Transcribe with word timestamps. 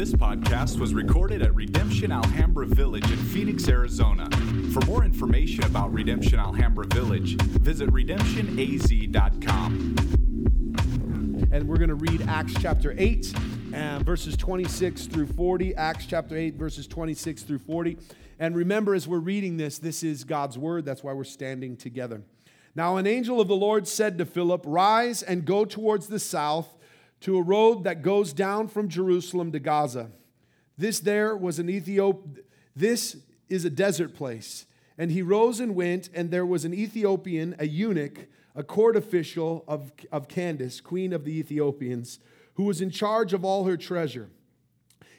This 0.00 0.14
podcast 0.14 0.80
was 0.80 0.94
recorded 0.94 1.42
at 1.42 1.54
Redemption 1.54 2.10
Alhambra 2.10 2.64
Village 2.64 3.04
in 3.04 3.18
Phoenix, 3.18 3.68
Arizona. 3.68 4.30
For 4.72 4.80
more 4.86 5.04
information 5.04 5.62
about 5.64 5.92
Redemption 5.92 6.38
Alhambra 6.38 6.86
Village, 6.86 7.38
visit 7.42 7.90
redemptionaz.com. 7.90 9.96
And 11.52 11.68
we're 11.68 11.76
going 11.76 11.90
to 11.90 11.96
read 11.96 12.22
Acts 12.22 12.54
chapter 12.62 12.94
8, 12.96 13.34
and 13.74 14.02
verses 14.02 14.38
26 14.38 15.04
through 15.04 15.26
40. 15.26 15.74
Acts 15.74 16.06
chapter 16.06 16.34
8, 16.34 16.54
verses 16.54 16.86
26 16.86 17.42
through 17.42 17.58
40. 17.58 17.98
And 18.38 18.56
remember, 18.56 18.94
as 18.94 19.06
we're 19.06 19.18
reading 19.18 19.58
this, 19.58 19.76
this 19.76 20.02
is 20.02 20.24
God's 20.24 20.56
word. 20.56 20.86
That's 20.86 21.04
why 21.04 21.12
we're 21.12 21.24
standing 21.24 21.76
together. 21.76 22.22
Now, 22.74 22.96
an 22.96 23.06
angel 23.06 23.38
of 23.38 23.48
the 23.48 23.54
Lord 23.54 23.86
said 23.86 24.16
to 24.16 24.24
Philip, 24.24 24.62
Rise 24.64 25.22
and 25.22 25.44
go 25.44 25.66
towards 25.66 26.06
the 26.06 26.18
south 26.18 26.78
to 27.20 27.36
a 27.36 27.42
road 27.42 27.84
that 27.84 28.02
goes 28.02 28.32
down 28.32 28.68
from 28.68 28.88
Jerusalem 28.88 29.52
to 29.52 29.58
Gaza. 29.58 30.10
This 30.78 31.00
there 31.00 31.36
was 31.36 31.58
an 31.58 31.68
Ethiop. 31.68 32.38
This 32.74 33.16
is 33.48 33.64
a 33.64 33.70
desert 33.70 34.14
place. 34.14 34.66
And 34.96 35.10
he 35.10 35.22
rose 35.22 35.60
and 35.60 35.74
went, 35.74 36.08
and 36.14 36.30
there 36.30 36.46
was 36.46 36.64
an 36.64 36.74
Ethiopian, 36.74 37.54
a 37.58 37.66
eunuch, 37.66 38.26
a 38.54 38.62
court 38.62 38.96
official 38.96 39.64
of, 39.68 39.92
of 40.10 40.28
Candace, 40.28 40.80
queen 40.80 41.12
of 41.12 41.24
the 41.24 41.38
Ethiopians, 41.38 42.18
who 42.54 42.64
was 42.64 42.80
in 42.80 42.90
charge 42.90 43.32
of 43.32 43.44
all 43.44 43.64
her 43.64 43.76
treasure. 43.76 44.28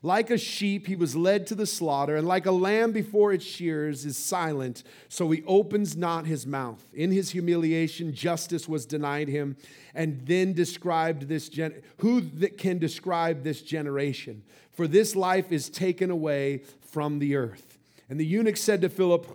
Like 0.00 0.30
a 0.30 0.38
sheep, 0.38 0.86
he 0.86 0.94
was 0.94 1.16
led 1.16 1.46
to 1.48 1.56
the 1.56 1.66
slaughter, 1.66 2.14
and 2.14 2.26
like 2.26 2.46
a 2.46 2.52
lamb 2.52 2.92
before 2.92 3.32
its 3.32 3.44
shears 3.44 4.04
is 4.04 4.16
silent, 4.16 4.84
so 5.08 5.28
he 5.30 5.42
opens 5.44 5.96
not 5.96 6.24
his 6.24 6.46
mouth. 6.46 6.84
In 6.94 7.10
his 7.10 7.30
humiliation, 7.30 8.14
justice 8.14 8.68
was 8.68 8.86
denied 8.86 9.28
him. 9.28 9.56
And 9.94 10.24
then 10.24 10.52
described 10.52 11.28
this 11.28 11.48
gen- 11.48 11.82
who 11.96 12.20
that 12.20 12.58
can 12.58 12.78
describe 12.78 13.42
this 13.42 13.60
generation? 13.60 14.44
For 14.70 14.86
this 14.86 15.16
life 15.16 15.50
is 15.50 15.68
taken 15.68 16.12
away 16.12 16.62
from 16.80 17.18
the 17.18 17.34
earth. 17.34 17.78
And 18.08 18.20
the 18.20 18.26
eunuch 18.26 18.56
said 18.56 18.80
to 18.82 18.88
Philip, 18.88 19.26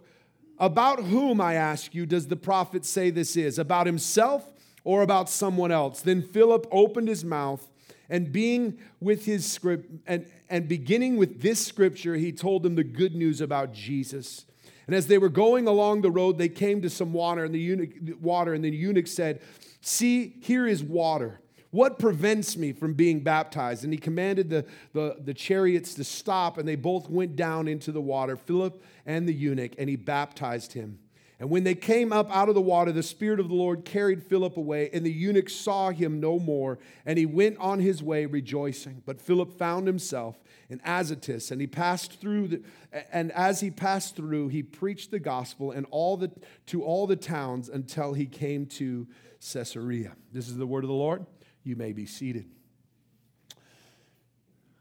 About 0.58 1.04
whom, 1.04 1.42
I 1.42 1.56
ask 1.56 1.94
you, 1.94 2.06
does 2.06 2.28
the 2.28 2.38
prophet 2.38 2.86
say 2.86 3.10
this 3.10 3.36
is? 3.36 3.60
About 3.60 3.86
himself 3.86 4.50
or 4.86 5.02
about 5.02 5.30
someone 5.30 5.74
else? 5.74 6.00
Then 6.00 6.22
Philip 6.22 6.66
opened 6.72 7.10
his 7.10 7.26
mouth, 7.26 7.70
and 8.10 8.32
being 8.32 8.80
with 9.00 9.26
his 9.26 9.50
script 9.50 9.90
and, 10.06 10.26
and 10.50 10.68
beginning 10.68 11.18
with 11.18 11.42
this 11.42 11.66
scripture, 11.66 12.16
he 12.16 12.32
told 12.32 12.64
them 12.64 12.76
the 12.76 12.84
good 12.84 13.16
news 13.16 13.42
about 13.42 13.74
Jesus. 13.74 14.46
And 14.88 14.96
as 14.96 15.08
they 15.08 15.18
were 15.18 15.30
going 15.30 15.68
along 15.68 16.02
the 16.02 16.12
road, 16.12 16.38
they 16.38 16.50
came 16.50 16.82
to 16.82 16.90
some 16.90 17.14
water, 17.14 17.46
and 17.46 17.56
the 17.56 17.60
eunuch 17.60 17.92
water, 18.22 18.54
and 18.54 18.64
the 18.64 18.70
eunuch 18.70 19.08
said, 19.08 19.42
See, 19.82 20.36
here 20.42 20.68
is 20.68 20.84
water. 20.84 21.40
What 21.72 21.98
prevents 21.98 22.56
me 22.56 22.72
from 22.72 22.94
being 22.94 23.22
baptized? 23.22 23.84
And 23.84 23.92
he 23.92 23.98
commanded 23.98 24.50
the, 24.50 24.66
the, 24.94 25.18
the 25.20 25.34
chariots 25.34 25.96
to 25.96 26.04
stop, 26.04 26.58
and 26.58 26.68
they 26.68 26.76
both 26.76 27.10
went 27.10 27.36
down 27.36 27.68
into 27.68 27.92
the 27.92 28.02
water, 28.02 28.38
Philip 28.38 28.84
and 29.06 29.28
the 29.28 29.34
eunuch, 29.34 29.74
and 29.78 29.90
he 29.90 29.96
baptized 29.96 30.74
him. 30.74 31.00
And 31.44 31.52
when 31.52 31.66
they 31.66 31.76
came 31.76 32.14
up 32.14 32.34
out 32.34 32.48
of 32.48 32.56
the 32.56 32.62
water, 32.62 32.94
the 32.94 33.04
Spirit 33.04 33.38
of 33.38 33.50
the 33.50 33.54
Lord 33.54 33.84
carried 33.84 34.24
Philip 34.24 34.56
away, 34.56 34.90
and 34.94 35.06
the 35.06 35.12
eunuch 35.12 35.50
saw 35.50 35.90
him 35.90 36.22
no 36.22 36.40
more, 36.40 36.80
and 37.06 37.20
he 37.20 37.26
went 37.26 37.58
on 37.58 37.82
his 37.82 38.02
way 38.02 38.26
rejoicing. 38.26 39.04
But 39.06 39.20
Philip 39.20 39.52
found 39.52 39.86
himself 39.86 40.42
in 40.70 40.80
Azotus, 40.86 41.52
and 41.52 41.60
he 41.60 41.68
passed 41.68 42.14
through, 42.14 42.48
the, 42.48 42.64
and 43.12 43.30
as 43.34 43.60
he 43.60 43.72
passed 43.72 44.16
through, 44.16 44.48
he 44.48 44.64
preached 44.64 45.12
the 45.12 45.20
gospel 45.20 45.72
and 45.72 45.86
all 45.92 46.16
the, 46.16 46.32
to 46.68 46.82
all 46.82 47.08
the 47.08 47.18
towns 47.18 47.68
until 47.68 48.14
he 48.14 48.26
came 48.26 48.66
to 48.68 49.06
Caesarea. 49.52 50.16
This 50.32 50.48
is 50.48 50.56
the 50.56 50.66
word 50.66 50.86
of 50.86 50.88
the 50.88 50.94
Lord. 50.94 51.26
You 51.66 51.76
may 51.76 51.92
be 51.92 52.06
seated. 52.06 52.46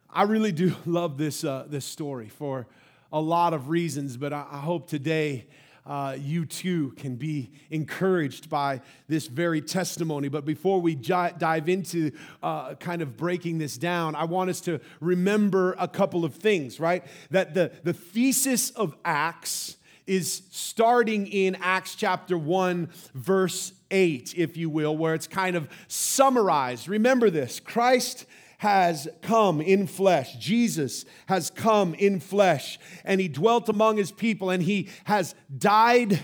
I 0.08 0.22
really 0.22 0.52
do 0.52 0.76
love 0.86 1.18
this, 1.18 1.42
uh, 1.42 1.66
this 1.68 1.84
story 1.84 2.28
for 2.28 2.68
a 3.12 3.20
lot 3.20 3.52
of 3.52 3.68
reasons, 3.68 4.16
but 4.16 4.32
I, 4.32 4.46
I 4.48 4.58
hope 4.60 4.88
today 4.88 5.48
uh, 5.84 6.16
you 6.18 6.46
too 6.46 6.92
can 6.96 7.16
be 7.16 7.50
encouraged 7.70 8.48
by 8.48 8.80
this 9.08 9.26
very 9.26 9.60
testimony. 9.60 10.28
But 10.28 10.44
before 10.44 10.80
we 10.80 10.94
j- 10.94 11.32
dive 11.38 11.68
into 11.68 12.12
uh, 12.42 12.74
kind 12.74 13.02
of 13.02 13.16
breaking 13.16 13.58
this 13.58 13.76
down, 13.76 14.14
I 14.14 14.24
want 14.24 14.50
us 14.50 14.60
to 14.62 14.80
remember 15.00 15.74
a 15.78 15.88
couple 15.88 16.24
of 16.24 16.34
things, 16.34 16.78
right? 16.78 17.04
That 17.30 17.54
the, 17.54 17.72
the 17.82 17.92
thesis 17.92 18.70
of 18.70 18.94
Acts 19.04 19.76
is 20.06 20.42
starting 20.50 21.26
in 21.26 21.56
Acts 21.60 21.94
chapter 21.94 22.36
1, 22.36 22.90
verse 23.14 23.72
8, 23.90 24.34
if 24.36 24.56
you 24.56 24.68
will, 24.68 24.96
where 24.96 25.14
it's 25.14 25.28
kind 25.28 25.56
of 25.56 25.68
summarized. 25.88 26.88
Remember 26.88 27.30
this 27.30 27.60
Christ 27.60 28.26
has 28.62 29.08
come 29.22 29.60
in 29.60 29.88
flesh. 29.88 30.36
Jesus 30.36 31.04
has 31.26 31.50
come 31.50 31.94
in 31.94 32.20
flesh, 32.20 32.78
and 33.04 33.20
he 33.20 33.26
dwelt 33.26 33.68
among 33.68 33.96
his 33.96 34.12
people, 34.12 34.50
and 34.50 34.62
he 34.62 34.88
has 35.02 35.34
died 35.58 36.20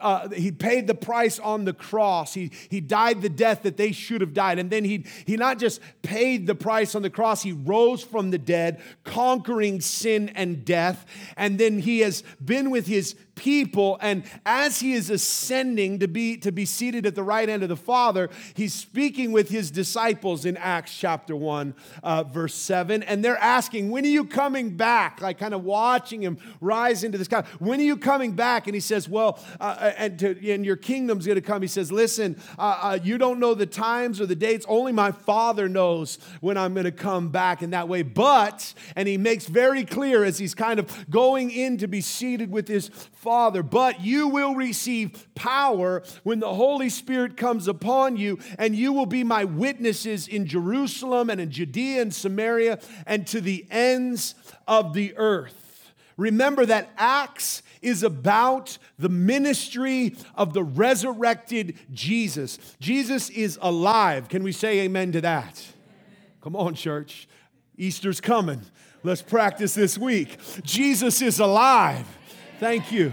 uh, 0.00 0.28
he 0.30 0.50
paid 0.50 0.86
the 0.88 0.94
price 0.94 1.38
on 1.38 1.64
the 1.64 1.72
cross. 1.72 2.34
He, 2.34 2.50
he 2.68 2.80
died 2.80 3.22
the 3.22 3.28
death 3.28 3.62
that 3.62 3.76
they 3.76 3.92
should 3.92 4.20
have 4.20 4.34
died. 4.34 4.58
And 4.58 4.68
then 4.68 4.84
he, 4.84 5.06
he 5.24 5.36
not 5.36 5.58
just 5.58 5.80
paid 6.02 6.48
the 6.48 6.54
price 6.54 6.96
on 6.96 7.02
the 7.02 7.10
cross, 7.10 7.42
he 7.42 7.52
rose 7.52 8.02
from 8.02 8.30
the 8.30 8.36
dead, 8.36 8.82
conquering 9.04 9.80
sin 9.80 10.30
and 10.30 10.64
death. 10.64 11.06
And 11.36 11.58
then 11.58 11.78
he 11.78 12.00
has 12.00 12.24
been 12.44 12.70
with 12.70 12.86
his 12.86 13.14
people. 13.34 13.98
And 14.00 14.24
as 14.44 14.80
he 14.80 14.92
is 14.92 15.10
ascending 15.10 15.98
to 16.00 16.08
be, 16.08 16.36
to 16.38 16.52
be 16.52 16.64
seated 16.64 17.06
at 17.06 17.14
the 17.14 17.22
right 17.22 17.48
hand 17.48 17.62
of 17.62 17.68
the 17.68 17.76
Father, 17.76 18.30
he's 18.54 18.74
speaking 18.74 19.32
with 19.32 19.48
his 19.48 19.70
disciples 19.70 20.44
in 20.44 20.56
Acts 20.56 20.96
chapter 20.96 21.34
1, 21.36 21.74
uh, 22.02 22.24
verse 22.24 22.54
7. 22.54 23.02
And 23.02 23.24
they're 23.24 23.38
asking, 23.38 23.90
When 23.90 24.04
are 24.04 24.08
you 24.08 24.24
coming 24.24 24.76
back? 24.76 25.20
Like 25.20 25.38
kind 25.38 25.54
of 25.54 25.64
watching 25.64 26.22
him 26.22 26.38
rise 26.60 27.04
into 27.04 27.18
the 27.18 27.24
sky. 27.24 27.44
When 27.58 27.80
are 27.80 27.84
you 27.84 27.96
coming 27.96 28.32
back? 28.32 28.66
And 28.66 28.74
he 28.74 28.80
says, 28.80 29.08
Well, 29.08 29.38
uh, 29.60 29.76
uh 29.78 29.92
and, 29.96 30.18
to, 30.18 30.52
and 30.52 30.64
your 30.64 30.76
kingdom's 30.76 31.26
going 31.26 31.36
to 31.36 31.42
come. 31.42 31.62
He 31.62 31.68
says, 31.68 31.90
Listen, 31.90 32.40
uh, 32.58 32.78
uh, 32.82 32.98
you 33.02 33.18
don't 33.18 33.40
know 33.40 33.54
the 33.54 33.66
times 33.66 34.20
or 34.20 34.26
the 34.26 34.36
dates. 34.36 34.66
Only 34.68 34.92
my 34.92 35.12
Father 35.12 35.68
knows 35.68 36.18
when 36.40 36.56
I'm 36.56 36.74
going 36.74 36.84
to 36.84 36.92
come 36.92 37.28
back 37.28 37.62
in 37.62 37.70
that 37.70 37.88
way. 37.88 38.02
But, 38.02 38.74
and 38.96 39.08
he 39.08 39.16
makes 39.16 39.46
very 39.46 39.84
clear 39.84 40.24
as 40.24 40.38
he's 40.38 40.54
kind 40.54 40.78
of 40.78 41.10
going 41.10 41.50
in 41.50 41.78
to 41.78 41.86
be 41.86 42.00
seated 42.00 42.50
with 42.50 42.68
his 42.68 42.88
Father, 43.24 43.62
but 43.62 44.02
you 44.02 44.28
will 44.28 44.54
receive 44.54 45.34
power 45.34 46.02
when 46.24 46.40
the 46.40 46.54
Holy 46.54 46.90
Spirit 46.90 47.38
comes 47.38 47.66
upon 47.66 48.18
you, 48.18 48.38
and 48.58 48.76
you 48.76 48.92
will 48.92 49.06
be 49.06 49.24
my 49.24 49.44
witnesses 49.44 50.28
in 50.28 50.46
Jerusalem 50.46 51.30
and 51.30 51.40
in 51.40 51.50
Judea 51.50 52.02
and 52.02 52.14
Samaria 52.14 52.78
and 53.06 53.26
to 53.28 53.40
the 53.40 53.66
ends 53.70 54.34
of 54.68 54.92
the 54.92 55.16
earth. 55.16 55.90
Remember 56.18 56.66
that 56.66 56.90
Acts 56.98 57.62
is 57.80 58.02
about 58.02 58.76
the 58.98 59.08
ministry 59.08 60.16
of 60.34 60.52
the 60.52 60.62
resurrected 60.62 61.78
Jesus. 61.94 62.58
Jesus 62.78 63.30
is 63.30 63.58
alive. 63.62 64.28
Can 64.28 64.42
we 64.42 64.52
say 64.52 64.80
amen 64.80 65.12
to 65.12 65.22
that? 65.22 65.64
Come 66.42 66.54
on, 66.56 66.74
church. 66.74 67.26
Easter's 67.78 68.20
coming. 68.20 68.60
Let's 69.02 69.22
practice 69.22 69.74
this 69.74 69.96
week. 69.96 70.38
Jesus 70.62 71.22
is 71.22 71.40
alive. 71.40 72.06
Thank 72.64 72.92
you. 72.92 73.12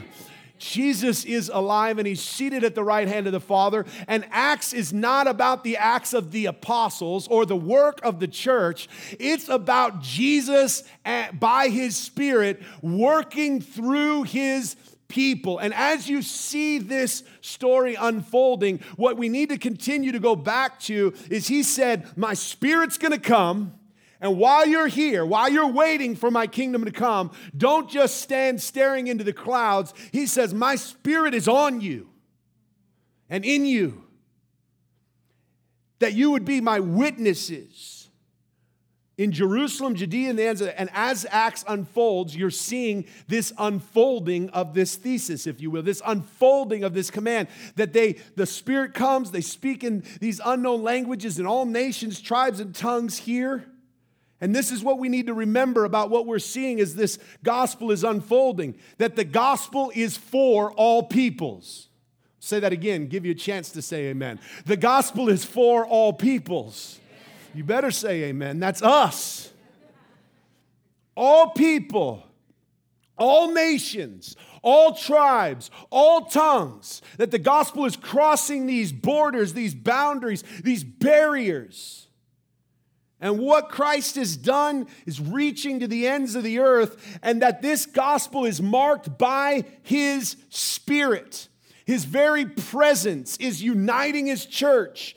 Jesus 0.59 1.25
is 1.25 1.51
alive 1.53 1.98
and 1.98 2.07
he's 2.07 2.21
seated 2.21 2.63
at 2.63 2.74
the 2.74 2.86
right 2.86 3.06
hand 3.06 3.27
of 3.27 3.33
the 3.33 3.42
Father. 3.42 3.86
And 4.07 4.25
Acts 4.31 4.71
is 4.71 4.94
not 4.94 5.27
about 5.27 5.65
the 5.65 5.75
acts 5.75 6.13
of 6.13 6.31
the 6.31 6.45
apostles 6.45 7.27
or 7.27 7.45
the 7.45 7.57
work 7.57 8.00
of 8.01 8.21
the 8.21 8.30
church. 8.30 8.88
It's 9.19 9.50
about 9.50 10.01
Jesus 10.01 10.83
by 11.33 11.68
his 11.68 11.98
Spirit 11.98 12.63
working 12.81 13.59
through 13.59 14.24
his 14.24 14.77
people. 15.09 15.59
And 15.59 15.74
as 15.74 16.07
you 16.07 16.21
see 16.21 16.77
this 16.77 17.21
story 17.42 17.95
unfolding, 17.95 18.80
what 18.95 19.18
we 19.18 19.27
need 19.27 19.50
to 19.50 19.57
continue 19.57 20.13
to 20.13 20.19
go 20.19 20.38
back 20.38 20.80
to 20.83 21.13
is 21.30 21.50
he 21.50 21.62
said, 21.62 22.07
My 22.15 22.36
Spirit's 22.36 22.98
gonna 22.98 23.19
come. 23.19 23.74
And 24.22 24.38
while 24.38 24.68
you're 24.68 24.88
here, 24.88 25.26
while 25.26 25.50
you're 25.50 25.72
waiting 25.72 26.16
for 26.16 26.30
my 26.30 26.46
kingdom 26.46 26.86
to 26.86 26.92
come, 26.92 27.32
don't 27.58 27.90
just 27.90 28.22
stand 28.22 28.62
staring 28.62 29.08
into 29.08 29.24
the 29.24 29.34
clouds. 29.34 29.96
He 30.12 30.28
says, 30.28 30.54
My 30.54 30.76
spirit 30.76 31.34
is 31.34 31.48
on 31.48 31.82
you 31.82 32.08
and 33.30 33.44
in 33.44 33.66
you, 33.66 34.04
that 36.00 36.14
you 36.14 36.32
would 36.32 36.46
be 36.46 36.62
my 36.62 36.80
witnesses 36.80 38.02
in 39.18 39.32
Jerusalem, 39.32 39.96
Judea, 39.96 40.32
and 40.32 40.40
the 40.40 40.44
ends, 40.46 40.62
and 40.62 40.90
as 40.94 41.28
Acts 41.30 41.64
unfolds, 41.68 42.36
you're 42.36 42.50
seeing 42.50 43.06
this 43.28 43.54
unfolding 43.58 44.50
of 44.50 44.74
this 44.74 44.96
thesis, 44.96 45.46
if 45.46 45.62
you 45.62 45.70
will, 45.70 45.84
this 45.84 46.02
unfolding 46.06 46.84
of 46.84 46.94
this 46.94 47.12
command 47.12 47.48
that 47.76 47.94
they, 47.94 48.14
the 48.36 48.48
Spirit 48.48 48.94
comes, 48.94 49.30
they 49.30 49.42
speak 49.42 49.84
in 49.84 50.04
these 50.20 50.42
unknown 50.44 50.82
languages, 50.82 51.38
and 51.38 51.48
all 51.48 51.66
nations, 51.66 52.20
tribes, 52.20 52.60
and 52.60 52.74
tongues 52.74 53.18
hear. 53.18 53.71
And 54.42 54.56
this 54.56 54.72
is 54.72 54.84
what 54.84 54.98
we 54.98 55.08
need 55.08 55.28
to 55.28 55.36
remember 55.36 55.86
about 55.86 56.10
what 56.10 56.26
we're 56.26 56.40
seeing 56.40 56.80
as 56.80 56.96
this 56.96 57.20
gospel 57.44 57.92
is 57.92 58.04
unfolding 58.04 58.76
that 58.98 59.16
the 59.16 59.24
gospel 59.24 59.92
is 59.94 60.18
for 60.18 60.72
all 60.74 61.04
peoples. 61.04 61.88
Say 62.40 62.60
that 62.60 62.74
again, 62.74 63.06
give 63.06 63.24
you 63.24 63.34
a 63.34 63.36
chance 63.36 63.72
to 63.74 63.84
say 63.84 64.08
amen. 64.08 64.40
The 64.66 64.76
gospel 64.76 65.30
is 65.30 65.46
for 65.46 65.86
all 65.86 66.12
peoples. 66.12 67.00
You 67.54 67.64
better 67.64 67.92
say 67.92 68.24
amen. 68.24 68.60
That's 68.60 68.82
us. 68.82 69.54
All 71.16 71.52
people, 71.52 72.24
all 73.16 73.52
nations, 73.52 74.36
all 74.64 74.96
tribes, 74.96 75.70
all 75.92 76.26
tongues, 76.26 77.04
that 77.18 77.30
the 77.30 77.38
gospel 77.38 77.86
is 77.86 77.96
crossing 77.96 78.66
these 78.66 78.92
borders, 78.92 79.54
these 79.54 79.76
boundaries, 79.76 80.44
these 80.64 80.84
barriers. 80.84 82.08
And 83.22 83.38
what 83.38 83.70
Christ 83.70 84.16
has 84.16 84.36
done 84.36 84.88
is 85.06 85.22
reaching 85.22 85.80
to 85.80 85.88
the 85.88 86.08
ends 86.08 86.34
of 86.34 86.44
the 86.44 86.58
earth, 86.58 87.20
and 87.22 87.42
that 87.44 87.62
this 87.62 87.86
gospel 87.86 88.46
is 88.46 88.62
marked 88.62 89.18
by 89.20 89.64
his 89.84 90.36
spirit. 90.50 91.48
His 91.86 92.04
very 92.04 92.46
presence 92.46 93.38
is 93.38 93.62
uniting 93.62 94.26
his 94.26 94.46
church, 94.46 95.16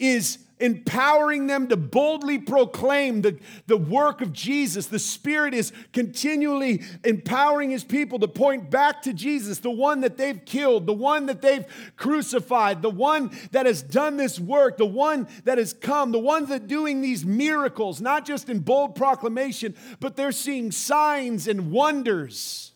is 0.00 0.38
empowering 0.60 1.46
them 1.46 1.68
to 1.68 1.76
boldly 1.76 2.38
proclaim 2.38 3.22
the, 3.22 3.38
the 3.66 3.76
work 3.76 4.20
of 4.20 4.32
Jesus. 4.32 4.86
The 4.86 4.98
Spirit 4.98 5.54
is 5.54 5.72
continually 5.92 6.82
empowering 7.04 7.70
His 7.70 7.84
people 7.84 8.18
to 8.18 8.28
point 8.28 8.70
back 8.70 9.02
to 9.02 9.12
Jesus, 9.12 9.58
the 9.58 9.70
one 9.70 10.00
that 10.00 10.16
they've 10.16 10.44
killed, 10.44 10.86
the 10.86 10.92
one 10.92 11.26
that 11.26 11.42
they've 11.42 11.64
crucified, 11.96 12.82
the 12.82 12.90
one 12.90 13.30
that 13.52 13.66
has 13.66 13.82
done 13.82 14.16
this 14.16 14.40
work, 14.40 14.76
the 14.76 14.86
one 14.86 15.28
that 15.44 15.58
has 15.58 15.72
come, 15.72 16.12
the 16.12 16.18
ones 16.18 16.48
that 16.48 16.66
doing 16.66 17.00
these 17.00 17.24
miracles, 17.24 18.00
not 18.00 18.26
just 18.26 18.48
in 18.48 18.60
bold 18.60 18.94
proclamation, 18.94 19.74
but 20.00 20.16
they're 20.16 20.32
seeing 20.32 20.70
signs 20.72 21.48
and 21.48 21.70
wonders. 21.70 22.72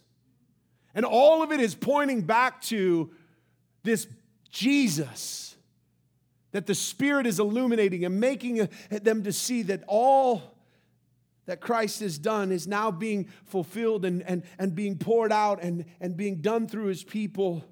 And 0.94 1.04
all 1.04 1.42
of 1.42 1.52
it 1.52 1.60
is 1.60 1.74
pointing 1.74 2.22
back 2.22 2.60
to 2.62 3.10
this 3.82 4.06
Jesus 4.50 5.51
that 6.52 6.66
the 6.66 6.74
Spirit 6.74 7.26
is 7.26 7.40
illuminating 7.40 8.04
and 8.04 8.20
making 8.20 8.68
them 8.90 9.24
to 9.24 9.32
see 9.32 9.62
that 9.62 9.82
all 9.88 10.54
that 11.46 11.60
Christ 11.60 12.00
has 12.00 12.18
done 12.18 12.52
is 12.52 12.68
now 12.68 12.90
being 12.90 13.28
fulfilled 13.46 14.04
and, 14.04 14.22
and, 14.22 14.44
and 14.58 14.74
being 14.74 14.96
poured 14.96 15.32
out 15.32 15.62
and, 15.62 15.84
and 16.00 16.16
being 16.16 16.40
done 16.40 16.68
through 16.68 16.86
his 16.86 17.02
people. 17.02 17.64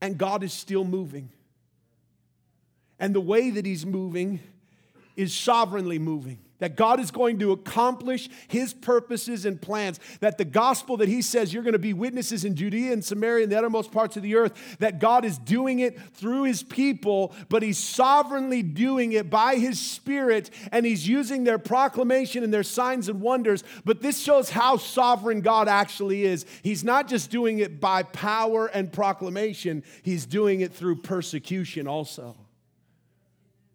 And 0.00 0.16
God 0.16 0.42
is 0.44 0.52
still 0.52 0.84
moving. 0.84 1.30
And 3.00 3.14
the 3.14 3.20
way 3.20 3.50
that 3.50 3.66
he's 3.66 3.84
moving 3.84 4.40
is 5.16 5.34
sovereignly 5.34 5.98
moving 5.98 6.38
that 6.58 6.76
God 6.76 7.00
is 7.00 7.10
going 7.10 7.38
to 7.40 7.52
accomplish 7.52 8.28
his 8.48 8.72
purposes 8.72 9.44
and 9.44 9.60
plans, 9.60 9.98
that 10.20 10.38
the 10.38 10.44
gospel 10.44 10.96
that 10.98 11.08
he 11.08 11.20
says 11.20 11.52
you're 11.52 11.62
going 11.62 11.72
to 11.72 11.78
be 11.78 11.92
witnesses 11.92 12.44
in 12.44 12.54
Judea 12.54 12.92
and 12.92 13.04
Samaria 13.04 13.44
and 13.44 13.52
the 13.52 13.58
uttermost 13.58 13.90
parts 13.90 14.16
of 14.16 14.22
the 14.22 14.36
earth, 14.36 14.76
that 14.78 14.98
God 14.98 15.24
is 15.24 15.38
doing 15.38 15.80
it 15.80 16.00
through 16.14 16.44
his 16.44 16.62
people, 16.62 17.34
but 17.48 17.62
he's 17.62 17.78
sovereignly 17.78 18.62
doing 18.62 19.12
it 19.12 19.28
by 19.30 19.56
his 19.56 19.80
spirit, 19.80 20.50
and 20.70 20.86
he's 20.86 21.08
using 21.08 21.44
their 21.44 21.58
proclamation 21.58 22.44
and 22.44 22.54
their 22.54 22.62
signs 22.62 23.08
and 23.08 23.20
wonders. 23.20 23.64
But 23.84 24.00
this 24.00 24.20
shows 24.20 24.50
how 24.50 24.76
sovereign 24.76 25.40
God 25.40 25.68
actually 25.68 26.24
is. 26.24 26.46
He's 26.62 26.84
not 26.84 27.08
just 27.08 27.30
doing 27.30 27.58
it 27.58 27.80
by 27.80 28.04
power 28.04 28.66
and 28.66 28.92
proclamation, 28.92 29.82
he's 30.02 30.26
doing 30.26 30.60
it 30.60 30.72
through 30.72 30.96
persecution 30.96 31.88
also. 31.88 32.36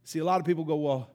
See, 0.06 0.20
a 0.20 0.26
lot 0.26 0.40
of 0.40 0.46
people 0.46 0.64
go, 0.64 0.76
well, 0.76 1.12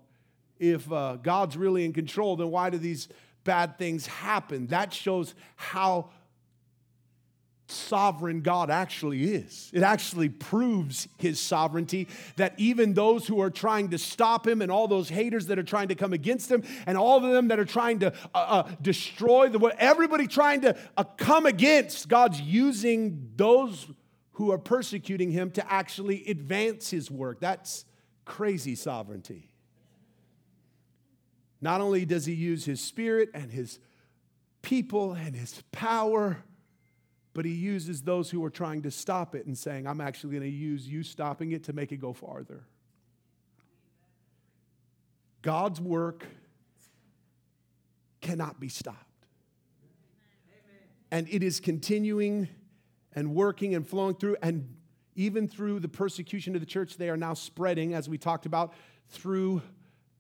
if 0.59 0.91
uh, 0.91 1.17
God's 1.17 1.57
really 1.57 1.85
in 1.85 1.93
control, 1.93 2.37
then 2.37 2.51
why 2.51 2.71
do 2.71 2.79
these 2.79 3.09
bad 3.45 3.79
things 3.79 4.07
happen? 4.07 4.69
That 4.69 4.93
shows 4.93 5.35
how 5.57 6.11
sovereign 7.67 8.43
God 8.43 8.71
actually 8.71 9.25
is. 9.35 9.71
It 9.73 9.83
actually 9.83 10.29
proves 10.29 11.09
his 11.19 11.41
sovereignty 11.41 12.09
that 12.37 12.55
even 12.59 12.95
those 12.95 13.27
who 13.27 13.41
are 13.41 13.51
trying 13.51 13.91
to 13.91 13.99
stop 13.99 14.47
him 14.47 14.61
and 14.61 14.71
all 14.71 14.87
those 14.87 15.09
haters 15.09 15.47
that 15.47 15.59
are 15.59 15.65
trying 15.65 15.89
to 15.89 15.95
come 15.95 16.13
against 16.13 16.51
him 16.51 16.63
and 16.87 16.99
all 16.99 17.25
of 17.25 17.33
them 17.33 17.49
that 17.49 17.59
are 17.59 17.65
trying 17.65 18.01
to 18.01 18.13
uh, 18.35 18.39
uh, 18.39 18.71
destroy 18.83 19.49
the 19.49 19.59
world, 19.59 19.75
everybody 19.79 20.27
trying 20.27 20.61
to 20.63 20.77
uh, 20.97 21.05
come 21.17 21.47
against 21.47 22.09
God's 22.09 22.41
using 22.41 23.31
those 23.37 23.87
who 24.33 24.51
are 24.51 24.59
persecuting 24.59 25.31
him 25.31 25.51
to 25.53 25.73
actually 25.73 26.27
advance 26.27 26.91
his 26.91 27.11
work. 27.11 27.41
That's 27.41 27.85
crazy 28.25 28.75
sovereignty. 28.75 29.54
Not 31.65 31.81
only 31.81 32.05
does 32.05 32.27
he 32.27 32.35
use 32.35 32.67
his 32.67 32.79
spirit 32.79 33.31
and 33.33 33.51
his 33.51 33.79
people 34.61 35.15
and 35.15 35.35
his 35.35 35.63
power, 35.73 36.45
but 37.33 37.47
he 37.47 37.53
uses 37.53 38.03
those 38.03 38.29
who 38.29 38.45
are 38.45 38.51
trying 38.51 38.83
to 38.83 38.91
stop 38.91 39.35
it 39.35 39.47
and 39.47 39.57
saying, 39.57 39.87
I'm 39.87 40.03
actually 40.03 40.33
going 40.33 40.43
to 40.43 40.57
use 40.57 40.87
you 40.87 41.03
stopping 41.03 41.53
it 41.53 41.65
to 41.65 41.73
make 41.73 41.91
it 41.91 42.03
go 42.03 42.13
farther. 42.13 42.65
God's 45.41 45.81
work 45.81 46.27
cannot 48.21 48.61
be 48.61 48.69
stopped. 48.69 48.99
And 51.11 51.27
it 51.31 51.43
is 51.43 51.61
continuing 51.61 52.47
and 53.15 53.35
working 53.35 53.75
and 53.75 53.89
flowing 53.89 54.17
through, 54.17 54.37
and 54.43 54.69
even 55.17 55.49
through 55.49 55.81
the 55.81 55.89
persecution 55.89 56.55
of 56.57 56.61
the 56.61 56.67
church, 56.67 56.99
they 56.99 57.09
are 57.09 57.17
now 57.17 57.33
spreading, 57.33 57.95
as 57.95 58.07
we 58.07 58.19
talked 58.19 58.45
about, 58.45 58.75
through 59.09 59.63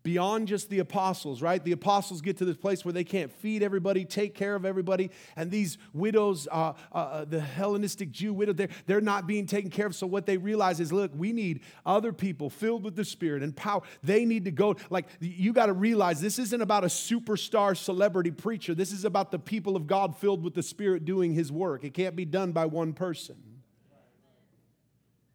beyond 0.04 0.46
just 0.46 0.68
the 0.68 0.78
apostles, 0.78 1.42
right? 1.42 1.64
The 1.64 1.72
apostles 1.72 2.20
get 2.20 2.36
to 2.36 2.44
this 2.44 2.58
place 2.58 2.84
where 2.84 2.92
they 2.92 3.02
can't 3.02 3.32
feed 3.32 3.62
everybody, 3.62 4.04
take 4.04 4.34
care 4.34 4.54
of 4.54 4.64
everybody, 4.64 5.10
and 5.34 5.50
these 5.50 5.78
widows, 5.94 6.46
uh, 6.52 6.74
uh, 6.92 6.96
uh, 6.96 7.24
the 7.24 7.40
Hellenistic 7.40 8.12
Jew 8.12 8.34
widow, 8.34 8.52
they're, 8.52 8.68
they're 8.86 9.00
not 9.00 9.26
being 9.26 9.46
taken 9.46 9.70
care 9.70 9.86
of. 9.86 9.96
So 9.96 10.06
what 10.06 10.26
they 10.26 10.36
realize 10.36 10.78
is, 10.78 10.92
look, 10.92 11.10
we 11.16 11.32
need 11.32 11.62
other 11.86 12.12
people 12.12 12.50
filled 12.50 12.84
with 12.84 12.96
the 12.96 13.04
Spirit 13.04 13.42
and 13.42 13.56
power. 13.56 13.80
They 14.02 14.26
need 14.26 14.44
to 14.44 14.50
go. 14.50 14.76
Like 14.90 15.06
you 15.20 15.54
got 15.54 15.66
to 15.66 15.72
realize 15.72 16.20
this 16.20 16.38
isn't 16.38 16.60
about 16.60 16.84
a 16.84 16.88
superstar 16.88 17.74
celebrity 17.74 18.30
preacher. 18.30 18.74
This 18.74 18.92
is 18.92 19.06
about 19.06 19.30
the 19.30 19.38
people 19.38 19.74
of 19.74 19.86
God 19.86 20.16
filled 20.18 20.44
with 20.44 20.54
the 20.54 20.62
Spirit 20.62 21.06
doing 21.06 21.32
His 21.32 21.50
work. 21.50 21.82
It 21.82 21.94
can't 21.94 22.14
be 22.14 22.26
done 22.26 22.52
by 22.52 22.66
one 22.66 22.92
person. 22.92 23.36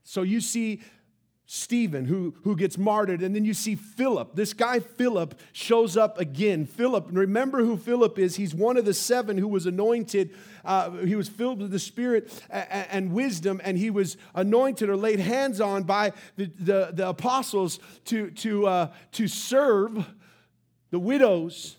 So 0.03 0.21
you 0.23 0.41
see 0.41 0.81
Stephen, 1.51 2.05
who, 2.05 2.35
who 2.43 2.55
gets 2.55 2.77
martyred. 2.77 3.23
And 3.23 3.33
then 3.33 3.43
you 3.43 3.55
see 3.55 3.73
Philip. 3.73 4.35
This 4.35 4.53
guy, 4.53 4.79
Philip, 4.79 5.33
shows 5.51 5.97
up 5.97 6.19
again. 6.19 6.67
Philip, 6.67 7.07
remember 7.09 7.65
who 7.65 7.75
Philip 7.75 8.19
is. 8.19 8.35
He's 8.35 8.53
one 8.53 8.77
of 8.77 8.85
the 8.85 8.93
seven 8.93 9.35
who 9.35 9.47
was 9.47 9.65
anointed. 9.65 10.37
Uh, 10.63 10.91
he 10.97 11.15
was 11.15 11.27
filled 11.27 11.59
with 11.59 11.71
the 11.71 11.79
Spirit 11.79 12.31
and, 12.51 12.87
and, 12.91 13.13
wisdom, 13.13 13.59
and 13.63 13.79
he 13.79 13.89
was 13.89 14.15
anointed 14.35 14.89
or 14.89 14.95
laid 14.95 15.19
hands 15.19 15.59
on 15.59 15.85
by 15.85 16.13
the, 16.35 16.51
the, 16.59 16.91
the 16.93 17.09
apostles 17.09 17.79
to, 18.05 18.29
to, 18.29 18.67
uh, 18.67 18.91
to 19.13 19.27
serve 19.27 20.05
the 20.91 20.99
widows 20.99 21.77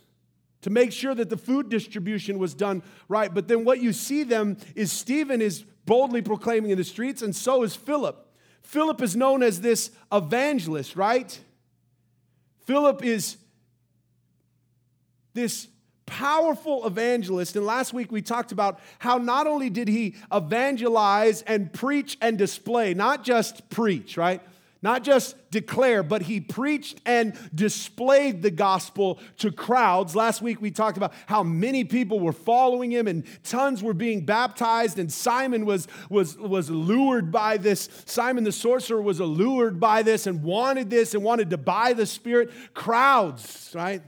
to 0.62 0.70
make 0.70 0.90
sure 0.90 1.14
that 1.14 1.30
the 1.30 1.36
food 1.36 1.68
distribution 1.68 2.40
was 2.40 2.54
done 2.54 2.82
right. 3.08 3.32
But 3.32 3.46
then 3.46 3.64
what 3.64 3.80
you 3.80 3.92
see 3.92 4.24
them 4.24 4.56
is 4.74 4.90
Stephen 4.90 5.40
is 5.40 5.64
boldly 5.86 6.22
proclaiming 6.22 6.72
in 6.72 6.76
the 6.76 6.82
streets, 6.82 7.22
and 7.22 7.36
so 7.36 7.62
is 7.62 7.76
Philip. 7.76 8.26
Philip 8.70 9.02
is 9.02 9.16
known 9.16 9.42
as 9.42 9.60
this 9.60 9.90
evangelist, 10.12 10.94
right? 10.94 11.40
Philip 12.66 13.04
is 13.04 13.36
this 15.34 15.66
powerful 16.06 16.86
evangelist. 16.86 17.56
And 17.56 17.66
last 17.66 17.92
week 17.92 18.12
we 18.12 18.22
talked 18.22 18.52
about 18.52 18.78
how 19.00 19.18
not 19.18 19.48
only 19.48 19.70
did 19.70 19.88
he 19.88 20.14
evangelize 20.32 21.42
and 21.42 21.72
preach 21.72 22.16
and 22.20 22.38
display, 22.38 22.94
not 22.94 23.24
just 23.24 23.68
preach, 23.70 24.16
right? 24.16 24.40
Not 24.82 25.04
just 25.04 25.36
declare, 25.50 26.02
but 26.02 26.22
he 26.22 26.40
preached 26.40 27.02
and 27.04 27.36
displayed 27.54 28.40
the 28.40 28.50
gospel 28.50 29.18
to 29.38 29.52
crowds. 29.52 30.16
Last 30.16 30.40
week 30.40 30.62
we 30.62 30.70
talked 30.70 30.96
about 30.96 31.12
how 31.26 31.42
many 31.42 31.84
people 31.84 32.18
were 32.18 32.32
following 32.32 32.90
him 32.90 33.06
and 33.06 33.24
tons 33.42 33.82
were 33.82 33.92
being 33.92 34.24
baptized, 34.24 34.98
and 34.98 35.12
Simon 35.12 35.66
was, 35.66 35.86
was, 36.08 36.38
was 36.38 36.70
lured 36.70 37.30
by 37.30 37.58
this. 37.58 37.90
Simon 38.06 38.44
the 38.44 38.52
sorcerer 38.52 39.02
was 39.02 39.20
allured 39.20 39.78
by 39.78 40.02
this 40.02 40.26
and 40.26 40.42
wanted 40.42 40.88
this 40.88 41.12
and 41.12 41.22
wanted 41.22 41.50
to 41.50 41.58
buy 41.58 41.92
the 41.92 42.06
Spirit. 42.06 42.50
Crowds, 42.72 43.72
right? 43.74 44.00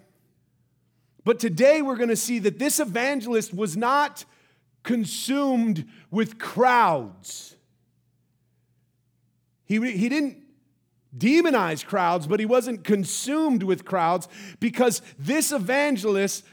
But 1.22 1.38
today 1.38 1.82
we're 1.82 1.96
going 1.96 2.08
to 2.08 2.16
see 2.16 2.38
that 2.40 2.58
this 2.58 2.80
evangelist 2.80 3.52
was 3.52 3.76
not 3.76 4.24
consumed 4.82 5.86
with 6.10 6.38
crowds. 6.38 7.56
He, 9.66 9.78
he 9.92 10.08
didn't 10.08 10.38
demonize 11.16 11.84
crowds, 11.84 12.26
but 12.26 12.40
he 12.40 12.46
wasn't 12.46 12.84
consumed 12.84 13.62
with 13.62 13.84
crowds 13.84 14.28
because 14.60 15.02
this 15.18 15.52
evangelist 15.52 16.44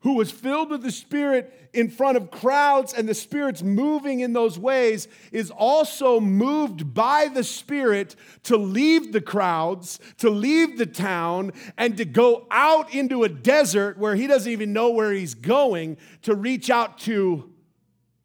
who 0.00 0.14
was 0.14 0.30
filled 0.30 0.70
with 0.70 0.82
the 0.82 0.92
Spirit 0.92 1.70
in 1.72 1.90
front 1.90 2.16
of 2.16 2.30
crowds 2.30 2.94
and 2.94 3.08
the 3.08 3.14
Spirit's 3.14 3.62
moving 3.62 4.20
in 4.20 4.32
those 4.32 4.58
ways 4.58 5.08
is 5.32 5.50
also 5.50 6.20
moved 6.20 6.94
by 6.94 7.28
the 7.32 7.42
Spirit 7.42 8.14
to 8.44 8.56
leave 8.56 9.12
the 9.12 9.20
crowds, 9.20 9.98
to 10.18 10.30
leave 10.30 10.78
the 10.78 10.86
town, 10.86 11.52
and 11.76 11.96
to 11.96 12.04
go 12.04 12.46
out 12.50 12.94
into 12.94 13.24
a 13.24 13.28
desert 13.28 13.98
where 13.98 14.14
he 14.14 14.26
doesn't 14.26 14.52
even 14.52 14.72
know 14.72 14.90
where 14.90 15.12
he's 15.12 15.34
going 15.34 15.96
to 16.22 16.34
reach 16.34 16.70
out 16.70 16.98
to 16.98 17.52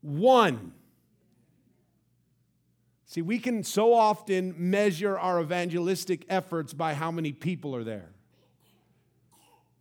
one. 0.01 0.73
See, 3.13 3.21
we 3.21 3.37
can 3.37 3.63
so 3.63 3.93
often 3.93 4.55
measure 4.57 5.19
our 5.19 5.39
evangelistic 5.39 6.25
efforts 6.29 6.73
by 6.73 6.95
how 6.95 7.11
many 7.11 7.31
people 7.31 7.75
are 7.75 7.83
there 7.83 8.09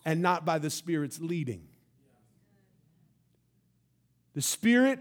and 0.05 0.21
not 0.21 0.45
by 0.45 0.59
the 0.59 0.69
Spirit's 0.69 1.19
leading. 1.19 1.67
The 4.35 4.43
Spirit 4.43 4.99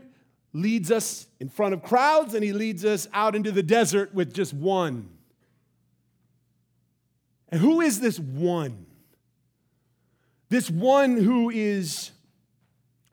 leads 0.53 0.91
us 0.91 1.27
in 1.41 1.49
front 1.49 1.73
of 1.73 1.83
crowds 1.83 2.33
and 2.33 2.41
He 2.41 2.53
leads 2.53 2.85
us 2.85 3.05
out 3.13 3.35
into 3.35 3.51
the 3.51 3.63
desert 3.63 4.13
with 4.13 4.33
just 4.33 4.53
one. 4.53 5.09
And 7.49 7.59
who 7.59 7.81
is 7.81 7.99
this 7.99 8.17
one? 8.17 8.85
This 10.47 10.69
one 10.69 11.17
who 11.17 11.49
is 11.49 12.11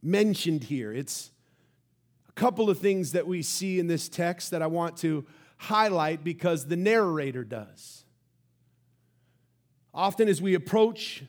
mentioned 0.00 0.62
here. 0.62 0.92
It's 0.92 1.32
couple 2.38 2.70
of 2.70 2.78
things 2.78 3.12
that 3.12 3.26
we 3.26 3.42
see 3.42 3.80
in 3.80 3.88
this 3.88 4.08
text 4.08 4.52
that 4.52 4.62
I 4.62 4.68
want 4.68 4.96
to 4.98 5.26
highlight 5.56 6.22
because 6.22 6.66
the 6.66 6.76
narrator 6.76 7.42
does. 7.42 8.04
Often, 9.92 10.28
as 10.28 10.40
we 10.40 10.54
approach 10.54 11.24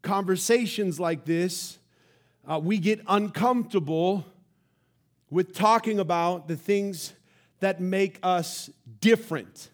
conversations 0.00 0.98
like 0.98 1.26
this, 1.26 1.78
uh, 2.48 2.58
we 2.62 2.78
get 2.78 3.02
uncomfortable 3.06 4.24
with 5.28 5.54
talking 5.54 5.98
about 5.98 6.48
the 6.48 6.56
things 6.56 7.12
that 7.60 7.78
make 7.78 8.18
us 8.22 8.70
different. 9.00 9.68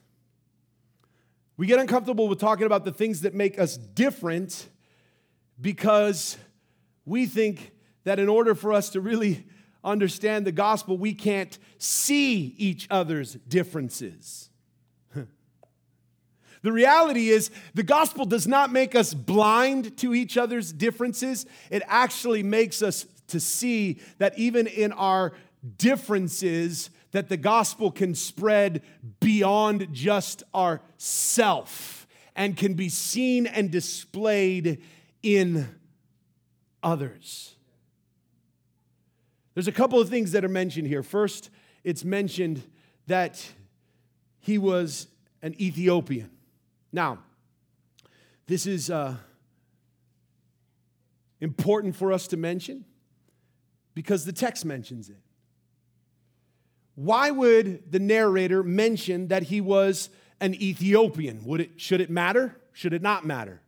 We 1.57 1.69
get 1.69 1.79
uncomfortable 1.79 2.27
with 2.27 2.41
talking 2.41 2.67
about 2.67 2.85
the 2.85 2.93
things 2.93 3.21
that 3.21 3.33
make 3.33 3.61
us 3.61 3.77
different 3.77 4.69
because 5.61 6.37
we 7.05 7.27
think 7.27 7.71
that 8.03 8.19
in 8.19 8.29
order 8.29 8.57
for 8.57 8.73
us 8.73 8.91
to 8.91 9.01
really 9.01 9.47
understand 9.85 10.47
the 10.47 10.53
gospel, 10.53 10.97
we 10.97 11.15
can't 11.15 11.59
see 11.79 12.55
each 12.59 12.87
other's 12.91 13.35
differences. 13.49 14.49
The 16.63 16.73
reality 16.73 17.31
is, 17.31 17.51
the 17.73 17.83
gospel 17.83 18.27
does 18.27 18.47
not 18.47 18.71
make 18.71 18.95
us 18.95 19.15
blind 19.15 19.97
to 19.97 20.15
each 20.15 20.37
other's 20.37 20.75
differences. 20.75 21.47
It 21.71 21.83
actually 21.87 22.43
makes 22.43 22.83
us 22.83 23.07
to 23.29 23.41
see 23.41 23.99
that 24.19 24.39
even 24.39 24.67
in 24.67 24.93
our 24.93 25.33
differences 25.79 26.91
that 27.13 27.29
the 27.29 27.37
gospel 27.37 27.91
can 27.91 28.15
spread 28.15 28.83
beyond 29.21 29.89
just 29.93 30.43
our 30.53 30.81
self 30.97 32.07
and 32.37 32.57
can 32.57 32.75
be 32.75 32.89
seen 32.89 33.47
and 33.47 33.71
displayed 33.71 34.83
in 35.23 35.69
others. 36.83 37.57
There's 39.61 39.69
a 39.69 39.73
couple 39.73 40.01
of 40.01 40.09
things 40.09 40.33
that 40.33 40.43
are 40.43 40.49
mentioned 40.49 40.89
here. 40.89 41.03
First, 41.03 41.51
it's 41.85 42.03
mentioned 42.03 42.63
that 43.09 43.47
he 44.39 44.57
was 44.57 45.07
an 45.43 45.55
Ethiopian. 45.61 46.31
Now, 46.93 47.19
this 48.47 48.65
is 48.67 48.89
uh, 48.89 49.17
important 51.43 51.95
for 51.95 52.11
us 52.11 52.27
to 52.29 52.39
mention 52.39 52.87
because 53.93 54.25
the 54.25 54.33
text 54.33 54.65
mentions 54.65 55.11
it. 55.11 55.21
Why 56.95 57.31
would 57.31 57.93
the 57.93 57.99
narrator 57.99 58.63
mention 58.63 59.29
that 59.29 59.43
he 59.43 59.61
was 59.61 60.09
an 60.41 60.55
Ethiopian? 60.55 61.45
Would 61.45 61.61
it, 61.61 61.71
should 61.77 62.01
it 62.01 62.09
matter? 62.09 62.57
Should 62.73 62.95
it 62.95 63.03
not 63.03 63.27
matter? 63.27 63.61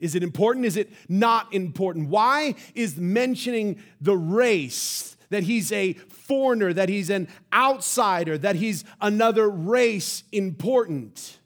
Is 0.00 0.14
it 0.14 0.22
important? 0.22 0.66
Is 0.66 0.76
it 0.76 0.90
not 1.08 1.52
important? 1.52 2.08
Why 2.08 2.54
is 2.74 2.96
mentioning 2.96 3.82
the 4.00 4.16
race, 4.16 5.16
that 5.28 5.44
he's 5.44 5.70
a 5.70 5.92
foreigner, 5.92 6.72
that 6.72 6.88
he's 6.88 7.10
an 7.10 7.28
outsider, 7.52 8.36
that 8.38 8.56
he's 8.56 8.84
another 9.00 9.48
race 9.48 10.24
important? 10.32 11.38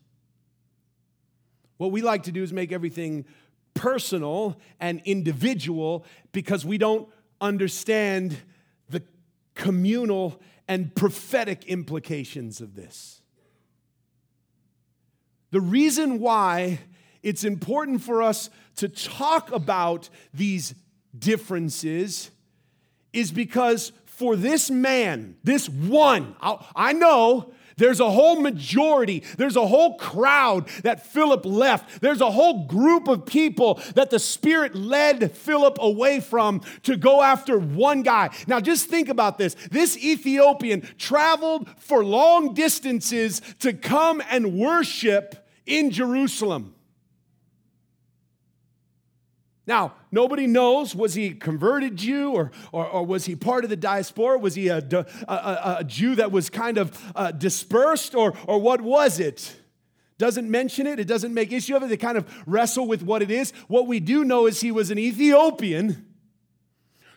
What 1.77 1.91
we 1.91 2.01
like 2.01 2.23
to 2.25 2.33
do 2.33 2.43
is 2.43 2.53
make 2.53 2.73
everything 2.73 3.25
personal 3.75 4.57
and 4.79 5.03
individual 5.05 6.07
because 6.33 6.65
we 6.65 6.79
don't 6.79 7.09
understand 7.41 8.37
the 8.89 9.03
communal 9.55 10.41
and 10.69 10.95
prophetic 10.95 11.65
implications 11.65 12.61
of 12.61 12.75
this. 12.75 13.21
The 15.51 15.61
reason 15.61 16.21
why 16.21 16.81
it's 17.25 17.43
important 17.43 18.03
for 18.03 18.23
us 18.23 18.51
to 18.77 18.89
talk 18.89 19.51
about 19.51 20.09
these 20.33 20.75
differences 21.19 22.31
is 23.13 23.33
because 23.33 23.93
for 24.05 24.37
this 24.37 24.71
man, 24.71 25.37
this 25.43 25.69
one, 25.69 26.37
I 26.41 26.93
know 26.93 27.53
there's 27.77 27.99
a 27.99 28.11
whole 28.11 28.41
majority, 28.41 29.25
there's 29.37 29.57
a 29.57 29.67
whole 29.67 29.97
crowd 29.97 30.69
that 30.83 31.07
Philip 31.07 31.45
left. 31.45 32.01
There's 32.01 32.21
a 32.21 32.31
whole 32.31 32.67
group 32.67 33.09
of 33.09 33.27
people 33.27 33.81
that 33.95 34.11
the 34.11 34.19
Spirit 34.19 34.75
led 34.77 35.33
Philip 35.33 35.79
away 35.81 36.21
from 36.21 36.61
to 36.85 36.97
go 36.97 37.23
after 37.23 37.59
one 37.59 38.03
guy. 38.03 38.31
Now, 38.47 38.61
just 38.61 38.89
think 38.89 39.09
about 39.09 39.39
this. 39.39 39.55
This 39.71 39.97
Ethiopian 39.97 40.83
traveled 40.99 41.69
for 41.79 42.05
long 42.05 42.55
distances 42.55 43.41
to 43.61 43.73
come 43.73 44.23
and 44.31 44.55
worship 44.55 45.49
in 45.67 45.91
Jerusalem. 45.91 46.74
Now, 49.67 49.95
nobody 50.13 50.47
knows 50.47 50.95
was 50.95 51.15
he 51.15 51.29
a 51.29 51.35
converted 51.35 51.97
Jew 51.97 52.33
or, 52.33 52.51
or, 52.71 52.87
or, 52.87 53.07
was 53.07 53.25
he 53.25 53.35
part 53.35 53.65
of 53.65 53.71
the 53.71 53.77
diaspora? 53.77 54.39
Was 54.39 54.55
he 54.55 54.69
a, 54.69 54.79
a, 55.27 55.77
a 55.79 55.85
Jew 55.85 56.17
that 56.17 56.31
was 56.31 56.51
kind 56.51 56.77
of 56.77 57.13
uh, 57.17 57.31
dispersed 57.31 58.15
or, 58.15 58.35
or 58.47 58.59
what 58.59 58.83
was 58.83 59.19
it? 59.19 59.57
Doesn't 60.19 60.51
mention 60.51 60.87
it, 60.87 61.01
it 61.01 61.07
doesn't 61.07 61.33
make 61.33 61.51
issue 61.51 61.75
of 61.77 61.83
it. 61.83 61.89
They 61.89 61.97
kind 61.97 62.19
of 62.19 62.31
wrestle 62.47 62.87
with 62.87 63.03
what 63.03 63.23
it 63.23 63.31
is. 63.31 63.53
What 63.67 63.87
we 63.87 64.01
do 64.01 64.25
know 64.25 64.47
is 64.47 64.61
he 64.61 64.71
was 64.71 64.91
an 64.91 64.99
Ethiopian 64.99 66.07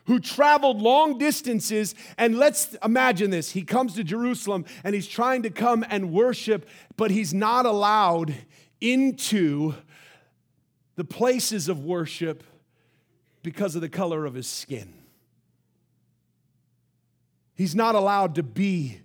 who 0.06 0.20
traveled 0.20 0.82
long 0.82 1.18
distances. 1.18 1.94
And 2.18 2.38
let's 2.38 2.75
imagine 2.84 3.30
this 3.30 3.51
he 3.51 3.63
comes 3.63 3.94
to 3.96 4.04
Jerusalem 4.04 4.66
and 4.84 4.96
he's 4.96 5.08
trying 5.08 5.44
to 5.44 5.50
come 5.50 5.86
and 5.89 6.12
worship, 6.12 6.68
but 6.96 7.12
he's 7.12 7.34
not 7.34 7.66
allowed 7.66 8.34
into 8.80 9.75
the 10.98 11.06
places 11.06 11.70
of 11.70 11.86
worship 11.86 12.44
because 13.44 13.75
of 13.75 13.82
the 13.82 13.88
color 13.88 14.25
of 14.25 14.34
his 14.34 14.48
skin. 14.48 14.94
He's 17.56 17.75
not 17.75 17.96
allowed 17.96 18.36
to 18.36 18.44
be 18.44 19.00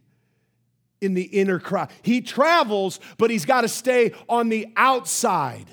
in 1.01 1.15
the 1.15 1.23
inner 1.23 1.61
crowd. 1.61 1.91
He 2.03 2.21
travels, 2.21 2.99
but 3.19 3.31
he's 3.31 3.45
got 3.45 3.61
to 3.61 3.69
stay 3.69 4.13
on 4.29 4.49
the 4.49 4.69
outside. 4.77 5.67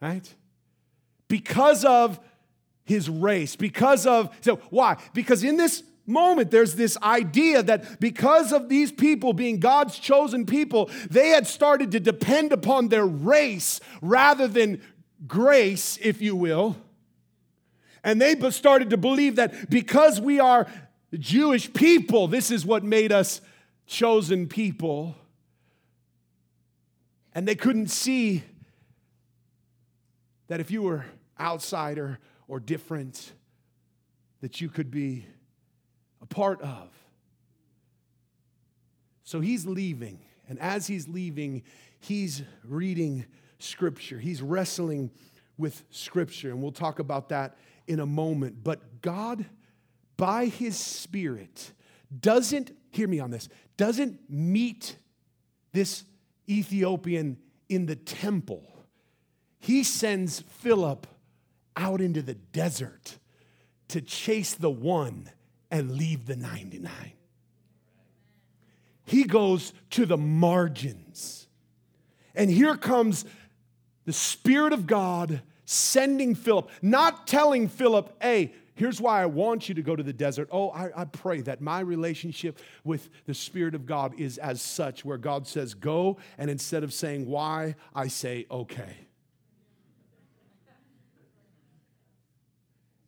Right? 0.00 0.32
Because 1.26 1.84
of 1.84 2.20
his 2.84 3.08
race, 3.08 3.56
because 3.56 4.06
of, 4.06 4.34
so 4.40 4.56
why? 4.70 4.96
Because 5.14 5.42
in 5.42 5.56
this 5.56 5.82
moment, 6.08 6.50
there's 6.50 6.74
this 6.74 6.96
idea 7.02 7.62
that 7.62 8.00
because 8.00 8.52
of 8.52 8.68
these 8.68 8.90
people 8.90 9.32
being 9.32 9.60
God's 9.60 9.98
chosen 9.98 10.46
people, 10.46 10.90
they 11.10 11.28
had 11.28 11.46
started 11.46 11.92
to 11.92 12.00
depend 12.00 12.52
upon 12.52 12.88
their 12.88 13.06
race 13.06 13.80
rather 14.00 14.48
than 14.48 14.80
grace, 15.26 15.98
if 16.00 16.20
you 16.20 16.34
will. 16.34 16.76
And 18.02 18.20
they 18.20 18.38
started 18.50 18.90
to 18.90 18.96
believe 18.96 19.36
that 19.36 19.70
because 19.70 20.20
we 20.20 20.40
are 20.40 20.66
Jewish 21.12 21.72
people, 21.72 22.28
this 22.28 22.50
is 22.50 22.64
what 22.64 22.84
made 22.84 23.12
us 23.12 23.40
chosen 23.86 24.46
people. 24.46 25.16
And 27.34 27.46
they 27.46 27.54
couldn't 27.54 27.88
see 27.88 28.44
that 30.48 30.60
if 30.60 30.70
you 30.70 30.82
were 30.82 31.04
outsider 31.38 32.18
or 32.46 32.60
different, 32.60 33.32
that 34.40 34.60
you 34.60 34.68
could 34.68 34.90
be 34.90 35.26
part 36.28 36.60
of. 36.62 36.90
So 39.24 39.40
he's 39.40 39.66
leaving, 39.66 40.20
and 40.48 40.58
as 40.58 40.86
he's 40.86 41.08
leaving, 41.08 41.62
he's 42.00 42.42
reading 42.64 43.26
Scripture. 43.58 44.18
He's 44.18 44.40
wrestling 44.40 45.10
with 45.56 45.84
Scripture, 45.90 46.50
and 46.50 46.62
we'll 46.62 46.72
talk 46.72 46.98
about 46.98 47.28
that 47.30 47.56
in 47.86 48.00
a 48.00 48.06
moment. 48.06 48.62
But 48.62 49.02
God, 49.02 49.44
by 50.16 50.46
His 50.46 50.76
Spirit, 50.76 51.72
doesn't, 52.20 52.70
hear 52.90 53.08
me 53.08 53.20
on 53.20 53.30
this, 53.30 53.48
doesn't 53.76 54.18
meet 54.30 54.96
this 55.72 56.04
Ethiopian 56.48 57.36
in 57.68 57.86
the 57.86 57.96
temple, 57.96 58.64
he 59.58 59.82
sends 59.82 60.40
Philip 60.40 61.06
out 61.76 62.00
into 62.00 62.22
the 62.22 62.34
desert 62.34 63.18
to 63.88 64.00
chase 64.00 64.54
the 64.54 64.70
one 64.70 65.30
and 65.70 65.92
leave 65.92 66.26
the 66.26 66.36
99. 66.36 66.90
He 69.04 69.24
goes 69.24 69.72
to 69.90 70.06
the 70.06 70.18
margins. 70.18 71.46
And 72.34 72.50
here 72.50 72.76
comes 72.76 73.24
the 74.04 74.12
Spirit 74.12 74.72
of 74.72 74.86
God 74.86 75.42
sending 75.64 76.34
Philip, 76.34 76.70
not 76.80 77.26
telling 77.26 77.68
Philip, 77.68 78.14
hey, 78.22 78.52
here's 78.74 79.00
why 79.00 79.22
I 79.22 79.26
want 79.26 79.68
you 79.68 79.74
to 79.74 79.82
go 79.82 79.96
to 79.96 80.02
the 80.02 80.12
desert. 80.12 80.48
Oh, 80.52 80.70
I, 80.70 80.90
I, 80.94 81.04
pray 81.04 81.40
that 81.42 81.60
my 81.60 81.80
relationship 81.80 82.58
with 82.84 83.10
the 83.26 83.34
Spirit 83.34 83.74
of 83.74 83.84
God 83.84 84.18
is 84.18 84.38
as 84.38 84.62
such, 84.62 85.04
where 85.04 85.18
God 85.18 85.46
says, 85.46 85.74
go, 85.74 86.16
and 86.38 86.48
instead 86.48 86.84
of 86.84 86.92
saying 86.92 87.26
why, 87.26 87.74
I 87.94 88.08
say, 88.08 88.46
okay. 88.50 88.96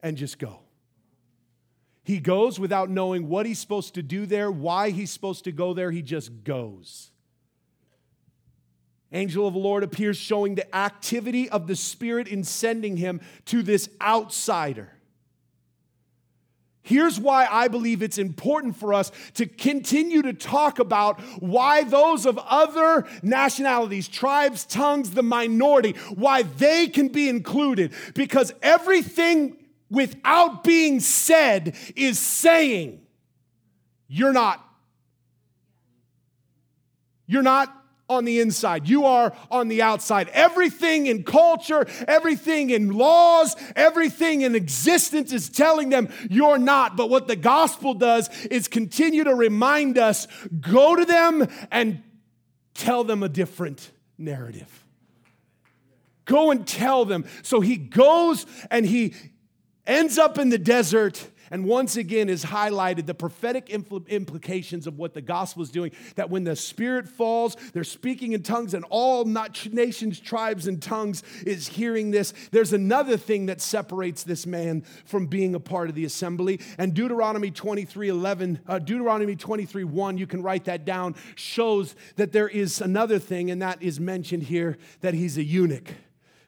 And 0.02 0.16
just 0.16 0.38
go. 0.38 0.60
He 2.02 2.18
goes 2.18 2.58
without 2.58 2.90
knowing 2.90 3.28
what 3.28 3.46
he's 3.46 3.58
supposed 3.58 3.94
to 3.94 4.02
do 4.02 4.26
there, 4.26 4.50
why 4.50 4.90
he's 4.90 5.10
supposed 5.10 5.44
to 5.44 5.52
go 5.52 5.74
there, 5.74 5.90
he 5.90 6.02
just 6.02 6.44
goes. 6.44 7.10
Angel 9.12 9.46
of 9.46 9.54
the 9.54 9.60
Lord 9.60 9.82
appears 9.82 10.16
showing 10.16 10.54
the 10.54 10.74
activity 10.74 11.50
of 11.50 11.66
the 11.66 11.76
Spirit 11.76 12.28
in 12.28 12.44
sending 12.44 12.96
him 12.96 13.20
to 13.46 13.62
this 13.62 13.88
outsider. 14.00 14.92
Here's 16.82 17.20
why 17.20 17.46
I 17.50 17.68
believe 17.68 18.02
it's 18.02 18.18
important 18.18 18.76
for 18.76 18.94
us 18.94 19.12
to 19.34 19.46
continue 19.46 20.22
to 20.22 20.32
talk 20.32 20.78
about 20.78 21.20
why 21.40 21.84
those 21.84 22.24
of 22.24 22.38
other 22.38 23.06
nationalities, 23.22 24.08
tribes, 24.08 24.64
tongues, 24.64 25.10
the 25.10 25.22
minority, 25.22 25.92
why 26.14 26.42
they 26.42 26.88
can 26.88 27.08
be 27.08 27.28
included. 27.28 27.92
Because 28.14 28.54
everything 28.62 29.56
without 29.90 30.64
being 30.64 31.00
said 31.00 31.76
is 31.96 32.18
saying, 32.18 33.00
You're 34.08 34.32
not. 34.32 34.64
You're 37.26 37.42
not 37.42 37.76
on 38.10 38.24
the 38.24 38.40
inside. 38.40 38.88
You 38.88 39.06
are 39.06 39.32
on 39.50 39.68
the 39.68 39.82
outside. 39.82 40.28
Everything 40.30 41.06
in 41.06 41.22
culture, 41.22 41.86
everything 42.08 42.70
in 42.70 42.90
laws, 42.90 43.54
everything 43.76 44.42
in 44.42 44.56
existence 44.56 45.32
is 45.32 45.48
telling 45.48 45.90
them 45.90 46.08
you're 46.28 46.58
not. 46.58 46.96
But 46.96 47.08
what 47.08 47.28
the 47.28 47.36
gospel 47.36 47.94
does 47.94 48.28
is 48.46 48.66
continue 48.66 49.22
to 49.24 49.34
remind 49.34 49.96
us 49.96 50.26
go 50.60 50.96
to 50.96 51.04
them 51.04 51.46
and 51.70 52.02
tell 52.74 53.04
them 53.04 53.22
a 53.22 53.28
different 53.28 53.92
narrative. 54.18 54.84
Go 56.24 56.50
and 56.50 56.66
tell 56.66 57.04
them. 57.04 57.24
So 57.42 57.60
he 57.60 57.76
goes 57.76 58.44
and 58.72 58.84
he 58.84 59.14
ends 59.90 60.18
up 60.18 60.38
in 60.38 60.48
the 60.48 60.58
desert 60.58 61.30
and 61.50 61.64
once 61.64 61.96
again 61.96 62.28
is 62.28 62.44
highlighted 62.44 63.06
the 63.06 63.14
prophetic 63.14 63.66
impl- 63.66 64.08
implications 64.08 64.86
of 64.86 64.98
what 64.98 65.14
the 65.14 65.20
gospel 65.20 65.62
is 65.62 65.70
doing. 65.70 65.90
That 66.14 66.30
when 66.30 66.44
the 66.44 66.54
Spirit 66.54 67.08
falls, 67.08 67.56
they're 67.72 67.82
speaking 67.82 68.32
in 68.32 68.42
tongues, 68.42 68.72
and 68.72 68.84
all 68.88 69.24
nations, 69.24 70.20
tribes, 70.20 70.68
and 70.68 70.80
tongues 70.80 71.22
is 71.44 71.66
hearing 71.66 72.12
this. 72.12 72.32
There's 72.52 72.72
another 72.72 73.16
thing 73.16 73.46
that 73.46 73.60
separates 73.60 74.22
this 74.22 74.46
man 74.46 74.82
from 75.04 75.26
being 75.26 75.54
a 75.54 75.60
part 75.60 75.88
of 75.88 75.96
the 75.96 76.04
assembly. 76.04 76.60
And 76.78 76.94
Deuteronomy 76.94 77.50
23 77.50 78.08
11, 78.08 78.60
uh, 78.66 78.78
Deuteronomy 78.78 79.34
23 79.34 79.84
1, 79.84 80.18
you 80.18 80.26
can 80.26 80.42
write 80.42 80.66
that 80.66 80.84
down, 80.84 81.16
shows 81.34 81.96
that 82.16 82.32
there 82.32 82.48
is 82.48 82.80
another 82.80 83.18
thing, 83.18 83.50
and 83.50 83.60
that 83.60 83.82
is 83.82 83.98
mentioned 83.98 84.44
here 84.44 84.78
that 85.00 85.14
he's 85.14 85.36
a 85.36 85.42
eunuch. 85.42 85.94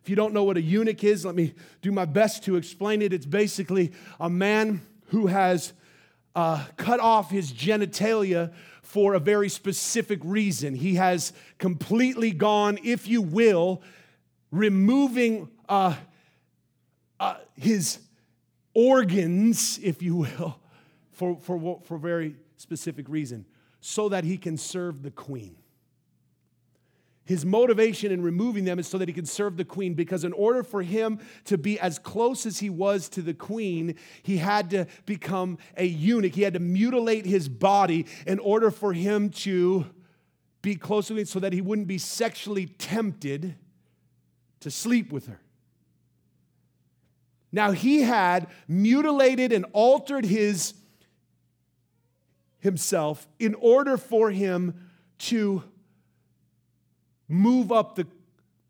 If 0.03 0.11
you 0.11 0.17
don't 0.17 0.35
know 0.35 0.43
what 0.43 0.57
a 0.57 0.61
eunuch 0.61 1.05
is, 1.05 1.25
let 1.25 1.37
me 1.37 1.55
do 1.81 1.93
my 1.93 2.05
best 2.05 2.43
to 2.45 2.57
explain 2.57 3.03
it. 3.03 3.13
It's 3.13 3.27
basically 3.27 3.93
a 4.19 4.29
man 4.29 4.85
who 5.07 5.29
has 5.29 5.73
uh, 6.35 6.65
cut 6.77 6.99
off 6.99 7.31
his 7.31 7.53
genitalia 7.53 8.53
for 8.83 9.15
a 9.15 9.21
very 9.21 9.49
specific 9.49 10.19
reason. 10.25 10.75
He 10.75 10.97
has 10.97 11.33
completely 11.59 12.33
gone, 12.33 12.81
if 12.83 13.07
you 13.07 13.23
will, 13.23 13.81
removing 14.51 15.49
uh, 15.69 15.95
uh, 17.21 17.37
his 17.55 18.01
organs, 18.75 19.79
if 19.83 20.03
you 20.03 20.17
will, 20.17 20.59
for, 21.13 21.39
for, 21.41 21.81
for 21.85 21.97
very 21.97 22.35
specific 22.57 23.09
reason, 23.09 23.47
so 23.81 24.09
that 24.09 24.25
he 24.25 24.37
can 24.37 24.57
serve 24.57 25.05
the 25.05 25.13
queen. 25.13 25.55
His 27.33 27.47
motivation 27.47 28.13
in 28.13 28.21
removing 28.21 28.67
them 28.67 28.79
is 28.79 28.87
so 28.87 28.99
that 28.99 29.09
he 29.09 29.15
can 29.15 29.25
serve 29.25 29.57
the 29.57 29.65
queen, 29.65 29.95
because 29.95 30.23
in 30.23 30.35
order 30.35 30.63
for 30.63 30.83
him 30.83 31.19
to 31.47 31.57
be 31.57 31.81
as 31.81 31.99
close 31.99 32.45
as 32.45 32.59
he 32.59 32.69
was 32.69 33.09
to 33.09 33.23
the 33.23 33.33
queen, 33.33 33.95
he 34.23 34.37
had 34.37 34.69
to 34.69 34.87
become 35.07 35.57
a 35.79 35.87
eunuch. 35.87 36.35
He 36.35 36.43
had 36.43 36.53
to 36.53 36.61
mutilate 36.61 37.25
his 37.25 37.49
body 37.49 38.05
in 38.27 38.39
order 38.39 38.71
for 38.71 38.93
him 38.93 39.31
to 39.31 39.87
be 40.61 40.75
close 40.77 41.07
to 41.07 41.17
her 41.17 41.25
so 41.25 41.41
that 41.41 41.55
he 41.55 41.63
wouldn't 41.63 41.89
be 41.89 41.97
sexually 41.97 42.67
tempted 42.67 43.55
to 44.61 44.71
sleep 44.71 45.11
with 45.11 45.27
her. 45.29 45.41
Now, 47.51 47.71
he 47.71 48.03
had 48.03 48.49
mutilated 48.69 49.53
and 49.53 49.65
altered 49.73 50.27
his 50.27 50.75
himself 52.59 53.27
in 53.39 53.55
order 53.55 53.97
for 53.97 54.31
him 54.31 54.75
to 55.21 55.65
move 57.33 57.73
up 57.73 57.95
the 57.95 58.07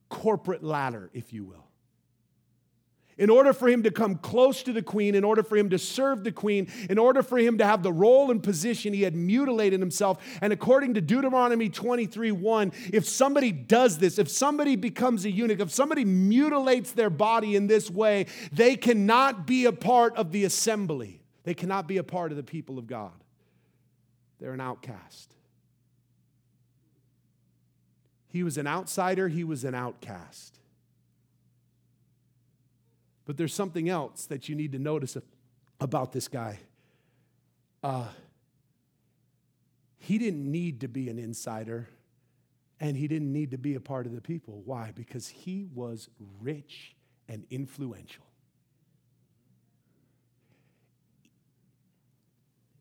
corporate 0.09 0.62
ladder, 0.62 1.11
if 1.12 1.33
you 1.33 1.44
will. 1.44 1.66
In 3.18 3.29
order 3.29 3.53
for 3.53 3.68
him 3.68 3.83
to 3.83 3.90
come 3.90 4.16
close 4.16 4.62
to 4.62 4.72
the 4.72 4.83
queen, 4.83 5.14
in 5.14 5.22
order 5.22 5.42
for 5.42 5.57
him 5.57 5.68
to 5.70 5.79
serve 5.79 6.25
the 6.25 6.33
queen, 6.33 6.68
in 6.88 6.96
order 6.96 7.22
for 7.22 7.37
him 7.37 7.59
to 7.59 7.64
have 7.66 7.83
the 7.83 7.92
role 7.92 8.31
and 8.31 8.42
position, 8.42 8.94
he 8.94 9.03
had 9.03 9.14
mutilated 9.14 9.81
himself. 9.81 10.18
And 10.40 10.53
according 10.53 10.94
to 10.94 11.03
Deuteronomy 11.03 11.68
23 11.68 12.33
1, 12.33 12.72
if 12.92 13.07
somebody 13.07 13.53
does 13.53 13.98
this, 13.98 14.18
if 14.18 14.31
somebody 14.31 14.77
becomes 14.77 15.27
a 15.27 15.31
eunuch, 15.31 15.61
if 15.61 15.70
somebody 15.70 16.05
mutilates 16.07 16.92
their 16.92 17.11
body 17.11 17.55
in 17.55 17.66
this 17.66 17.90
way, 17.90 18.27
they 18.51 18.77
cannot 18.77 19.46
be 19.46 19.66
a 19.66 19.72
part 19.72 20.16
of 20.16 20.33
the 20.33 20.44
assembly. 20.44 21.20
They 21.44 21.55
cannot 21.55 21.87
be 21.87 21.98
a 21.98 22.05
part 22.05 22.31
of 22.31 22.37
the 22.37 22.42
people 22.42 22.79
of 22.79 22.87
God. 22.87 23.12
They're 24.40 24.55
an 24.55 24.61
outcast. 24.61 25.35
He 28.33 28.42
was 28.42 28.57
an 28.57 28.66
outsider, 28.66 29.29
he 29.29 29.45
was 29.45 29.62
an 29.62 29.75
outcast. 29.75 30.59
But 33.27 33.37
there's 33.37 33.53
something 33.53 33.90
else 33.90 34.25
that 34.25 34.49
you 34.49 34.55
need 34.55 34.73
to 34.73 34.79
notice 34.79 35.18
about 35.79 36.12
this 36.12 36.29
guy. 36.29 36.61
Uh, 37.85 38.09
he 39.99 40.16
didn't 40.16 40.51
need 40.51 40.81
to 40.81 40.88
be 40.88 41.11
an 41.11 41.18
insider 41.18 41.90
and 42.81 42.97
he 42.97 43.07
didn't 43.07 43.31
need 43.31 43.51
to 43.51 43.59
be 43.59 43.75
a 43.75 43.81
part 43.81 44.07
of 44.07 44.14
the 44.14 44.23
people. 44.23 44.62
Why? 44.64 44.92
Because 44.95 45.29
he 45.29 45.66
was 45.75 46.09
rich 46.40 46.97
and 47.29 47.45
influential. 47.51 48.25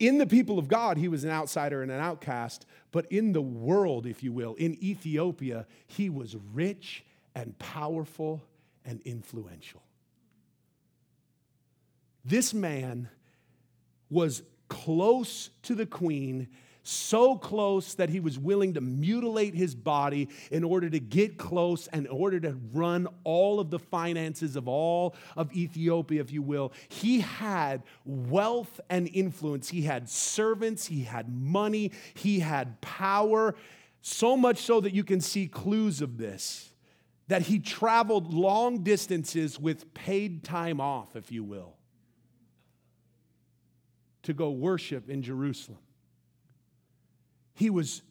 In 0.02 0.18
the 0.18 0.26
people 0.26 0.58
of 0.58 0.68
God, 0.68 0.98
he 0.98 1.08
was 1.08 1.24
an 1.24 1.30
outsider 1.30 1.84
and 1.84 1.92
an 1.92 2.00
outcast, 2.00 2.66
but 2.92 3.06
in 3.12 3.34
the 3.34 3.42
world, 3.42 4.08
if 4.08 4.24
you 4.24 4.32
will, 4.32 4.56
in 4.56 4.84
Ethiopia, 4.84 5.68
he 5.86 6.10
was 6.10 6.36
rich 6.54 7.06
and 7.36 7.58
powerful 7.60 8.42
and 8.84 9.00
influential. 9.06 9.84
This 12.26 12.52
man 12.52 13.10
was 14.10 14.42
close 14.70 15.52
to 15.62 15.76
the 15.76 15.86
queen 15.86 16.48
so 16.84 17.36
close 17.36 17.94
that 17.96 18.10
he 18.10 18.20
was 18.20 18.40
willing 18.40 18.74
to 18.74 18.82
mutilate 18.82 19.54
his 19.54 19.76
body 19.76 20.30
in 20.50 20.64
order 20.64 20.90
to 20.90 21.00
get 21.00 21.38
close 21.38 21.88
and 21.88 22.06
in 22.06 22.12
order 22.12 22.40
to 22.40 22.58
run 22.74 23.08
all 23.24 23.60
of 23.60 23.70
the 23.70 23.80
finances 23.80 24.56
of 24.56 24.68
all 24.68 25.16
of 25.36 25.54
Ethiopia, 25.54 26.22
if 26.22 26.32
you 26.32 26.42
will. 26.42 26.72
He 26.90 27.20
had 27.20 27.84
wealth 28.04 28.80
and 28.90 29.10
influence. 29.14 29.70
He 29.70 29.84
had 29.84 30.10
servants, 30.10 30.88
he 30.88 31.04
had 31.04 31.30
money, 31.30 31.92
he 32.16 32.40
had 32.40 32.82
power, 32.82 33.56
so 34.02 34.36
much 34.36 34.58
so 34.60 34.82
that 34.82 34.94
you 34.94 35.04
can 35.04 35.22
see 35.22 35.48
clues 35.48 36.02
of 36.02 36.18
this. 36.18 36.74
That 37.28 37.44
he 37.44 37.60
traveled 37.60 38.34
long 38.34 38.84
distances 38.84 39.60
with 39.60 39.94
paid 39.94 40.44
time 40.44 40.82
off, 40.82 41.16
if 41.16 41.32
you 41.32 41.44
will, 41.44 41.78
to 44.24 44.34
go 44.34 44.50
worship 44.50 45.10
in 45.10 45.22
Jerusalem. 45.22 45.80
He 47.62 47.70
was 47.70 48.02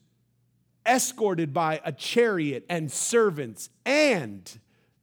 escorted 0.85 1.53
by 1.53 1.81
a 1.83 1.91
chariot 1.91 2.65
and 2.69 2.89
servants. 2.89 3.69
And 3.85 4.49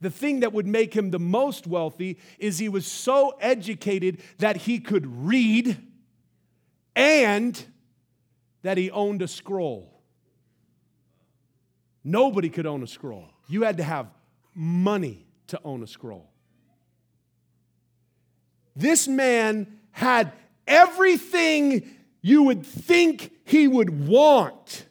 the 0.00 0.08
thing 0.08 0.40
that 0.40 0.54
would 0.54 0.66
make 0.66 0.94
him 0.94 1.10
the 1.10 1.18
most 1.18 1.66
wealthy 1.66 2.16
is 2.38 2.58
he 2.58 2.70
was 2.70 2.86
so 2.86 3.36
educated 3.42 4.22
that 4.38 4.56
he 4.56 4.80
could 4.80 5.26
read 5.26 5.76
and 6.96 7.62
that 8.62 8.78
he 8.78 8.90
owned 8.90 9.20
a 9.20 9.28
scroll. 9.28 10.00
Nobody 12.02 12.48
could 12.48 12.64
own 12.64 12.82
a 12.82 12.86
scroll. 12.86 13.26
You 13.48 13.64
had 13.64 13.76
to 13.76 13.82
have 13.82 14.06
money 14.54 15.26
to 15.48 15.60
own 15.62 15.82
a 15.82 15.86
scroll. 15.86 16.30
This 18.74 19.06
man 19.06 19.78
had 19.90 20.32
everything 20.66 21.97
you 22.20 22.42
would 22.44 22.64
think 22.64 23.32
he 23.44 23.68
would 23.68 24.06
want. 24.06 24.86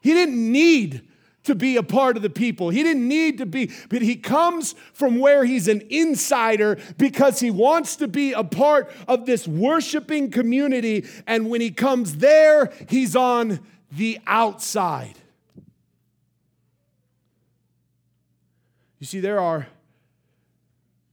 He 0.00 0.12
didn't 0.12 0.52
need 0.52 1.08
to 1.44 1.54
be 1.54 1.76
a 1.76 1.82
part 1.82 2.16
of 2.16 2.22
the 2.22 2.30
people. 2.30 2.70
He 2.70 2.82
didn't 2.82 3.06
need 3.06 3.38
to 3.38 3.46
be, 3.46 3.70
but 3.88 4.02
he 4.02 4.16
comes 4.16 4.74
from 4.92 5.18
where 5.18 5.44
he's 5.44 5.68
an 5.68 5.82
insider 5.90 6.76
because 6.98 7.40
he 7.40 7.50
wants 7.50 7.96
to 7.96 8.08
be 8.08 8.32
a 8.32 8.42
part 8.44 8.92
of 9.06 9.26
this 9.26 9.46
worshiping 9.46 10.30
community. 10.30 11.06
And 11.26 11.48
when 11.48 11.60
he 11.60 11.70
comes 11.70 12.16
there, 12.16 12.72
he's 12.88 13.14
on 13.14 13.60
the 13.92 14.18
outside. 14.26 15.14
You 18.98 19.06
see, 19.06 19.20
there 19.20 19.40
are 19.40 19.68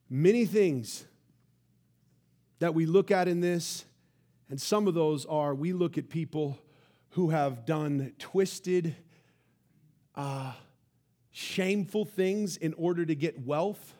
many 0.09 0.45
things 0.45 1.05
that 2.63 2.73
we 2.73 2.85
look 2.85 3.11
at 3.11 3.27
in 3.27 3.41
this, 3.41 3.83
and 4.49 4.61
some 4.61 4.87
of 4.87 4.93
those 4.93 5.25
are 5.25 5.53
we 5.53 5.73
look 5.73 5.97
at 5.97 6.07
people 6.07 6.57
who 7.09 7.29
have 7.29 7.65
done 7.65 8.13
twisted, 8.17 8.95
uh, 10.15 10.53
shameful 11.31 12.05
things 12.05 12.55
in 12.55 12.73
order 12.75 13.05
to 13.05 13.15
get 13.15 13.45
wealth 13.45 13.95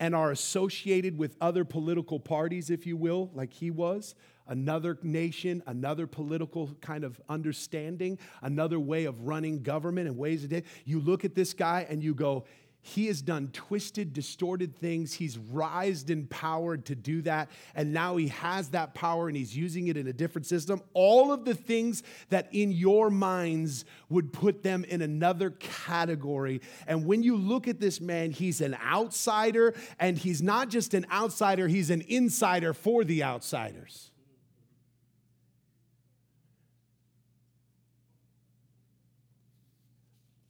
and 0.00 0.14
are 0.14 0.30
associated 0.30 1.18
with 1.18 1.36
other 1.42 1.66
political 1.66 2.18
parties, 2.18 2.70
if 2.70 2.86
you 2.86 2.96
will, 2.96 3.30
like 3.34 3.52
he 3.52 3.70
was, 3.70 4.14
another 4.46 4.96
nation, 5.02 5.62
another 5.66 6.06
political 6.06 6.74
kind 6.80 7.04
of 7.04 7.20
understanding, 7.28 8.18
another 8.40 8.80
way 8.80 9.04
of 9.04 9.20
running 9.26 9.62
government 9.62 10.08
and 10.08 10.16
ways 10.16 10.44
of 10.44 10.52
it. 10.54 10.64
You 10.86 10.98
look 10.98 11.26
at 11.26 11.34
this 11.34 11.52
guy 11.52 11.86
and 11.90 12.02
you 12.02 12.14
go, 12.14 12.46
he 12.80 13.06
has 13.08 13.20
done 13.20 13.50
twisted, 13.52 14.12
distorted 14.12 14.74
things. 14.74 15.12
He's 15.12 15.36
rised 15.36 16.10
in 16.10 16.26
power 16.26 16.76
to 16.76 16.94
do 16.94 17.20
that. 17.22 17.50
And 17.74 17.92
now 17.92 18.16
he 18.16 18.28
has 18.28 18.70
that 18.70 18.94
power 18.94 19.28
and 19.28 19.36
he's 19.36 19.56
using 19.56 19.88
it 19.88 19.96
in 19.96 20.06
a 20.06 20.12
different 20.12 20.46
system. 20.46 20.82
All 20.94 21.32
of 21.32 21.44
the 21.44 21.54
things 21.54 22.02
that 22.30 22.48
in 22.52 22.72
your 22.72 23.10
minds 23.10 23.84
would 24.08 24.32
put 24.32 24.62
them 24.62 24.84
in 24.84 25.02
another 25.02 25.50
category. 25.50 26.60
And 26.86 27.04
when 27.04 27.22
you 27.22 27.36
look 27.36 27.68
at 27.68 27.80
this 27.80 28.00
man, 28.00 28.30
he's 28.30 28.60
an 28.60 28.76
outsider. 28.82 29.74
And 29.98 30.16
he's 30.16 30.40
not 30.40 30.70
just 30.70 30.94
an 30.94 31.06
outsider, 31.12 31.68
he's 31.68 31.90
an 31.90 32.02
insider 32.08 32.72
for 32.72 33.04
the 33.04 33.22
outsiders. 33.22 34.12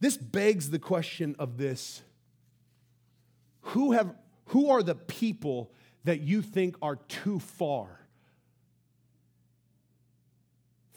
This 0.01 0.17
begs 0.17 0.71
the 0.71 0.79
question 0.79 1.35
of 1.41 1.57
this 1.57 2.03
who, 3.69 3.93
have, 3.93 4.15
who 4.47 4.71
are 4.71 4.83
the 4.83 4.95
people 4.95 5.73
that 6.05 6.21
you 6.21 6.43
think 6.43 6.77
are 6.81 6.97
too 6.97 7.39
far 7.39 8.01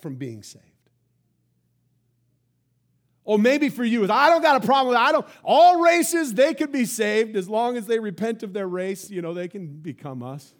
from 0.01 0.15
being 0.15 0.43
saved? 0.43 0.65
Or 3.23 3.37
maybe 3.37 3.69
for 3.69 3.83
you, 3.83 4.09
I 4.11 4.29
don't 4.29 4.41
got 4.41 4.63
a 4.63 4.65
problem 4.65 4.89
with. 4.89 4.97
I 4.97 5.11
don't, 5.11 5.25
all 5.43 5.81
races, 5.81 6.33
they 6.33 6.53
could 6.53 6.71
be 6.71 6.85
saved 6.85 7.35
as 7.35 7.47
long 7.47 7.77
as 7.77 7.85
they 7.85 7.99
repent 7.99 8.41
of 8.41 8.53
their 8.53 8.67
race, 8.67 9.09
you 9.09 9.21
know, 9.21 9.33
they 9.33 9.47
can 9.47 9.67
become 9.67 10.23
us. 10.23 10.53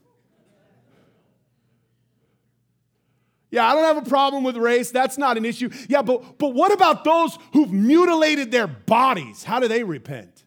Yeah, 3.49 3.69
I 3.69 3.73
don't 3.73 3.83
have 3.83 4.05
a 4.05 4.09
problem 4.09 4.45
with 4.45 4.55
race. 4.55 4.91
That's 4.91 5.17
not 5.17 5.35
an 5.35 5.43
issue. 5.43 5.69
Yeah, 5.89 6.01
but, 6.03 6.37
but 6.37 6.53
what 6.53 6.71
about 6.71 7.03
those 7.03 7.37
who've 7.51 7.71
mutilated 7.71 8.49
their 8.51 8.67
bodies? 8.67 9.43
How 9.43 9.59
do 9.59 9.67
they 9.67 9.83
repent? 9.83 10.45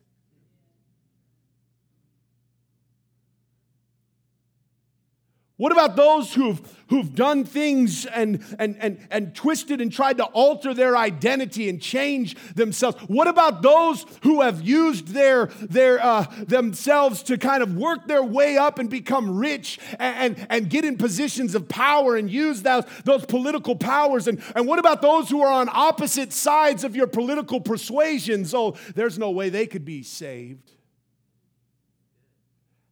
What 5.65 5.73
about 5.73 5.97
those 5.97 6.35
who've, 6.35 6.61
who've 6.91 7.15
done 7.15 7.47
things 7.47 8.05
and, 8.05 8.45
and, 8.59 8.77
and, 8.81 8.99
and 9.11 9.35
twisted 9.35 9.81
and 9.81 9.91
tried 9.91 10.19
to 10.19 10.25
alter 10.25 10.75
their 10.75 10.95
identity 10.95 11.71
and 11.71 11.81
change 11.81 12.37
themselves? 12.55 12.99
What 13.07 13.29
about 13.29 13.63
those 13.63 14.05
who 14.25 14.43
have 14.43 14.61
used 14.61 15.09
their, 15.09 15.47
their, 15.63 16.05
uh, 16.05 16.27
themselves 16.47 17.23
to 17.23 17.39
kind 17.39 17.63
of 17.63 17.77
work 17.77 18.07
their 18.07 18.23
way 18.23 18.59
up 18.59 18.79
and 18.79 18.91
become 18.91 19.39
rich 19.39 19.79
and, 19.99 20.37
and, 20.37 20.47
and 20.51 20.69
get 20.69 20.85
in 20.85 20.99
positions 20.99 21.55
of 21.55 21.67
power 21.67 22.15
and 22.15 22.31
use 22.31 22.61
those, 22.61 22.85
those 23.07 23.25
political 23.25 23.75
powers? 23.75 24.29
And, 24.29 24.43
and 24.55 24.67
what 24.67 24.79
about 24.79 25.01
those 25.01 25.31
who 25.31 25.41
are 25.41 25.51
on 25.51 25.71
opposite 25.73 26.31
sides 26.31 26.85
of 26.85 26.95
your 26.95 27.07
political 27.07 27.59
persuasions? 27.59 28.53
Oh, 28.53 28.77
there's 28.95 29.19
no 29.19 29.31
way 29.31 29.49
they 29.49 29.67
could 29.67 29.87
be 29.87 30.03
saved. 30.03 30.73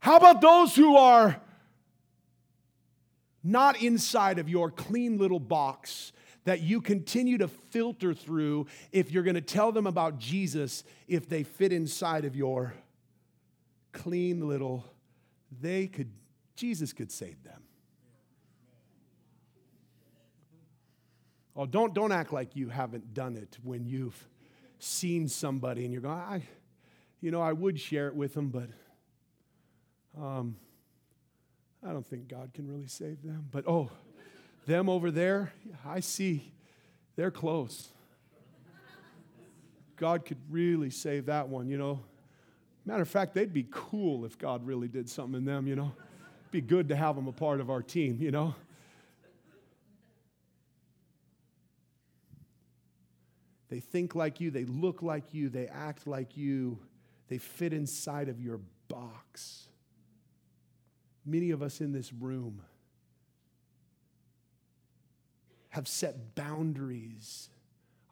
How 0.01 0.17
about 0.17 0.41
those 0.41 0.75
who 0.75 0.97
are 0.97 1.39
not 3.43 3.81
inside 3.83 4.39
of 4.39 4.49
your 4.49 4.71
clean 4.71 5.19
little 5.19 5.41
box 5.41 6.13
that 6.45 6.61
you 6.61 6.81
continue 6.81 7.39
to 7.39 7.49
filter 7.49 8.13
through 8.15 8.67
if 8.91 9.11
you're 9.11 9.23
going 9.23 9.35
to 9.35 9.41
tell 9.41 9.73
them 9.73 9.87
about 9.87 10.19
Jesus 10.19 10.85
if 11.07 11.29
they 11.29 11.43
fit 11.43 11.73
inside 11.73 12.25
of 12.25 12.35
your 12.35 12.75
clean 13.93 14.49
little 14.49 14.85
they 15.61 15.87
could 15.87 16.11
Jesus 16.57 16.93
could 16.93 17.11
save 17.11 17.43
them. 17.43 17.63
Oh, 21.55 21.67
don't, 21.67 21.93
don't 21.93 22.13
act 22.13 22.33
like 22.33 22.57
you 22.57 22.69
haven't 22.69 23.13
done 23.13 23.37
it 23.37 23.59
when 23.63 23.85
you've 23.85 24.29
seen 24.79 25.29
somebody 25.29 25.85
and 25.85 25.93
you're 25.93 26.03
going, 26.03 26.19
I, 26.19 26.43
you 27.21 27.31
know, 27.31 27.43
I 27.43 27.53
would 27.53 27.79
share 27.79 28.09
it 28.09 28.15
with 28.15 28.33
them, 28.35 28.49
but 28.49 28.69
um, 30.19 30.57
I 31.85 31.93
don't 31.93 32.07
think 32.07 32.29
God 32.29 32.53
can 32.55 32.69
really 32.69 32.87
save 32.87 33.23
them. 33.23 33.49
But 33.51 33.67
oh, 33.67 33.91
them 34.67 34.89
over 34.89 35.11
there, 35.11 35.53
I 35.85 36.01
see 36.01 36.53
they're 37.17 37.31
close. 37.31 37.89
God 39.97 40.25
could 40.25 40.39
really 40.51 40.91
save 40.91 41.27
that 41.27 41.49
one, 41.49 41.69
you 41.69 41.79
know. 41.79 42.01
Matter 42.85 43.03
of 43.03 43.09
fact, 43.09 43.35
they'd 43.35 43.53
be 43.53 43.67
cool 43.71 44.25
if 44.25 44.39
God 44.39 44.67
really 44.67 44.89
did 44.89 45.09
something 45.09 45.39
in 45.39 45.45
them, 45.45 45.67
you 45.67 45.77
know. 45.77 45.93
Be 46.51 46.61
good 46.61 46.89
to 46.89 46.97
have 46.97 47.15
them 47.17 47.29
a 47.29 47.33
part 47.33 47.61
of 47.61 47.71
our 47.71 47.83
team, 47.83 48.19
you 48.21 48.31
know. 48.31 48.55
They 53.69 53.81
think 53.81 54.15
like 54.15 54.41
you, 54.41 54.51
they 54.51 54.65
look 54.65 55.03
like 55.03 55.33
you, 55.33 55.49
they 55.49 55.67
act 55.67 56.07
like 56.07 56.37
you, 56.37 56.79
they 57.29 57.39
fit 57.39 57.73
inside 57.73 58.29
of 58.29 58.41
your 58.41 58.61
box. 58.89 59.69
Many 61.25 61.51
of 61.51 61.63
us 61.63 61.81
in 61.81 61.93
this 61.93 62.13
room 62.13 62.63
have 65.71 65.89
set 65.89 66.35
boundaries 66.35 67.49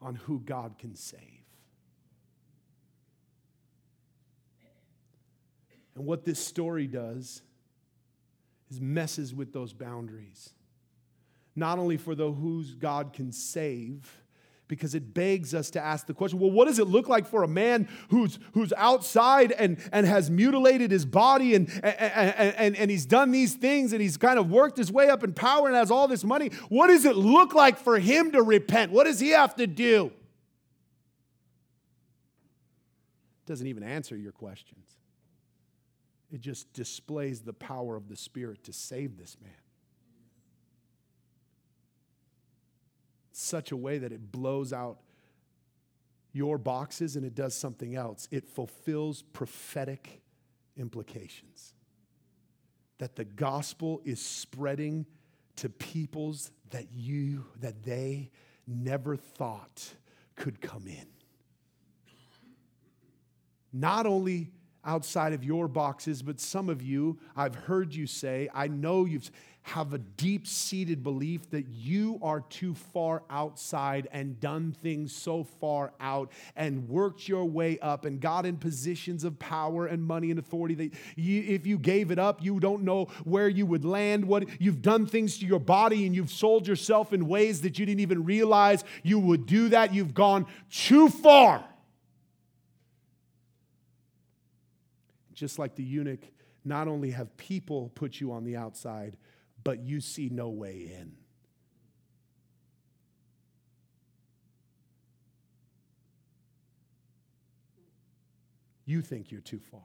on 0.01 0.15
who 0.15 0.39
God 0.39 0.77
can 0.79 0.95
save. 0.95 1.19
And 5.95 6.05
what 6.05 6.23
this 6.23 6.39
story 6.39 6.87
does 6.87 7.41
is 8.69 8.79
messes 8.79 9.35
with 9.35 9.51
those 9.53 9.73
boundaries. 9.73 10.53
Not 11.55 11.79
only 11.79 11.97
for 11.97 12.15
those 12.15 12.37
whose 12.39 12.73
God 12.73 13.13
can 13.13 13.31
save, 13.31 14.20
because 14.71 14.95
it 14.95 15.13
begs 15.13 15.53
us 15.53 15.69
to 15.69 15.83
ask 15.83 16.07
the 16.07 16.13
question 16.13 16.39
well, 16.39 16.49
what 16.49 16.65
does 16.65 16.79
it 16.79 16.87
look 16.87 17.09
like 17.09 17.27
for 17.27 17.43
a 17.43 17.47
man 17.47 17.89
who's, 18.07 18.39
who's 18.53 18.71
outside 18.77 19.51
and, 19.51 19.77
and 19.91 20.07
has 20.07 20.31
mutilated 20.31 20.91
his 20.91 21.05
body 21.05 21.55
and, 21.55 21.69
and, 21.83 22.55
and, 22.55 22.77
and 22.77 22.89
he's 22.89 23.05
done 23.05 23.31
these 23.31 23.53
things 23.53 23.91
and 23.91 24.01
he's 24.01 24.15
kind 24.15 24.39
of 24.39 24.49
worked 24.49 24.77
his 24.77 24.89
way 24.89 25.09
up 25.09 25.25
in 25.25 25.33
power 25.33 25.67
and 25.67 25.75
has 25.75 25.91
all 25.91 26.07
this 26.07 26.23
money? 26.23 26.51
What 26.69 26.87
does 26.87 27.03
it 27.03 27.17
look 27.17 27.53
like 27.53 27.79
for 27.79 27.99
him 27.99 28.31
to 28.31 28.41
repent? 28.41 28.93
What 28.93 29.03
does 29.03 29.19
he 29.19 29.31
have 29.31 29.55
to 29.55 29.67
do? 29.67 30.05
It 30.05 30.13
Doesn't 33.45 33.67
even 33.67 33.83
answer 33.83 34.15
your 34.15 34.31
questions. 34.31 34.85
It 36.31 36.39
just 36.39 36.71
displays 36.71 37.41
the 37.41 37.51
power 37.51 37.97
of 37.97 38.07
the 38.07 38.15
Spirit 38.15 38.63
to 38.63 38.71
save 38.71 39.17
this 39.17 39.35
man. 39.43 39.51
Such 43.41 43.71
a 43.71 43.77
way 43.77 43.97
that 43.97 44.11
it 44.11 44.31
blows 44.31 44.71
out 44.71 44.99
your 46.33 46.57
boxes 46.57 47.15
and 47.15 47.25
it 47.25 47.35
does 47.35 47.55
something 47.55 47.95
else. 47.95 48.27
It 48.31 48.47
fulfills 48.47 49.21
prophetic 49.21 50.21
implications. 50.77 51.73
That 52.99 53.15
the 53.15 53.25
gospel 53.25 54.01
is 54.05 54.23
spreading 54.23 55.05
to 55.57 55.69
peoples 55.69 56.51
that 56.69 56.87
you, 56.93 57.45
that 57.59 57.83
they 57.83 58.31
never 58.67 59.15
thought 59.15 59.95
could 60.35 60.61
come 60.61 60.87
in. 60.87 61.07
Not 63.73 64.05
only 64.05 64.51
outside 64.85 65.33
of 65.33 65.43
your 65.43 65.67
boxes, 65.67 66.21
but 66.21 66.39
some 66.39 66.69
of 66.69 66.81
you, 66.81 67.19
I've 67.35 67.55
heard 67.55 67.93
you 67.93 68.07
say, 68.07 68.49
I 68.53 68.67
know 68.67 69.05
you've 69.05 69.29
a 69.75 69.97
deep 69.97 70.47
seated 70.47 71.03
belief 71.03 71.49
that 71.51 71.67
you 71.69 72.19
are 72.21 72.41
too 72.41 72.73
far 72.73 73.23
outside 73.29 74.07
and 74.11 74.39
done 74.39 74.73
things 74.81 75.13
so 75.15 75.43
far 75.43 75.93
out 75.99 76.31
and 76.55 76.89
worked 76.89 77.27
your 77.27 77.45
way 77.45 77.79
up 77.79 78.05
and 78.05 78.19
got 78.19 78.45
in 78.45 78.57
positions 78.57 79.23
of 79.23 79.37
power 79.39 79.85
and 79.85 80.03
money 80.03 80.29
and 80.29 80.39
authority 80.39 80.75
that 80.75 80.93
you, 81.15 81.43
if 81.47 81.65
you 81.65 81.77
gave 81.77 82.11
it 82.11 82.19
up, 82.19 82.43
you 82.43 82.59
don't 82.59 82.83
know 82.83 83.05
where 83.23 83.47
you 83.47 83.65
would 83.65 83.85
land. 83.85 84.25
What 84.25 84.45
you've 84.59 84.81
done 84.81 85.05
things 85.05 85.37
to 85.39 85.45
your 85.45 85.59
body 85.59 86.05
and 86.05 86.15
you've 86.15 86.31
sold 86.31 86.67
yourself 86.67 87.13
in 87.13 87.27
ways 87.27 87.61
that 87.61 87.79
you 87.79 87.85
didn't 87.85 88.01
even 88.01 88.25
realize 88.25 88.83
you 89.03 89.19
would 89.19 89.45
do 89.45 89.69
that. 89.69 89.93
You've 89.93 90.13
gone 90.13 90.47
too 90.69 91.07
far. 91.09 91.63
Just 95.41 95.57
like 95.57 95.73
the 95.73 95.83
eunuch, 95.83 96.21
not 96.63 96.87
only 96.87 97.09
have 97.09 97.35
people 97.35 97.89
put 97.95 98.21
you 98.21 98.31
on 98.31 98.43
the 98.43 98.55
outside, 98.55 99.17
but 99.63 99.79
you 99.79 99.99
see 99.99 100.29
no 100.29 100.49
way 100.49 100.91
in. 100.99 101.13
You 108.85 109.01
think 109.01 109.31
you're 109.31 109.41
too 109.41 109.59
far. 109.71 109.81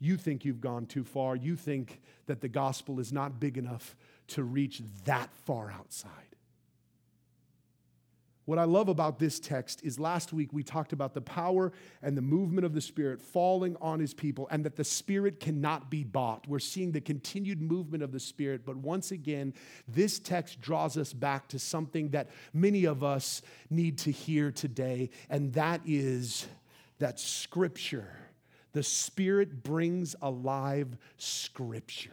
You 0.00 0.16
think 0.16 0.44
you've 0.44 0.60
gone 0.60 0.86
too 0.86 1.04
far. 1.04 1.36
You 1.36 1.54
think 1.54 2.00
that 2.26 2.40
the 2.40 2.48
gospel 2.48 2.98
is 2.98 3.12
not 3.12 3.38
big 3.38 3.56
enough 3.56 3.94
to 4.26 4.42
reach 4.42 4.82
that 5.04 5.32
far 5.44 5.70
outside. 5.70 6.33
What 8.46 8.58
I 8.58 8.64
love 8.64 8.88
about 8.88 9.18
this 9.18 9.40
text 9.40 9.82
is 9.82 9.98
last 9.98 10.32
week 10.32 10.52
we 10.52 10.62
talked 10.62 10.92
about 10.92 11.14
the 11.14 11.22
power 11.22 11.72
and 12.02 12.14
the 12.14 12.22
movement 12.22 12.66
of 12.66 12.74
the 12.74 12.80
Spirit 12.80 13.22
falling 13.22 13.74
on 13.80 14.00
His 14.00 14.12
people 14.12 14.46
and 14.50 14.64
that 14.64 14.76
the 14.76 14.84
Spirit 14.84 15.40
cannot 15.40 15.90
be 15.90 16.04
bought. 16.04 16.46
We're 16.46 16.58
seeing 16.58 16.92
the 16.92 17.00
continued 17.00 17.62
movement 17.62 18.02
of 18.02 18.12
the 18.12 18.20
Spirit, 18.20 18.66
but 18.66 18.76
once 18.76 19.12
again, 19.12 19.54
this 19.88 20.18
text 20.18 20.60
draws 20.60 20.98
us 20.98 21.14
back 21.14 21.48
to 21.48 21.58
something 21.58 22.10
that 22.10 22.28
many 22.52 22.84
of 22.84 23.02
us 23.02 23.40
need 23.70 23.96
to 23.98 24.10
hear 24.10 24.50
today, 24.50 25.08
and 25.30 25.54
that 25.54 25.80
is 25.86 26.46
that 26.98 27.18
Scripture, 27.18 28.14
the 28.72 28.82
Spirit 28.82 29.62
brings 29.62 30.14
alive 30.20 30.98
Scripture. 31.16 32.10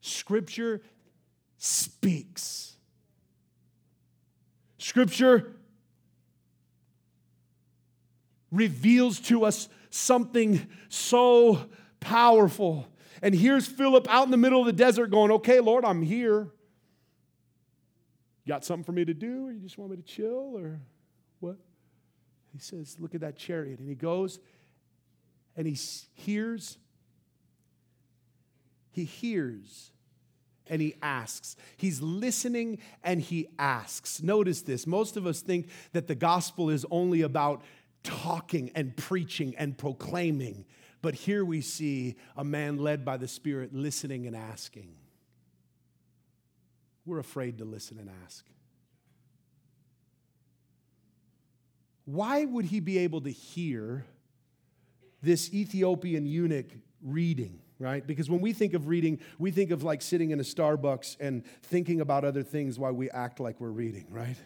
Scripture 0.00 0.80
speaks. 1.58 2.75
Scripture 4.86 5.52
reveals 8.52 9.18
to 9.18 9.44
us 9.44 9.68
something 9.90 10.64
so 10.88 11.58
powerful. 11.98 12.86
And 13.20 13.34
here's 13.34 13.66
Philip 13.66 14.06
out 14.08 14.26
in 14.26 14.30
the 14.30 14.36
middle 14.36 14.60
of 14.60 14.66
the 14.66 14.72
desert 14.72 15.10
going, 15.10 15.32
Okay, 15.32 15.58
Lord, 15.58 15.84
I'm 15.84 16.02
here. 16.02 16.52
Got 18.46 18.64
something 18.64 18.84
for 18.84 18.92
me 18.92 19.04
to 19.04 19.12
do, 19.12 19.48
or 19.48 19.50
you 19.50 19.58
just 19.58 19.76
want 19.76 19.90
me 19.90 19.96
to 19.96 20.04
chill, 20.04 20.56
or 20.56 20.78
what? 21.40 21.56
He 22.52 22.60
says, 22.60 22.96
Look 23.00 23.16
at 23.16 23.22
that 23.22 23.36
chariot. 23.36 23.80
And 23.80 23.88
he 23.88 23.96
goes 23.96 24.38
and 25.56 25.66
he 25.66 25.76
hears, 26.14 26.78
he 28.92 29.02
hears 29.02 29.90
and 30.68 30.82
he 30.82 30.94
asks. 31.02 31.56
He's 31.76 32.00
listening 32.00 32.78
and 33.02 33.20
he 33.20 33.48
asks. 33.58 34.22
Notice 34.22 34.62
this. 34.62 34.86
Most 34.86 35.16
of 35.16 35.26
us 35.26 35.40
think 35.40 35.68
that 35.92 36.06
the 36.06 36.14
gospel 36.14 36.70
is 36.70 36.84
only 36.90 37.22
about 37.22 37.62
talking 38.02 38.70
and 38.74 38.96
preaching 38.96 39.54
and 39.56 39.76
proclaiming. 39.76 40.64
But 41.02 41.14
here 41.14 41.44
we 41.44 41.60
see 41.60 42.16
a 42.36 42.44
man 42.44 42.78
led 42.78 43.04
by 43.04 43.16
the 43.16 43.28
Spirit 43.28 43.74
listening 43.74 44.26
and 44.26 44.34
asking. 44.34 44.94
We're 47.04 47.20
afraid 47.20 47.58
to 47.58 47.64
listen 47.64 47.98
and 47.98 48.10
ask. 48.24 48.44
Why 52.04 52.44
would 52.44 52.66
he 52.66 52.80
be 52.80 52.98
able 52.98 53.20
to 53.22 53.30
hear 53.30 54.04
this 55.22 55.52
Ethiopian 55.52 56.26
eunuch 56.26 56.70
reading? 57.02 57.60
Right? 57.78 58.06
Because 58.06 58.30
when 58.30 58.40
we 58.40 58.52
think 58.52 58.74
of 58.74 58.88
reading, 58.88 59.18
we 59.38 59.50
think 59.50 59.70
of 59.70 59.82
like 59.82 60.02
sitting 60.02 60.30
in 60.30 60.40
a 60.40 60.44
Starbucks 60.44 61.16
and 61.20 61.44
thinking 61.62 62.00
about 62.00 62.24
other 62.24 62.42
things 62.42 62.78
while 62.78 62.92
we 62.92 63.10
act 63.10 63.40
like 63.40 63.60
we're 63.60 63.70
reading, 63.70 64.06
right? 64.10 64.36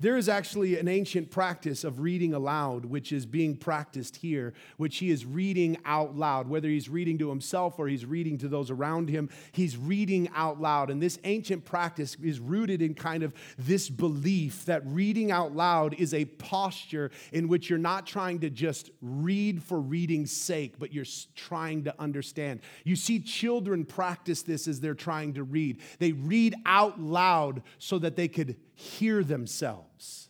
There 0.00 0.16
is 0.16 0.30
actually 0.30 0.78
an 0.78 0.88
ancient 0.88 1.30
practice 1.30 1.84
of 1.84 2.00
reading 2.00 2.32
aloud, 2.32 2.86
which 2.86 3.12
is 3.12 3.26
being 3.26 3.54
practiced 3.54 4.16
here, 4.16 4.54
which 4.78 4.96
he 4.96 5.10
is 5.10 5.26
reading 5.26 5.76
out 5.84 6.16
loud. 6.16 6.48
Whether 6.48 6.68
he's 6.68 6.88
reading 6.88 7.18
to 7.18 7.28
himself 7.28 7.78
or 7.78 7.86
he's 7.86 8.06
reading 8.06 8.38
to 8.38 8.48
those 8.48 8.70
around 8.70 9.10
him, 9.10 9.28
he's 9.52 9.76
reading 9.76 10.30
out 10.34 10.58
loud. 10.58 10.88
And 10.88 11.02
this 11.02 11.18
ancient 11.24 11.66
practice 11.66 12.16
is 12.22 12.40
rooted 12.40 12.80
in 12.80 12.94
kind 12.94 13.22
of 13.22 13.34
this 13.58 13.90
belief 13.90 14.64
that 14.64 14.82
reading 14.86 15.30
out 15.30 15.54
loud 15.54 15.92
is 15.94 16.14
a 16.14 16.24
posture 16.24 17.10
in 17.32 17.46
which 17.46 17.68
you're 17.68 17.78
not 17.78 18.06
trying 18.06 18.40
to 18.40 18.48
just 18.48 18.90
read 19.02 19.62
for 19.62 19.78
reading's 19.78 20.32
sake, 20.32 20.78
but 20.78 20.94
you're 20.94 21.04
trying 21.34 21.84
to 21.84 21.94
understand. 22.00 22.60
You 22.84 22.96
see 22.96 23.20
children 23.20 23.84
practice 23.84 24.40
this 24.40 24.66
as 24.66 24.80
they're 24.80 24.94
trying 24.94 25.34
to 25.34 25.42
read, 25.42 25.80
they 25.98 26.12
read 26.12 26.54
out 26.64 26.98
loud 26.98 27.62
so 27.78 27.98
that 27.98 28.16
they 28.16 28.28
could 28.28 28.56
hear 28.80 29.22
themselves. 29.22 30.28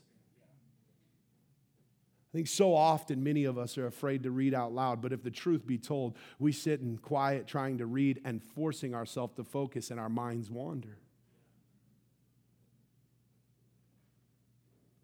I 2.33 2.37
think 2.37 2.47
so 2.47 2.75
often 2.75 3.25
many 3.25 3.45
of 3.45 3.59
us 3.59 3.77
are 3.79 3.87
afraid 3.87 4.23
to 4.25 4.31
read 4.31 4.55
out 4.55 4.73
loud, 4.73 5.01
but 5.03 5.13
if 5.13 5.23
the 5.23 5.31
truth 5.31 5.67
be 5.67 5.79
told, 5.79 6.17
we 6.39 6.53
sit 6.53 6.81
in 6.81 6.99
quiet 6.99 7.47
trying 7.47 7.79
to 7.79 7.87
read 7.87 8.21
and 8.25 8.43
forcing 8.43 8.95
ourselves 8.95 9.35
to 9.37 9.45
focus 9.45 9.91
and 9.91 9.99
our 9.99 10.09
minds 10.09 10.51
wander. 10.51 10.99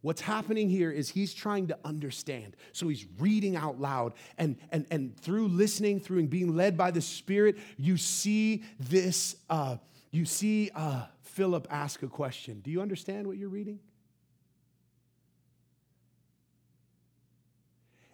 What's 0.02 0.20
happening 0.20 0.68
here 0.68 0.92
is 0.92 1.08
he's 1.08 1.34
trying 1.34 1.66
to 1.66 1.78
understand. 1.84 2.56
So 2.72 2.86
he's 2.86 3.06
reading 3.18 3.56
out 3.56 3.80
loud. 3.80 4.14
And, 4.38 4.56
and, 4.70 4.86
and 4.92 5.18
through 5.18 5.48
listening, 5.48 5.98
through 5.98 6.20
and 6.20 6.30
being 6.30 6.54
led 6.54 6.76
by 6.76 6.92
the 6.92 7.00
Spirit, 7.00 7.58
you 7.76 7.96
see 7.96 8.62
this, 8.78 9.34
uh, 9.50 9.78
you 10.12 10.24
see 10.24 10.70
uh, 10.76 11.06
Philip 11.36 11.68
ask 11.70 12.02
a 12.02 12.08
question 12.08 12.60
Do 12.60 12.70
you 12.70 12.80
understand 12.80 13.26
what 13.26 13.36
you're 13.36 13.50
reading? 13.50 13.78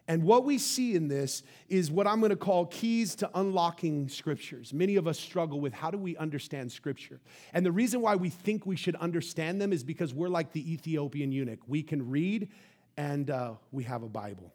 And 0.09 0.25
what 0.25 0.45
we 0.45 0.59
see 0.59 0.97
in 0.97 1.07
this 1.07 1.45
is 1.69 1.89
what 1.89 2.09
I'm 2.09 2.19
going 2.19 2.31
to 2.31 2.37
call 2.37 2.67
keys 2.67 3.15
to 3.17 3.31
unlocking 3.37 4.09
scriptures. 4.09 4.75
Many 4.75 4.97
of 4.97 5.07
us 5.07 5.21
struggle 5.21 5.61
with 5.61 5.73
how 5.73 5.93
do 5.93 5.99
we 5.99 6.17
understand 6.17 6.73
scripture? 6.73 7.21
And 7.55 7.65
the 7.65 7.71
reason 7.71 8.01
why 8.01 8.17
we 8.17 8.29
think 8.29 8.67
we 8.67 8.75
should 8.75 8.97
understand 8.97 9.61
them 9.61 9.73
is 9.73 9.85
because 9.85 10.13
we're 10.13 10.29
like 10.29 10.53
the 10.53 10.73
Ethiopian 10.73 11.31
eunuch. 11.31 11.61
We 11.69 11.85
can 11.85 12.11
read 12.11 12.49
and 12.97 13.31
uh, 13.31 13.53
we 13.71 13.85
have 13.85 14.03
a 14.03 14.09
Bible. 14.09 14.53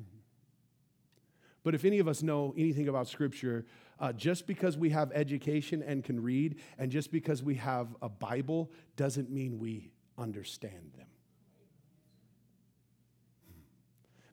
But 1.62 1.74
if 1.74 1.84
any 1.84 1.98
of 1.98 2.08
us 2.08 2.22
know 2.22 2.54
anything 2.56 2.88
about 2.88 3.06
scripture, 3.08 3.66
uh, 4.00 4.12
just 4.12 4.46
because 4.46 4.76
we 4.76 4.90
have 4.90 5.12
education 5.12 5.82
and 5.82 6.04
can 6.04 6.22
read, 6.22 6.56
and 6.78 6.90
just 6.90 7.12
because 7.12 7.42
we 7.42 7.54
have 7.56 7.88
a 8.02 8.08
Bible, 8.08 8.70
doesn't 8.96 9.30
mean 9.30 9.58
we 9.58 9.90
understand 10.18 10.92
them. 10.96 11.06
Hmm. 13.46 13.60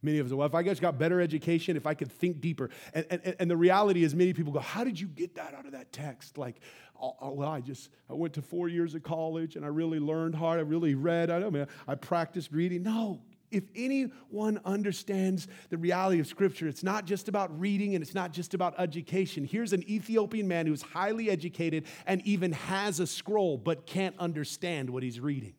Many 0.02 0.20
of 0.20 0.28
us, 0.28 0.34
well, 0.34 0.48
if 0.48 0.56
I 0.56 0.64
just 0.64 0.82
got 0.82 0.98
better 0.98 1.22
education, 1.22 1.78
if 1.78 1.86
I 1.86 1.94
could 1.94 2.12
think 2.12 2.42
deeper. 2.42 2.70
And, 2.94 3.06
and, 3.10 3.36
and 3.40 3.52
the 3.52 3.58
reality 3.58 4.04
is, 4.04 4.16
many 4.16 4.34
people 4.34 4.54
go, 4.54 4.60
How 4.60 4.84
did 4.84 5.00
you 5.00 5.08
get 5.08 5.36
that 5.36 5.54
out 5.54 5.66
of 5.66 5.74
that 5.74 5.92
text? 5.92 6.38
Like, 6.38 6.62
oh, 7.02 7.16
oh, 7.22 7.32
well, 7.32 7.50
I 7.50 7.62
just, 7.62 7.90
I 8.10 8.14
went 8.14 8.34
to 8.36 8.42
four 8.42 8.70
years 8.70 8.96
of 8.96 9.04
college 9.04 9.56
and 9.56 9.66
I 9.66 9.70
really 9.70 10.00
learned 10.00 10.36
hard. 10.36 10.60
I 10.60 10.64
really 10.64 10.96
read. 10.96 11.30
I, 11.30 11.38
I 11.38 11.50
mean, 11.50 11.68
I 11.88 11.96
practiced 11.96 12.52
reading. 12.52 12.84
No, 12.84 13.22
if 13.52 13.64
anyone 13.76 14.60
understands 14.66 15.48
the 15.70 15.78
reality 15.78 16.20
of 16.20 16.28
Scripture, 16.28 16.68
it's 16.68 16.84
not 16.84 17.06
just 17.06 17.28
about 17.28 17.60
reading 17.60 17.96
and 17.96 18.04
it's 18.04 18.16
not 18.16 18.32
just 18.32 18.54
about 18.54 18.80
education. 18.80 19.44
Here's 19.44 19.74
an 19.74 19.84
Ethiopian 19.90 20.48
man 20.48 20.68
who's 20.68 20.82
highly 20.82 21.30
educated 21.30 21.86
and 22.06 22.26
even 22.26 22.54
has 22.54 23.00
a 23.00 23.08
scroll 23.08 23.58
but 23.58 23.86
can't 23.86 24.18
understand 24.18 24.90
what 24.90 25.04
he's 25.04 25.20
reading. 25.20 25.54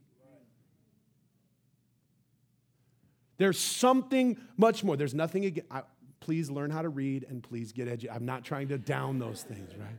There's 3.38 3.58
something 3.58 4.38
much 4.56 4.84
more. 4.84 4.96
There's 4.96 5.14
nothing 5.14 5.44
again. 5.44 5.64
I, 5.70 5.82
please 6.20 6.50
learn 6.50 6.70
how 6.70 6.82
to 6.82 6.88
read 6.88 7.26
and 7.28 7.42
please 7.42 7.72
get 7.72 7.88
educated. 7.88 8.16
I'm 8.16 8.24
not 8.24 8.44
trying 8.44 8.68
to 8.68 8.78
down 8.78 9.18
those 9.18 9.42
things, 9.42 9.70
right? 9.76 9.98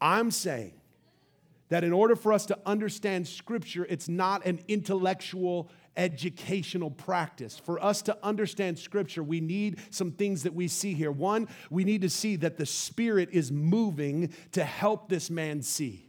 I'm 0.00 0.30
saying 0.30 0.72
that 1.68 1.84
in 1.84 1.92
order 1.92 2.14
for 2.14 2.32
us 2.32 2.46
to 2.46 2.58
understand 2.66 3.26
Scripture, 3.26 3.86
it's 3.88 4.08
not 4.08 4.44
an 4.44 4.60
intellectual 4.68 5.70
educational 5.96 6.90
practice. 6.90 7.58
For 7.58 7.82
us 7.82 8.02
to 8.02 8.16
understand 8.22 8.78
Scripture, 8.78 9.22
we 9.22 9.40
need 9.40 9.78
some 9.90 10.12
things 10.12 10.42
that 10.44 10.54
we 10.54 10.68
see 10.68 10.94
here. 10.94 11.12
One, 11.12 11.48
we 11.70 11.84
need 11.84 12.02
to 12.02 12.10
see 12.10 12.36
that 12.36 12.56
the 12.56 12.66
Spirit 12.66 13.28
is 13.32 13.52
moving 13.52 14.32
to 14.52 14.64
help 14.64 15.08
this 15.08 15.30
man 15.30 15.62
see. 15.62 16.08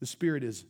The 0.00 0.06
Spirit 0.06 0.44
is 0.44 0.64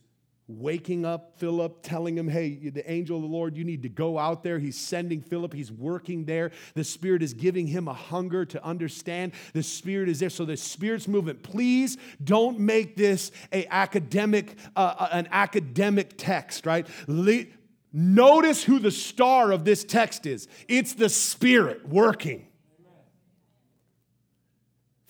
waking 0.47 1.05
up 1.05 1.37
Philip, 1.37 1.79
telling 1.83 2.17
him, 2.17 2.27
Hey, 2.27 2.69
the 2.69 2.89
angel 2.89 3.17
of 3.17 3.23
the 3.23 3.29
Lord, 3.29 3.57
you 3.57 3.63
need 3.63 3.83
to 3.83 3.89
go 3.89 4.17
out 4.17 4.43
there. 4.43 4.59
He's 4.59 4.77
sending 4.77 5.21
Philip, 5.21 5.53
he's 5.53 5.71
working 5.71 6.25
there. 6.25 6.51
The 6.73 6.83
Spirit 6.83 7.21
is 7.21 7.33
giving 7.33 7.67
him 7.67 7.87
a 7.87 7.93
hunger 7.93 8.45
to 8.45 8.63
understand. 8.63 9.33
The 9.53 9.63
Spirit 9.63 10.09
is 10.09 10.19
there. 10.19 10.29
So 10.29 10.45
the 10.45 10.57
Spirit's 10.57 11.07
movement. 11.07 11.43
Please 11.43 11.97
don't 12.23 12.59
make 12.59 12.95
this 12.95 13.31
a 13.51 13.65
academic, 13.67 14.55
uh, 14.75 14.95
uh 14.97 15.09
an 15.11 15.27
academic 15.31 16.13
text, 16.17 16.65
right? 16.65 16.87
Le- 17.07 17.45
Notice 17.93 18.63
who 18.63 18.79
the 18.79 18.91
star 18.91 19.51
of 19.51 19.65
this 19.65 19.83
text 19.83 20.25
is. 20.25 20.47
It's 20.67 20.93
the 20.93 21.09
Spirit 21.09 21.87
working. 21.87 22.46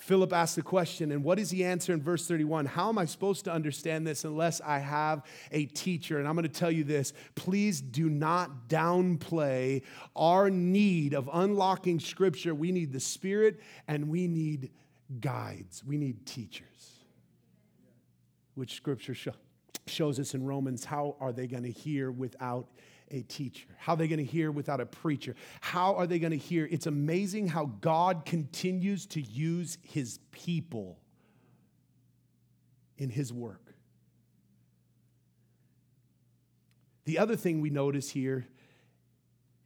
Philip 0.08 0.32
asked 0.32 0.56
the 0.56 0.62
question, 0.62 1.12
and 1.12 1.22
what 1.22 1.38
does 1.38 1.52
he 1.52 1.66
answer 1.66 1.92
in 1.92 2.02
verse 2.02 2.26
31? 2.26 2.66
How 2.66 2.88
am 2.88 2.98
I 2.98 3.04
supposed 3.04 3.44
to 3.44 3.52
understand 3.52 4.08
this 4.08 4.24
unless 4.24 4.62
I 4.62 4.80
have 4.80 5.26
a 5.52 5.66
teacher? 5.66 6.18
And 6.18 6.26
I'm 6.26 6.34
going 6.34 6.48
to 6.48 6.50
tell 6.50 6.72
you 6.72 6.86
this 6.86 7.12
please 7.36 7.82
do 7.82 8.10
not 8.10 8.70
downplay 8.70 9.82
our 10.16 10.50
need 10.50 11.14
of 11.14 11.30
unlocking 11.34 12.00
scripture. 12.00 12.56
We 12.56 12.72
need 12.72 12.94
the 12.94 13.02
Spirit 13.02 13.60
and 13.90 14.08
we 14.08 14.30
need 14.30 14.72
guides, 15.20 15.84
we 15.84 15.98
need 15.98 16.26
teachers, 16.26 17.02
which 18.56 18.76
scripture 18.76 19.14
shows 19.88 20.22
us 20.22 20.34
in 20.34 20.46
Romans. 20.46 20.86
How 20.86 21.18
are 21.20 21.34
they 21.34 21.48
going 21.48 21.64
to 21.64 21.72
hear 21.72 22.12
without 22.12 22.70
a 23.12 23.22
teacher? 23.22 23.68
How 23.78 23.94
are 23.94 23.96
they 23.96 24.08
going 24.08 24.20
to 24.20 24.26
hear 24.26 24.52
without 24.52 24.82
a 24.82 24.86
preacher? 24.86 25.36
How 25.62 25.96
are 25.96 26.08
they 26.08 26.20
going 26.20 26.32
to 26.32 26.38
hear? 26.38 26.68
It's 26.70 26.88
amazing 26.88 27.48
how 27.48 27.66
God 27.82 28.26
continues 28.26 29.06
to 29.08 29.22
use 29.22 29.78
his 29.82 30.20
people 30.32 31.00
in 32.98 33.10
his 33.10 33.32
work. 33.32 33.74
The 37.06 37.20
other 37.20 37.36
thing 37.36 37.62
we 37.62 37.70
notice 37.70 38.10
here 38.10 38.48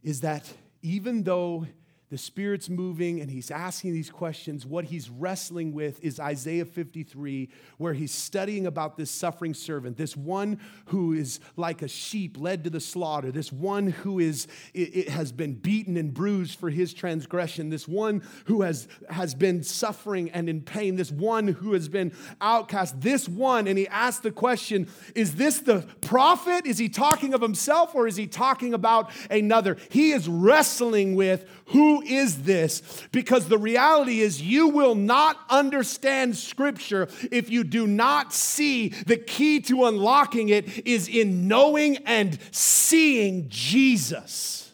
is 0.04 0.21
that 0.21 0.51
even 0.82 1.23
though 1.23 1.65
the 2.12 2.17
Spirit's 2.17 2.69
moving 2.69 3.21
and 3.21 3.32
he's 3.32 3.50
asking 3.50 3.93
these 3.93 4.10
questions. 4.10 4.65
What 4.65 4.84
he's 4.84 5.10
wrestling 5.10 5.71
with 5.71 6.04
is 6.04 6.19
Isaiah 6.19 6.65
53, 6.65 7.50
where 7.78 7.93
he's 7.93 8.12
studying 8.12 8.67
about 8.67 8.97
this 8.97 9.10
suffering 9.10 9.54
servant, 9.54 9.95
this 9.95 10.17
one 10.17 10.60
who 10.88 11.13
is 11.13 11.39
like 11.56 11.82
a 11.82 11.88
sheep 11.88 12.38
led 12.38 12.65
to 12.65 12.69
the 12.69 12.82
slaughter, 12.82 13.32
this 13.32 13.50
one 13.50 13.88
who 13.88 14.19
is, 14.19 14.50
it, 14.74 14.93
it 14.93 15.10
has 15.10 15.32
been 15.32 15.54
beaten 15.54 15.95
and 15.95 16.13
bruised 16.13 16.60
for 16.60 16.69
his 16.69 16.93
transgression, 16.93 17.69
this 17.69 17.88
one 17.88 18.21
who 18.43 18.63
has, 18.63 18.89
has 19.10 19.34
been 19.34 19.63
suffering 19.63 20.30
and 20.32 20.50
in 20.50 20.60
pain, 20.60 20.97
this 20.97 21.12
one 21.12 21.47
who 21.47 21.71
has 21.71 21.88
been 21.88 22.12
outcast, 22.41 23.00
this 23.00 23.30
one. 23.30 23.67
And 23.67 23.78
he 23.78 23.88
asks 23.88 24.21
the 24.21 24.32
question 24.32 24.89
Is 25.15 25.36
this 25.36 25.60
the 25.60 25.88
prophet? 26.02 26.65
Is 26.65 26.78
he 26.78 26.89
talking 26.89 27.34
of 27.34 27.41
himself 27.41 27.95
or 27.95 28.06
is 28.06 28.17
he 28.17 28.28
talking 28.28 28.74
about 28.74 29.12
another? 29.30 29.78
He 29.89 30.12
is 30.12 30.28
wrestling 30.28 31.15
with 31.15 31.45
who 31.67 32.01
is 32.04 32.44
this? 32.44 32.82
Because 33.12 33.48
the 33.48 33.58
reality 33.58 34.22
is, 34.22 34.42
you 34.42 34.70
will 34.70 34.96
not 34.96 35.38
understand 35.50 36.36
Scripture 36.38 37.08
if 37.32 37.50
you 37.50 37.64
do 37.64 37.88
not 37.88 38.34
see 38.34 38.90
the 38.90 39.18
key 39.18 39.60
to 39.62 39.86
unlocking 39.86 40.50
it 40.50 40.88
is 40.88 41.08
in 41.08 41.48
knowing 41.48 41.98
and 42.06 42.40
seeing 42.52 43.48
Jesus. 43.50 44.71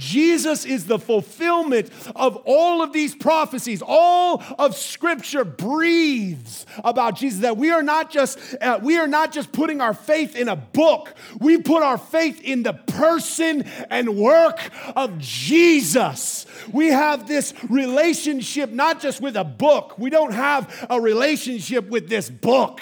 Jesus 0.00 0.64
is 0.64 0.86
the 0.86 0.98
fulfillment 0.98 1.90
of 2.16 2.36
all 2.46 2.80
of 2.80 2.92
these 2.92 3.14
prophecies. 3.14 3.82
All 3.86 4.42
of 4.58 4.74
Scripture 4.74 5.44
breathes 5.44 6.64
about 6.82 7.16
Jesus. 7.16 7.40
That 7.40 7.58
we 7.58 7.70
are 7.70 7.82
not 7.82 8.10
just 8.10 8.38
uh, 8.60 8.80
we 8.82 8.96
are 8.96 9.06
not 9.06 9.30
just 9.30 9.52
putting 9.52 9.82
our 9.82 9.92
faith 9.92 10.34
in 10.34 10.48
a 10.48 10.56
book. 10.56 11.14
We 11.38 11.58
put 11.58 11.82
our 11.82 11.98
faith 11.98 12.40
in 12.42 12.62
the 12.62 12.72
person 12.72 13.64
and 13.90 14.16
work 14.16 14.70
of 14.96 15.18
Jesus. 15.18 16.46
We 16.72 16.88
have 16.88 17.28
this 17.28 17.52
relationship 17.68 18.70
not 18.70 19.00
just 19.00 19.20
with 19.20 19.36
a 19.36 19.44
book. 19.44 19.98
We 19.98 20.08
don't 20.08 20.32
have 20.32 20.86
a 20.88 20.98
relationship 20.98 21.90
with 21.90 22.08
this 22.08 22.30
book. 22.30 22.80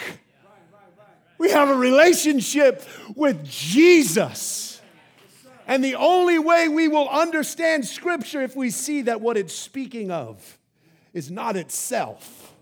We 1.39 1.51
have 1.51 1.69
a 1.69 1.77
relationship 1.77 2.85
with 3.17 3.45
Jesus. 3.45 4.68
And 5.69 5.85
the 5.85 5.97
only 5.97 6.39
way 6.39 6.67
we 6.67 6.89
will 6.89 7.09
understand 7.11 7.87
Scripture 7.87 8.41
if 8.41 8.57
we 8.57 8.71
see 8.71 9.03
that 9.03 9.21
what 9.21 9.37
it's 9.37 9.55
speaking 9.55 10.11
of 10.11 10.59
is 11.13 11.31
not 11.31 11.57
itself, 11.57 12.55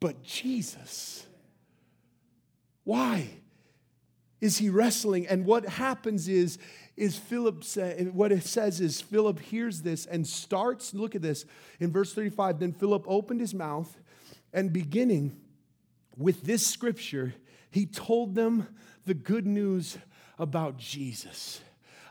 but 0.00 0.24
Jesus. 0.24 1.24
Why 2.82 3.28
is 4.40 4.58
he 4.58 4.68
wrestling? 4.68 5.28
And 5.28 5.46
what 5.46 5.66
happens 5.66 6.26
is, 6.26 6.58
is 6.96 7.16
Philip 7.16 7.62
say, 7.62 8.08
what 8.12 8.32
it 8.32 8.42
says 8.42 8.80
is 8.80 9.00
Philip 9.00 9.38
hears 9.38 9.82
this 9.82 10.04
and 10.04 10.26
starts, 10.26 10.94
look 10.94 11.14
at 11.14 11.22
this 11.22 11.44
in 11.78 11.92
verse 11.92 12.12
35. 12.12 12.58
Then 12.58 12.72
Philip 12.72 13.04
opened 13.06 13.40
his 13.40 13.54
mouth 13.54 13.96
and 14.52 14.72
beginning 14.72 15.36
with 16.16 16.42
this 16.42 16.66
scripture, 16.66 17.34
he 17.70 17.86
told 17.86 18.34
them 18.34 18.66
the 19.04 19.14
good 19.14 19.46
news 19.46 19.96
about 20.38 20.76
Jesus. 20.76 21.60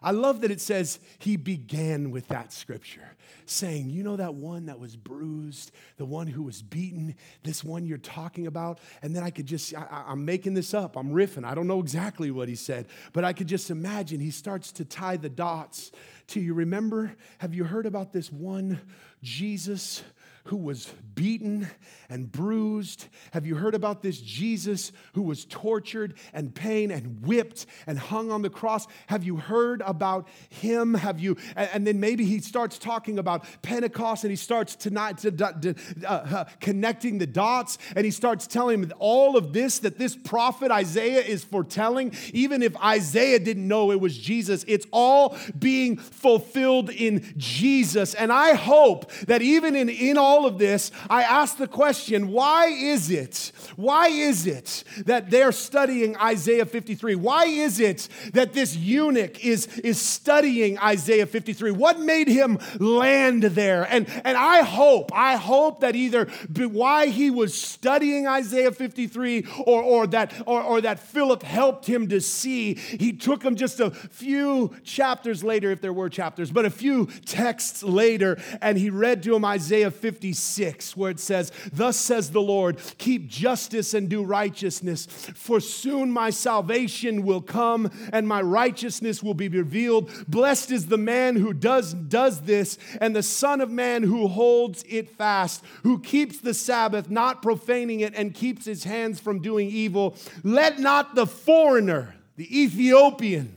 I 0.05 0.11
love 0.11 0.41
that 0.41 0.51
it 0.51 0.61
says 0.61 0.99
he 1.17 1.35
began 1.35 2.11
with 2.11 2.27
that 2.27 2.53
scripture, 2.53 3.15
saying, 3.47 3.89
You 3.89 4.03
know 4.03 4.15
that 4.17 4.35
one 4.35 4.67
that 4.67 4.79
was 4.79 4.95
bruised, 4.95 5.71
the 5.97 6.05
one 6.05 6.27
who 6.27 6.43
was 6.43 6.61
beaten, 6.61 7.15
this 7.41 7.63
one 7.63 7.87
you're 7.87 7.97
talking 7.97 8.45
about? 8.45 8.79
And 9.01 9.15
then 9.15 9.23
I 9.23 9.31
could 9.31 9.47
just, 9.47 9.73
I, 9.73 10.05
am 10.07 10.23
making 10.23 10.53
this 10.53 10.75
up, 10.75 10.95
I'm 10.95 11.09
riffing. 11.09 11.43
I 11.43 11.55
don't 11.55 11.65
know 11.65 11.79
exactly 11.79 12.29
what 12.29 12.47
he 12.47 12.55
said, 12.55 12.85
but 13.13 13.25
I 13.25 13.33
could 13.33 13.47
just 13.47 13.71
imagine 13.71 14.19
he 14.19 14.29
starts 14.29 14.71
to 14.73 14.85
tie 14.85 15.17
the 15.17 15.27
dots 15.27 15.91
to 16.27 16.39
you. 16.39 16.53
Remember, 16.53 17.15
have 17.39 17.55
you 17.55 17.63
heard 17.63 17.87
about 17.87 18.13
this 18.13 18.31
one 18.31 18.79
Jesus 19.23 20.03
who 20.45 20.57
was 20.57 20.93
beaten 21.15 21.67
and 22.07 22.31
bruised? 22.31 23.07
Have 23.31 23.47
you 23.47 23.55
heard 23.55 23.73
about 23.73 24.03
this 24.03 24.19
Jesus 24.21 24.91
who 25.13 25.23
was 25.23 25.45
tortured 25.45 26.13
and 26.33 26.53
pain 26.53 26.91
and 26.91 27.25
whipped 27.25 27.65
and 27.87 27.97
hung 27.97 28.31
on 28.31 28.43
the 28.43 28.49
cross? 28.49 28.85
Have 29.07 29.23
you 29.23 29.37
heard 29.37 29.81
about 29.85 30.27
him? 30.49 30.93
Have 30.93 31.19
you? 31.19 31.37
And, 31.55 31.85
then 31.85 31.99
maybe 31.99 32.25
he 32.25 32.39
starts 32.39 32.77
talking 32.77 33.17
about 33.17 33.45
Pentecost 33.61 34.23
and 34.23 34.31
he 34.31 34.35
starts 34.35 34.75
tonight 34.75 35.19
to, 35.19 35.31
to 35.31 35.75
uh, 36.03 36.07
uh, 36.09 36.43
connecting 36.59 37.17
the 37.17 37.27
dots 37.27 37.77
and 37.95 38.05
he 38.05 38.11
starts 38.11 38.45
telling 38.45 38.83
him 38.83 38.91
all 38.99 39.37
of 39.37 39.53
this 39.53 39.79
that 39.79 39.97
this 39.97 40.15
prophet 40.15 40.71
Isaiah 40.71 41.21
is 41.21 41.43
foretelling. 41.43 42.13
Even 42.33 42.61
if 42.61 42.75
Isaiah 42.77 43.39
didn't 43.39 43.67
know 43.67 43.91
it 43.91 43.99
was 43.99 44.17
Jesus, 44.17 44.63
it's 44.67 44.85
all 44.91 45.37
being 45.57 45.97
fulfilled 45.97 46.89
in 46.89 47.33
Jesus. 47.37 48.13
And 48.13 48.31
I 48.31 48.53
hope 48.53 49.11
that 49.27 49.41
even 49.41 49.75
in, 49.75 49.89
in 49.89 50.17
all 50.17 50.34
all 50.35 50.45
of 50.45 50.57
this, 50.57 50.91
I 51.09 51.23
ask 51.23 51.55
the 51.57 51.67
question 51.67 52.27
why 52.29 52.65
is 52.67 53.09
it, 53.09 53.53
why 53.77 54.09
is 54.09 54.45
it 54.45 54.83
that 55.05 55.31
they're 55.31 55.53
studying 55.53 56.17
Isaiah 56.17 56.65
53? 56.65 57.15
Why 57.15 57.45
is 57.45 57.79
it 57.79 58.09
that 58.33 58.51
this 58.51 58.75
eunuch 58.75 59.43
is, 59.45 59.67
is 59.79 59.99
studying 59.99 60.77
Isaiah 60.79 61.25
53? 61.25 61.71
What 61.71 62.01
made 62.01 62.27
him 62.27 62.59
land 62.79 63.43
there? 63.43 63.87
And, 63.89 64.09
and 64.25 64.37
I 64.37 64.63
hope, 64.63 65.11
I 65.13 65.37
hope 65.37 65.79
that 65.79 65.95
either 65.95 66.25
why 66.53 67.07
he 67.07 67.29
was 67.29 67.53
studying 67.59 68.27
Isaiah 68.27 68.73
53 68.73 69.45
or, 69.65 69.81
or, 69.81 70.07
that, 70.07 70.33
or, 70.45 70.61
or 70.61 70.81
that 70.81 70.99
Philip 70.99 71.43
helped 71.43 71.85
him 71.85 72.09
to 72.09 72.19
see, 72.19 72.73
he 72.73 73.13
took 73.13 73.41
him 73.41 73.55
just 73.55 73.79
a 73.79 73.91
few 73.91 74.75
chapters 74.83 75.45
later, 75.45 75.71
if 75.71 75.79
there 75.79 75.93
were 75.93 76.09
chapters, 76.09 76.51
but 76.51 76.65
a 76.65 76.69
few 76.69 77.05
texts 77.25 77.83
later, 77.83 78.37
and 78.61 78.77
he 78.77 78.89
read 78.89 79.23
to 79.23 79.33
him 79.33 79.45
Isaiah 79.45 79.91
53 79.91 80.24
56, 80.25 80.97
where 80.97 81.11
it 81.11 81.19
says, 81.19 81.51
Thus 81.71 81.97
says 81.97 82.31
the 82.31 82.41
Lord, 82.41 82.79
keep 82.97 83.27
justice 83.27 83.93
and 83.93 84.09
do 84.09 84.23
righteousness, 84.23 85.05
for 85.35 85.59
soon 85.59 86.09
my 86.09 86.31
salvation 86.31 87.23
will 87.23 87.41
come 87.41 87.91
and 88.11 88.27
my 88.27 88.41
righteousness 88.41 89.21
will 89.21 89.35
be 89.35 89.47
revealed. 89.47 90.09
Blessed 90.27 90.71
is 90.71 90.87
the 90.87 90.97
man 90.97 91.35
who 91.35 91.53
does, 91.53 91.93
does 91.93 92.41
this, 92.41 92.79
and 92.99 93.15
the 93.15 93.21
Son 93.21 93.61
of 93.61 93.69
Man 93.69 94.01
who 94.01 94.27
holds 94.27 94.83
it 94.89 95.09
fast, 95.09 95.63
who 95.83 95.99
keeps 95.99 96.39
the 96.39 96.55
Sabbath, 96.55 97.11
not 97.11 97.43
profaning 97.43 97.99
it, 97.99 98.15
and 98.15 98.33
keeps 98.33 98.65
his 98.65 98.83
hands 98.83 99.19
from 99.19 99.41
doing 99.41 99.69
evil. 99.69 100.15
Let 100.43 100.79
not 100.79 101.13
the 101.13 101.27
foreigner, 101.27 102.15
the 102.35 102.63
Ethiopian, 102.63 103.55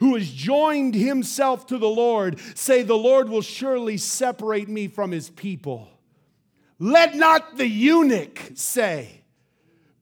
who 0.00 0.16
has 0.16 0.30
joined 0.30 0.94
himself 0.94 1.66
to 1.68 1.78
the 1.78 1.88
Lord, 1.88 2.38
say, 2.54 2.82
The 2.82 2.94
Lord 2.94 3.30
will 3.30 3.40
surely 3.40 3.96
separate 3.96 4.68
me 4.68 4.88
from 4.88 5.10
his 5.10 5.30
people. 5.30 5.91
Let 6.82 7.14
not 7.14 7.58
the 7.58 7.68
eunuch 7.68 8.40
say, 8.54 9.22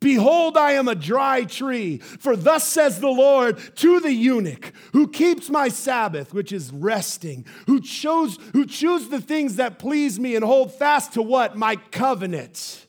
Behold, 0.00 0.56
I 0.56 0.72
am 0.72 0.88
a 0.88 0.94
dry 0.94 1.44
tree. 1.44 1.98
For 1.98 2.34
thus 2.34 2.66
says 2.66 3.00
the 3.00 3.10
Lord 3.10 3.58
to 3.76 4.00
the 4.00 4.14
eunuch 4.14 4.72
who 4.94 5.06
keeps 5.06 5.50
my 5.50 5.68
Sabbath, 5.68 6.32
which 6.32 6.52
is 6.52 6.72
resting, 6.72 7.44
who 7.66 7.82
chose, 7.82 8.38
who 8.54 8.64
choose 8.64 9.08
the 9.08 9.20
things 9.20 9.56
that 9.56 9.78
please 9.78 10.18
me 10.18 10.34
and 10.34 10.42
hold 10.42 10.72
fast 10.72 11.12
to 11.12 11.22
what? 11.22 11.54
My 11.54 11.76
covenant. 11.76 12.86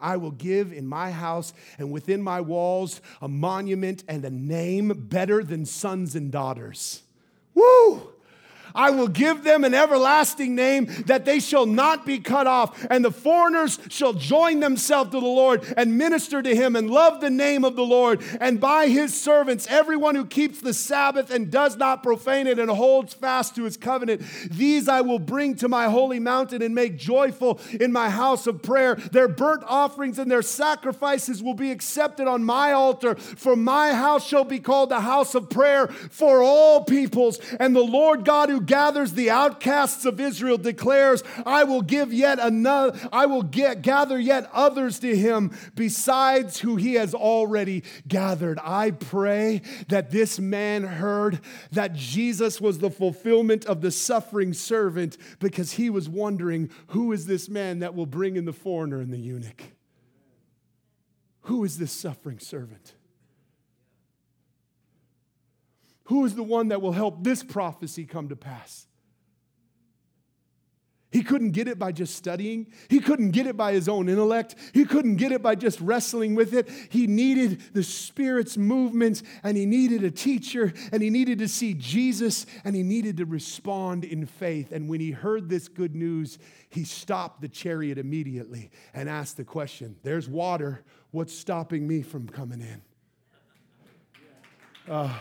I 0.00 0.16
will 0.16 0.32
give 0.32 0.72
in 0.72 0.88
my 0.88 1.12
house 1.12 1.52
and 1.78 1.92
within 1.92 2.24
my 2.24 2.40
walls 2.40 3.00
a 3.20 3.28
monument 3.28 4.02
and 4.08 4.24
a 4.24 4.30
name 4.30 4.88
better 4.96 5.44
than 5.44 5.64
sons 5.64 6.16
and 6.16 6.32
daughters. 6.32 7.04
Woo! 7.54 8.14
I 8.74 8.90
will 8.90 9.08
give 9.08 9.44
them 9.44 9.64
an 9.64 9.74
everlasting 9.74 10.54
name 10.54 10.86
that 11.06 11.24
they 11.24 11.40
shall 11.40 11.66
not 11.66 12.06
be 12.06 12.18
cut 12.18 12.46
off. 12.46 12.86
And 12.90 13.04
the 13.04 13.10
foreigners 13.10 13.78
shall 13.88 14.12
join 14.12 14.60
themselves 14.60 15.10
to 15.10 15.20
the 15.20 15.26
Lord 15.26 15.62
and 15.76 15.98
minister 15.98 16.42
to 16.42 16.54
him 16.54 16.76
and 16.76 16.90
love 16.90 17.20
the 17.20 17.30
name 17.30 17.64
of 17.64 17.76
the 17.76 17.84
Lord. 17.84 18.22
And 18.40 18.60
by 18.60 18.88
his 18.88 19.18
servants, 19.18 19.66
everyone 19.68 20.14
who 20.14 20.24
keeps 20.24 20.60
the 20.60 20.74
Sabbath 20.74 21.30
and 21.30 21.50
does 21.50 21.76
not 21.76 22.02
profane 22.02 22.46
it 22.46 22.58
and 22.58 22.70
holds 22.70 23.14
fast 23.14 23.54
to 23.56 23.64
his 23.64 23.76
covenant, 23.76 24.22
these 24.50 24.88
I 24.88 25.00
will 25.00 25.18
bring 25.18 25.54
to 25.56 25.68
my 25.68 25.86
holy 25.86 26.18
mountain 26.18 26.62
and 26.62 26.74
make 26.74 26.96
joyful 26.96 27.60
in 27.80 27.92
my 27.92 28.08
house 28.08 28.46
of 28.46 28.62
prayer. 28.62 28.94
Their 28.94 29.28
burnt 29.28 29.64
offerings 29.66 30.18
and 30.18 30.30
their 30.30 30.42
sacrifices 30.42 31.42
will 31.42 31.54
be 31.54 31.70
accepted 31.70 32.26
on 32.26 32.44
my 32.44 32.72
altar. 32.72 33.14
For 33.16 33.56
my 33.56 33.92
house 33.92 34.26
shall 34.26 34.44
be 34.44 34.60
called 34.60 34.92
a 34.92 35.00
house 35.00 35.34
of 35.34 35.50
prayer 35.50 35.88
for 35.88 36.42
all 36.42 36.84
peoples. 36.84 37.38
And 37.58 37.74
the 37.74 37.80
Lord 37.80 38.24
God 38.24 38.48
who 38.48 38.60
gathers 38.66 39.12
the 39.12 39.30
outcasts 39.30 40.04
of 40.04 40.20
Israel 40.20 40.58
declares, 40.58 41.22
I 41.44 41.64
will 41.64 41.82
give 41.82 42.12
yet 42.12 42.38
another, 42.38 42.98
I 43.12 43.26
will 43.26 43.42
get, 43.42 43.82
gather 43.82 44.18
yet 44.18 44.48
others 44.52 44.98
to 45.00 45.16
him 45.16 45.56
besides 45.74 46.60
who 46.60 46.76
he 46.76 46.94
has 46.94 47.14
already 47.14 47.84
gathered. 48.06 48.58
I 48.62 48.92
pray 48.92 49.62
that 49.88 50.10
this 50.10 50.38
man 50.38 50.84
heard 50.84 51.40
that 51.72 51.94
Jesus 51.94 52.60
was 52.60 52.78
the 52.78 52.90
fulfillment 52.90 53.64
of 53.66 53.80
the 53.80 53.90
suffering 53.90 54.52
servant 54.52 55.16
because 55.38 55.72
he 55.72 55.90
was 55.90 56.08
wondering, 56.08 56.70
who 56.88 57.12
is 57.12 57.26
this 57.26 57.48
man 57.48 57.80
that 57.80 57.94
will 57.94 58.06
bring 58.06 58.36
in 58.36 58.44
the 58.44 58.52
foreigner 58.52 59.00
and 59.00 59.12
the 59.12 59.18
eunuch? 59.18 59.62
Who 61.42 61.64
is 61.64 61.78
this 61.78 61.92
suffering 61.92 62.38
servant? 62.38 62.94
Who 66.12 66.26
is 66.26 66.34
the 66.34 66.42
one 66.42 66.68
that 66.68 66.82
will 66.82 66.92
help 66.92 67.24
this 67.24 67.42
prophecy 67.42 68.04
come 68.04 68.28
to 68.28 68.36
pass? 68.36 68.86
He 71.10 71.22
couldn't 71.22 71.52
get 71.52 71.68
it 71.68 71.78
by 71.78 71.90
just 71.90 72.16
studying. 72.16 72.66
He 72.90 73.00
couldn't 73.00 73.30
get 73.30 73.46
it 73.46 73.56
by 73.56 73.72
his 73.72 73.88
own 73.88 74.10
intellect. 74.10 74.54
He 74.74 74.84
couldn't 74.84 75.16
get 75.16 75.32
it 75.32 75.40
by 75.40 75.54
just 75.54 75.80
wrestling 75.80 76.34
with 76.34 76.52
it. 76.52 76.68
He 76.90 77.06
needed 77.06 77.62
the 77.72 77.82
Spirit's 77.82 78.58
movements, 78.58 79.22
and 79.42 79.56
he 79.56 79.64
needed 79.64 80.04
a 80.04 80.10
teacher, 80.10 80.74
and 80.92 81.02
he 81.02 81.08
needed 81.08 81.38
to 81.38 81.48
see 81.48 81.72
Jesus, 81.72 82.44
and 82.62 82.76
he 82.76 82.82
needed 82.82 83.16
to 83.16 83.24
respond 83.24 84.04
in 84.04 84.26
faith. 84.26 84.70
And 84.70 84.90
when 84.90 85.00
he 85.00 85.12
heard 85.12 85.48
this 85.48 85.66
good 85.66 85.94
news, 85.94 86.38
he 86.68 86.84
stopped 86.84 87.40
the 87.40 87.48
chariot 87.48 87.96
immediately 87.96 88.70
and 88.92 89.08
asked 89.08 89.38
the 89.38 89.44
question 89.44 89.96
There's 90.02 90.28
water. 90.28 90.84
What's 91.10 91.34
stopping 91.34 91.88
me 91.88 92.02
from 92.02 92.28
coming 92.28 92.60
in? 92.60 92.82
Uh, 94.86 95.18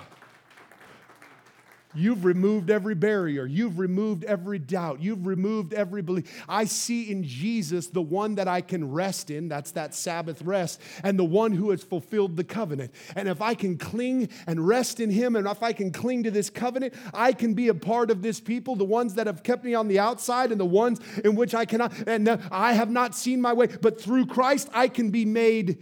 You've 1.93 2.25
removed 2.25 2.69
every 2.69 2.95
barrier. 2.95 3.45
You've 3.45 3.79
removed 3.79 4.23
every 4.23 4.59
doubt. 4.59 5.01
You've 5.01 5.25
removed 5.25 5.73
every 5.73 6.01
belief. 6.01 6.43
I 6.47 6.65
see 6.65 7.11
in 7.11 7.23
Jesus 7.23 7.87
the 7.87 8.01
one 8.01 8.35
that 8.35 8.47
I 8.47 8.61
can 8.61 8.91
rest 8.91 9.29
in. 9.29 9.49
That's 9.49 9.71
that 9.71 9.93
Sabbath 9.93 10.41
rest, 10.41 10.81
and 11.03 11.17
the 11.19 11.25
one 11.25 11.51
who 11.51 11.71
has 11.71 11.83
fulfilled 11.83 12.35
the 12.35 12.43
covenant. 12.43 12.93
And 13.15 13.27
if 13.27 13.41
I 13.41 13.53
can 13.53 13.77
cling 13.77 14.29
and 14.47 14.65
rest 14.65 14.99
in 14.99 15.09
him, 15.09 15.35
and 15.35 15.47
if 15.47 15.61
I 15.61 15.73
can 15.73 15.91
cling 15.91 16.23
to 16.23 16.31
this 16.31 16.49
covenant, 16.49 16.93
I 17.13 17.33
can 17.33 17.53
be 17.53 17.67
a 17.67 17.73
part 17.73 18.11
of 18.11 18.21
this 18.21 18.39
people, 18.39 18.75
the 18.75 18.85
ones 18.85 19.15
that 19.15 19.27
have 19.27 19.43
kept 19.43 19.63
me 19.63 19.73
on 19.73 19.87
the 19.87 19.99
outside 19.99 20.51
and 20.51 20.59
the 20.59 20.65
ones 20.65 20.99
in 21.23 21.35
which 21.35 21.53
I 21.53 21.65
cannot, 21.65 21.93
and 22.07 22.27
uh, 22.27 22.37
I 22.51 22.73
have 22.73 22.89
not 22.89 23.15
seen 23.15 23.41
my 23.41 23.53
way. 23.53 23.67
But 23.67 23.99
through 23.99 24.27
Christ, 24.27 24.69
I 24.73 24.87
can 24.87 25.11
be 25.11 25.25
made 25.25 25.79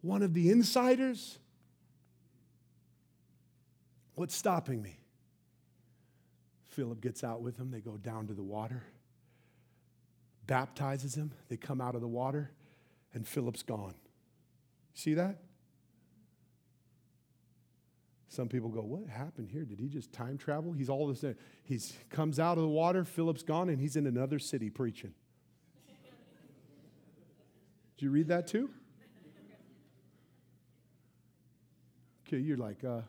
one 0.00 0.22
of 0.22 0.34
the 0.34 0.50
insiders. 0.50 1.38
What's 4.14 4.36
stopping 4.36 4.82
me? 4.82 4.97
Philip 6.78 7.00
gets 7.00 7.24
out 7.24 7.42
with 7.42 7.58
him. 7.58 7.72
They 7.72 7.80
go 7.80 7.96
down 7.96 8.28
to 8.28 8.34
the 8.34 8.42
water, 8.44 8.84
baptizes 10.46 11.16
him. 11.16 11.32
They 11.48 11.56
come 11.56 11.80
out 11.80 11.96
of 11.96 12.00
the 12.00 12.06
water, 12.06 12.52
and 13.12 13.26
Philip's 13.26 13.64
gone. 13.64 13.94
See 14.94 15.14
that? 15.14 15.40
Some 18.28 18.46
people 18.48 18.68
go, 18.68 18.82
What 18.82 19.08
happened 19.08 19.48
here? 19.50 19.64
Did 19.64 19.80
he 19.80 19.88
just 19.88 20.12
time 20.12 20.38
travel? 20.38 20.70
He's 20.70 20.88
all 20.88 21.08
this. 21.08 21.24
He 21.64 21.80
comes 22.10 22.38
out 22.38 22.58
of 22.58 22.62
the 22.62 22.68
water, 22.68 23.04
Philip's 23.04 23.42
gone, 23.42 23.70
and 23.70 23.80
he's 23.80 23.96
in 23.96 24.06
another 24.06 24.38
city 24.38 24.70
preaching. 24.70 25.14
Did 27.96 28.04
you 28.04 28.10
read 28.12 28.28
that 28.28 28.46
too? 28.46 28.70
Okay, 32.28 32.38
you're 32.38 32.56
like, 32.56 32.84
uh, 32.84 33.00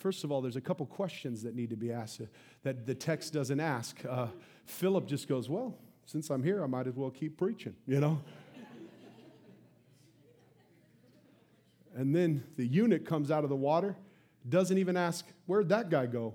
First 0.00 0.24
of 0.24 0.32
all, 0.32 0.40
there's 0.40 0.56
a 0.56 0.62
couple 0.62 0.86
questions 0.86 1.42
that 1.42 1.54
need 1.54 1.68
to 1.68 1.76
be 1.76 1.92
asked 1.92 2.22
uh, 2.22 2.24
that 2.62 2.86
the 2.86 2.94
text 2.94 3.34
doesn't 3.34 3.60
ask. 3.60 4.02
Uh, 4.08 4.28
Philip 4.64 5.06
just 5.06 5.28
goes, 5.28 5.50
Well, 5.50 5.76
since 6.06 6.30
I'm 6.30 6.42
here, 6.42 6.64
I 6.64 6.66
might 6.66 6.86
as 6.86 6.96
well 6.96 7.10
keep 7.10 7.36
preaching, 7.36 7.76
you 7.86 8.00
know? 8.00 8.18
and 11.94 12.16
then 12.16 12.42
the 12.56 12.66
eunuch 12.66 13.04
comes 13.04 13.30
out 13.30 13.44
of 13.44 13.50
the 13.50 13.56
water, 13.56 13.94
doesn't 14.48 14.78
even 14.78 14.96
ask, 14.96 15.26
Where'd 15.44 15.68
that 15.68 15.90
guy 15.90 16.06
go? 16.06 16.34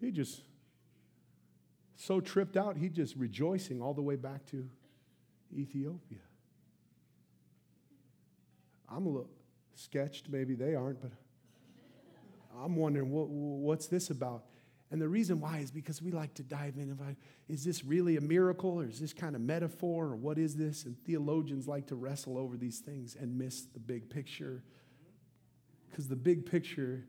He 0.00 0.10
just, 0.10 0.40
so 1.96 2.20
tripped 2.20 2.56
out, 2.56 2.78
he 2.78 2.88
just 2.88 3.16
rejoicing 3.16 3.82
all 3.82 3.92
the 3.92 4.00
way 4.00 4.16
back 4.16 4.46
to 4.46 4.66
Ethiopia. 5.54 6.20
I'm 8.88 9.04
a 9.04 9.10
little 9.10 9.30
sketched, 9.74 10.30
maybe 10.30 10.54
they 10.54 10.74
aren't, 10.74 11.02
but 11.02 11.12
I'm 12.60 12.76
wondering, 12.76 13.10
what, 13.10 13.28
what's 13.28 13.86
this 13.86 14.10
about? 14.10 14.44
And 14.90 15.00
the 15.00 15.08
reason 15.08 15.40
why 15.40 15.58
is 15.58 15.70
because 15.70 16.02
we 16.02 16.10
like 16.10 16.34
to 16.34 16.42
dive 16.42 16.76
in 16.76 16.82
and 16.82 16.98
find, 16.98 17.16
is 17.48 17.64
this 17.64 17.82
really 17.82 18.18
a 18.18 18.20
miracle 18.20 18.80
or 18.80 18.84
is 18.84 19.00
this 19.00 19.14
kind 19.14 19.34
of 19.34 19.40
metaphor 19.40 20.08
or 20.08 20.16
what 20.16 20.38
is 20.38 20.54
this? 20.54 20.84
And 20.84 20.98
theologians 21.04 21.66
like 21.66 21.86
to 21.86 21.94
wrestle 21.94 22.36
over 22.36 22.58
these 22.58 22.80
things 22.80 23.16
and 23.18 23.38
miss 23.38 23.62
the 23.62 23.80
big 23.80 24.10
picture. 24.10 24.62
Because 25.88 26.08
the 26.08 26.16
big 26.16 26.44
picture 26.44 27.06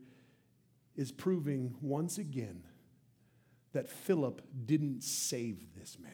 is 0.96 1.12
proving 1.12 1.74
once 1.82 2.16
again 2.16 2.62
that 3.72 3.90
Philip 3.90 4.40
didn't 4.64 5.02
save 5.02 5.74
this 5.78 5.98
man. 5.98 6.12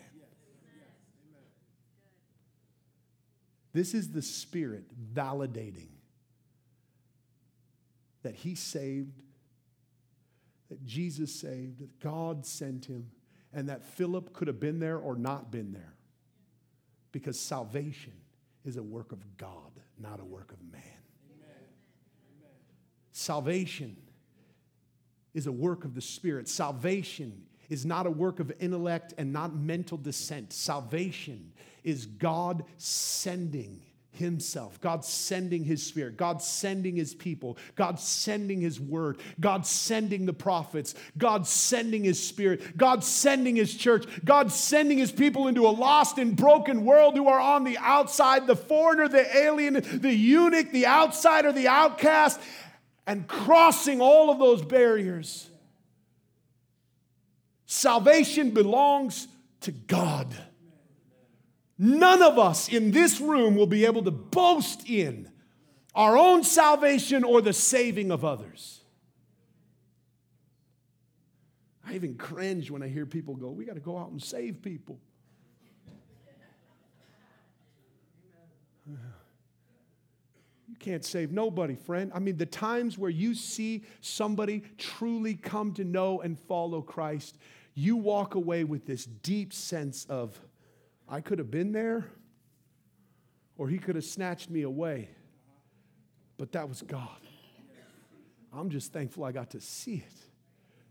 This 3.72 3.94
is 3.94 4.10
the 4.10 4.22
Spirit 4.22 4.84
validating 5.14 5.90
that 8.22 8.34
he 8.34 8.54
saved, 8.54 9.22
that 10.68 10.84
Jesus 10.84 11.34
saved, 11.34 11.80
that 11.80 12.00
God 12.00 12.46
sent 12.46 12.84
him, 12.86 13.10
and 13.52 13.68
that 13.68 13.84
Philip 13.84 14.32
could 14.32 14.48
have 14.48 14.60
been 14.60 14.78
there 14.78 14.98
or 14.98 15.16
not 15.16 15.50
been 15.50 15.72
there. 15.72 15.94
Because 17.12 17.38
salvation 17.38 18.12
is 18.64 18.76
a 18.76 18.82
work 18.82 19.10
of 19.12 19.36
God, 19.36 19.72
not 19.98 20.20
a 20.20 20.24
work 20.24 20.52
of 20.52 20.62
man. 20.70 20.82
Amen. 21.34 21.56
Salvation 23.10 23.96
is 25.34 25.46
a 25.46 25.52
work 25.52 25.84
of 25.84 25.94
the 25.94 26.00
Spirit. 26.00 26.48
Salvation 26.48 27.46
is 27.68 27.86
not 27.86 28.06
a 28.06 28.10
work 28.10 28.40
of 28.40 28.52
intellect 28.60 29.14
and 29.18 29.32
not 29.32 29.54
mental 29.54 29.96
descent. 29.96 30.52
Salvation 30.52 31.52
is 31.82 32.06
God 32.06 32.64
sending 32.76 33.80
Himself, 34.12 34.80
God 34.80 35.04
sending 35.04 35.64
His 35.64 35.86
Spirit, 35.86 36.16
God 36.16 36.42
sending 36.42 36.96
His 36.96 37.14
people, 37.14 37.56
God 37.76 37.98
sending 38.00 38.61
His 38.61 38.80
Word, 38.80 39.18
God 39.38 39.64
sending 39.66 40.26
the 40.26 40.32
prophets, 40.32 40.94
God 41.16 41.46
sending 41.46 42.04
His 42.04 42.22
Spirit, 42.22 42.76
God 42.76 43.04
sending 43.04 43.56
His 43.56 43.74
church, 43.74 44.06
God 44.24 44.50
sending 44.52 44.98
His 44.98 45.12
people 45.12 45.46
into 45.48 45.66
a 45.66 45.70
lost 45.70 46.18
and 46.18 46.36
broken 46.36 46.84
world 46.84 47.16
who 47.16 47.28
are 47.28 47.40
on 47.40 47.64
the 47.64 47.78
outside 47.78 48.46
the 48.46 48.56
foreigner, 48.56 49.08
the 49.08 49.36
alien, 49.36 49.74
the 49.74 50.14
eunuch, 50.14 50.70
the 50.72 50.86
outsider, 50.86 51.52
the 51.52 51.68
outcast, 51.68 52.40
and 53.06 53.26
crossing 53.26 54.00
all 54.00 54.30
of 54.30 54.38
those 54.38 54.62
barriers. 54.62 55.48
Salvation 57.66 58.50
belongs 58.50 59.28
to 59.61 59.70
God. 59.70 60.34
None 61.82 62.20
of 62.20 62.38
us 62.38 62.68
in 62.68 62.90
this 62.90 63.22
room 63.22 63.56
will 63.56 63.66
be 63.66 63.86
able 63.86 64.02
to 64.02 64.10
boast 64.10 64.86
in 64.86 65.30
our 65.94 66.18
own 66.18 66.44
salvation 66.44 67.24
or 67.24 67.40
the 67.40 67.54
saving 67.54 68.10
of 68.10 68.22
others. 68.22 68.82
I 71.86 71.94
even 71.94 72.16
cringe 72.16 72.70
when 72.70 72.82
I 72.82 72.88
hear 72.88 73.06
people 73.06 73.34
go, 73.34 73.48
We 73.48 73.64
got 73.64 73.76
to 73.76 73.80
go 73.80 73.96
out 73.96 74.10
and 74.10 74.22
save 74.22 74.60
people. 74.60 75.00
You 78.86 80.76
can't 80.78 81.04
save 81.04 81.32
nobody, 81.32 81.76
friend. 81.76 82.12
I 82.14 82.18
mean, 82.18 82.36
the 82.36 82.44
times 82.44 82.98
where 82.98 83.10
you 83.10 83.34
see 83.34 83.84
somebody 84.02 84.64
truly 84.76 85.32
come 85.34 85.72
to 85.74 85.84
know 85.84 86.20
and 86.20 86.38
follow 86.38 86.82
Christ, 86.82 87.38
you 87.72 87.96
walk 87.96 88.34
away 88.34 88.64
with 88.64 88.84
this 88.84 89.06
deep 89.06 89.54
sense 89.54 90.04
of, 90.10 90.38
I 91.11 91.20
could 91.20 91.38
have 91.38 91.50
been 91.50 91.72
there. 91.72 92.06
or 93.58 93.68
he 93.68 93.76
could 93.76 93.94
have 93.94 94.04
snatched 94.04 94.48
me 94.48 94.62
away. 94.62 95.11
But 96.38 96.52
that 96.52 96.66
was 96.66 96.80
God. 96.80 97.20
I'm 98.54 98.70
just 98.70 98.90
thankful 98.90 99.22
I 99.22 99.32
got 99.32 99.50
to 99.50 99.61
see 99.61 99.96
it, 99.96 100.14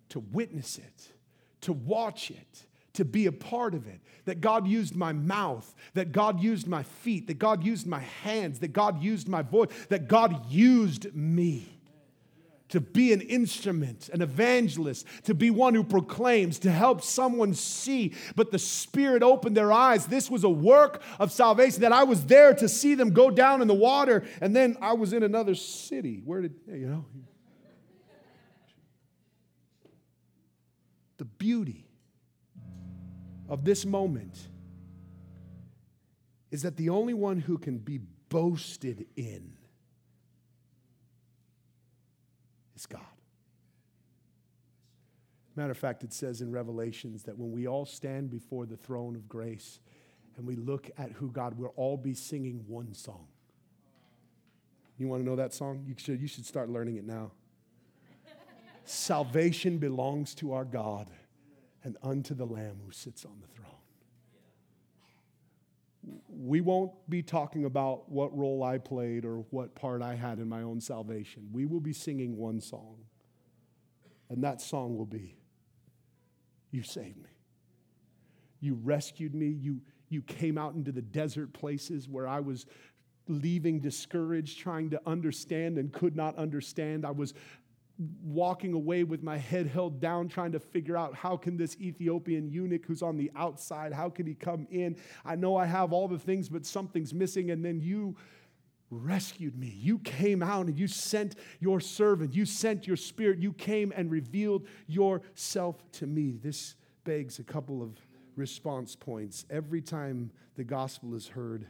to 0.10 0.20
witness 0.20 0.78
it, 0.78 1.12
to 1.62 1.74
watch 1.74 2.30
it, 2.30 2.68
to 2.94 3.04
be 3.04 3.26
a 3.26 3.32
part 3.32 3.74
of 3.74 3.88
it. 3.88 4.02
That 4.26 4.40
God 4.40 4.68
used 4.68 4.96
my 4.96 5.14
mouth, 5.14 5.74
that 5.96 6.12
God 6.12 6.40
used 6.42 6.68
my 6.68 6.84
feet, 6.84 7.26
that 7.26 7.40
God 7.40 7.64
used 7.64 7.88
my 7.88 8.02
hands, 8.02 8.60
that 8.60 8.72
God 8.72 9.02
used 9.02 9.28
my 9.28 9.42
voice, 9.42 9.70
that 9.90 10.08
God 10.08 10.46
used 10.52 11.12
me 11.16 11.79
to 12.70 12.80
be 12.80 13.12
an 13.14 13.22
instrument, 13.22 14.10
an 14.14 14.22
evangelist, 14.22 15.06
to 15.24 15.34
be 15.34 15.50
one 15.50 15.74
who 15.74 15.84
proclaims, 15.84 16.60
to 16.60 16.72
help 16.72 17.02
someone 17.02 17.54
see. 17.54 18.14
But 18.36 18.52
the 18.52 18.60
Spirit 18.60 19.24
opened 19.24 19.58
their 19.58 19.72
eyes. 19.72 20.06
This 20.06 20.30
was 20.30 20.44
a 20.44 20.50
work 20.50 21.02
of 21.20 21.32
salvation 21.32 21.82
that 21.82 21.92
I 21.92 22.04
was 22.04 22.26
there 22.26 22.54
to 22.54 22.70
see 22.70 22.96
them 22.96 23.12
go 23.12 23.32
down 23.32 23.62
in 23.62 23.68
the 23.68 23.74
water. 23.74 24.24
And 24.40 24.56
then 24.56 24.78
I 24.82 24.94
was 24.94 25.14
in 25.14 25.24
another 25.24 25.56
city. 25.56 26.22
Where 26.24 26.42
did, 26.42 26.54
you 26.68 26.88
know? 26.88 27.06
The 31.18 31.26
beauty 31.26 31.86
of 33.50 33.66
this 33.66 33.86
moment 33.86 34.48
is 36.52 36.62
that 36.62 36.78
the 36.78 36.90
only 36.90 37.14
one 37.14 37.40
who 37.40 37.58
can 37.58 37.78
be 37.78 38.00
boasted 38.30 39.06
in 39.16 39.54
is 42.80 42.86
God. 42.86 43.02
Matter 45.56 45.72
of 45.72 45.78
fact, 45.78 46.04
it 46.04 46.14
says 46.14 46.42
in 46.42 46.52
Revelations 46.52 47.24
that 47.24 47.38
when 47.38 47.52
we 47.52 47.68
all 47.68 47.86
stand 47.86 48.30
before 48.30 48.66
the 48.66 48.78
throne 48.78 49.16
of 49.16 49.28
grace 49.28 49.80
and 50.38 50.48
we 50.48 50.56
look 50.56 50.90
at 50.98 51.12
who 51.12 51.30
God, 51.32 51.58
we'll 51.58 51.74
all 51.76 51.98
be 51.98 52.14
singing 52.14 52.64
one 52.68 52.94
song. 52.94 53.28
You 54.98 55.08
want 55.08 55.22
to 55.24 55.30
know 55.30 55.36
that 55.36 55.54
song? 55.54 55.84
You 55.86 55.96
should, 55.98 56.22
you 56.22 56.28
should 56.28 56.46
start 56.46 56.70
learning 56.70 56.96
it 56.96 57.06
now. 57.06 57.32
Salvation 58.86 59.78
belongs 59.78 60.34
to 60.36 60.54
our 60.54 60.66
God 60.66 61.10
and 61.84 61.98
unto 62.02 62.34
the 62.34 62.46
Lamb 62.46 62.78
who 62.86 62.92
sits 62.92 63.26
on 63.26 63.42
the 63.42 63.48
throne. 63.48 63.79
We 66.42 66.62
won't 66.62 66.94
be 67.10 67.22
talking 67.22 67.66
about 67.66 68.10
what 68.10 68.36
role 68.36 68.64
I 68.64 68.78
played 68.78 69.26
or 69.26 69.40
what 69.50 69.76
part 69.76 70.02
I 70.02 70.16
had 70.16 70.40
in 70.40 70.48
my 70.48 70.62
own 70.62 70.80
salvation. 70.80 71.50
We 71.52 71.66
will 71.66 71.82
be 71.82 71.92
singing 71.92 72.38
one 72.38 72.62
song, 72.62 72.96
and 74.30 74.42
that 74.46 74.62
song 74.62 74.98
will 74.98 75.06
be 75.06 75.36
You 76.72 76.84
saved 76.84 77.18
me. 77.18 77.30
You 78.62 78.76
rescued 78.76 79.36
me. 79.36 79.48
You, 79.48 79.82
you 80.08 80.22
came 80.22 80.58
out 80.58 80.76
into 80.76 80.94
the 80.94 81.02
desert 81.02 81.52
places 81.52 82.08
where 82.08 82.28
I 82.28 82.40
was 82.40 82.66
leaving 83.28 83.80
discouraged, 83.80 84.60
trying 84.60 84.90
to 84.92 85.02
understand 85.06 85.78
and 85.78 85.92
could 85.92 86.16
not 86.16 86.38
understand. 86.38 87.06
I 87.06 87.12
was 87.12 87.34
walking 88.24 88.74
away 88.74 89.04
with 89.04 89.22
my 89.24 89.38
head 89.38 89.68
held 89.68 90.00
down 90.00 90.30
trying 90.30 90.54
to 90.54 90.60
figure 90.60 90.96
out 90.96 91.14
how 91.14 91.36
can 91.36 91.58
this 91.58 91.76
ethiopian 91.82 92.50
eunuch 92.50 92.86
who's 92.86 93.02
on 93.02 93.18
the 93.18 93.30
outside 93.36 93.92
how 93.92 94.10
can 94.10 94.26
he 94.26 94.34
come 94.34 94.66
in? 94.72 94.96
I 95.26 95.36
know 95.36 95.58
i 95.58 95.66
have 95.66 95.92
all 95.92 96.08
the 96.08 96.20
things 96.20 96.48
but 96.48 96.66
something's 96.66 97.14
missing. 97.14 97.52
And 97.52 97.64
then 97.64 97.80
you 97.82 98.16
rescued 98.92 99.58
me. 99.58 99.76
You 99.80 100.00
came 100.00 100.42
out 100.42 100.66
and 100.68 100.78
you 100.78 100.88
sent 100.88 101.36
your 101.60 101.80
servant. 101.80 102.34
You 102.34 102.46
sent 102.46 102.88
your 102.88 102.98
spirit. 102.98 103.40
You 103.40 103.54
came 103.54 103.94
and 103.96 104.10
revealed 104.10 104.68
yourself 104.88 105.84
to 105.94 106.08
me. 106.08 106.40
This 106.42 106.76
begs 107.04 107.40
a 107.40 107.44
couple 107.44 107.82
of 107.82 107.98
response 108.36 108.96
points. 108.96 109.46
Every 109.50 109.82
time 109.82 110.32
the 110.56 110.64
gospel 110.64 111.16
is 111.16 111.28
heard 111.28 111.68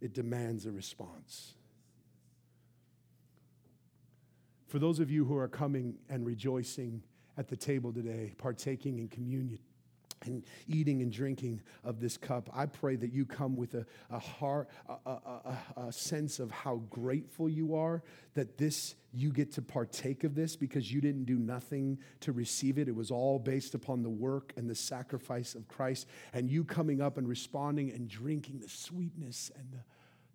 it 0.00 0.14
demands 0.14 0.66
a 0.66 0.70
response 0.72 1.54
For 4.72 4.78
those 4.78 5.00
of 5.00 5.10
you 5.10 5.26
who 5.26 5.36
are 5.36 5.48
coming 5.48 5.98
and 6.08 6.24
rejoicing 6.24 7.02
at 7.36 7.46
the 7.46 7.56
table 7.56 7.92
today, 7.92 8.32
partaking 8.38 9.00
in 9.00 9.08
communion, 9.08 9.58
and 10.24 10.42
eating 10.66 11.02
and 11.02 11.12
drinking 11.12 11.60
of 11.84 12.00
this 12.00 12.16
cup, 12.16 12.48
I 12.54 12.64
pray 12.64 12.96
that 12.96 13.12
you 13.12 13.26
come 13.26 13.54
with 13.54 13.74
a, 13.74 13.84
a 14.08 14.18
heart, 14.18 14.70
a, 14.88 15.10
a, 15.10 15.58
a, 15.76 15.92
sense 15.92 16.38
of 16.38 16.50
how 16.50 16.76
grateful 16.88 17.50
you 17.50 17.74
are 17.74 18.02
that 18.32 18.56
this 18.56 18.94
you 19.12 19.30
get 19.30 19.52
to 19.52 19.60
partake 19.60 20.24
of 20.24 20.34
this 20.34 20.56
because 20.56 20.90
you 20.90 21.02
didn't 21.02 21.24
do 21.24 21.36
nothing 21.36 21.98
to 22.20 22.32
receive 22.32 22.78
it. 22.78 22.88
It 22.88 22.96
was 22.96 23.10
all 23.10 23.38
based 23.38 23.74
upon 23.74 24.02
the 24.02 24.08
work 24.08 24.54
and 24.56 24.70
the 24.70 24.74
sacrifice 24.74 25.54
of 25.54 25.68
Christ, 25.68 26.06
and 26.32 26.48
you 26.48 26.64
coming 26.64 27.02
up 27.02 27.18
and 27.18 27.28
responding 27.28 27.90
and 27.90 28.08
drinking 28.08 28.60
the 28.60 28.70
sweetness 28.70 29.50
and 29.54 29.66
the 29.70 29.84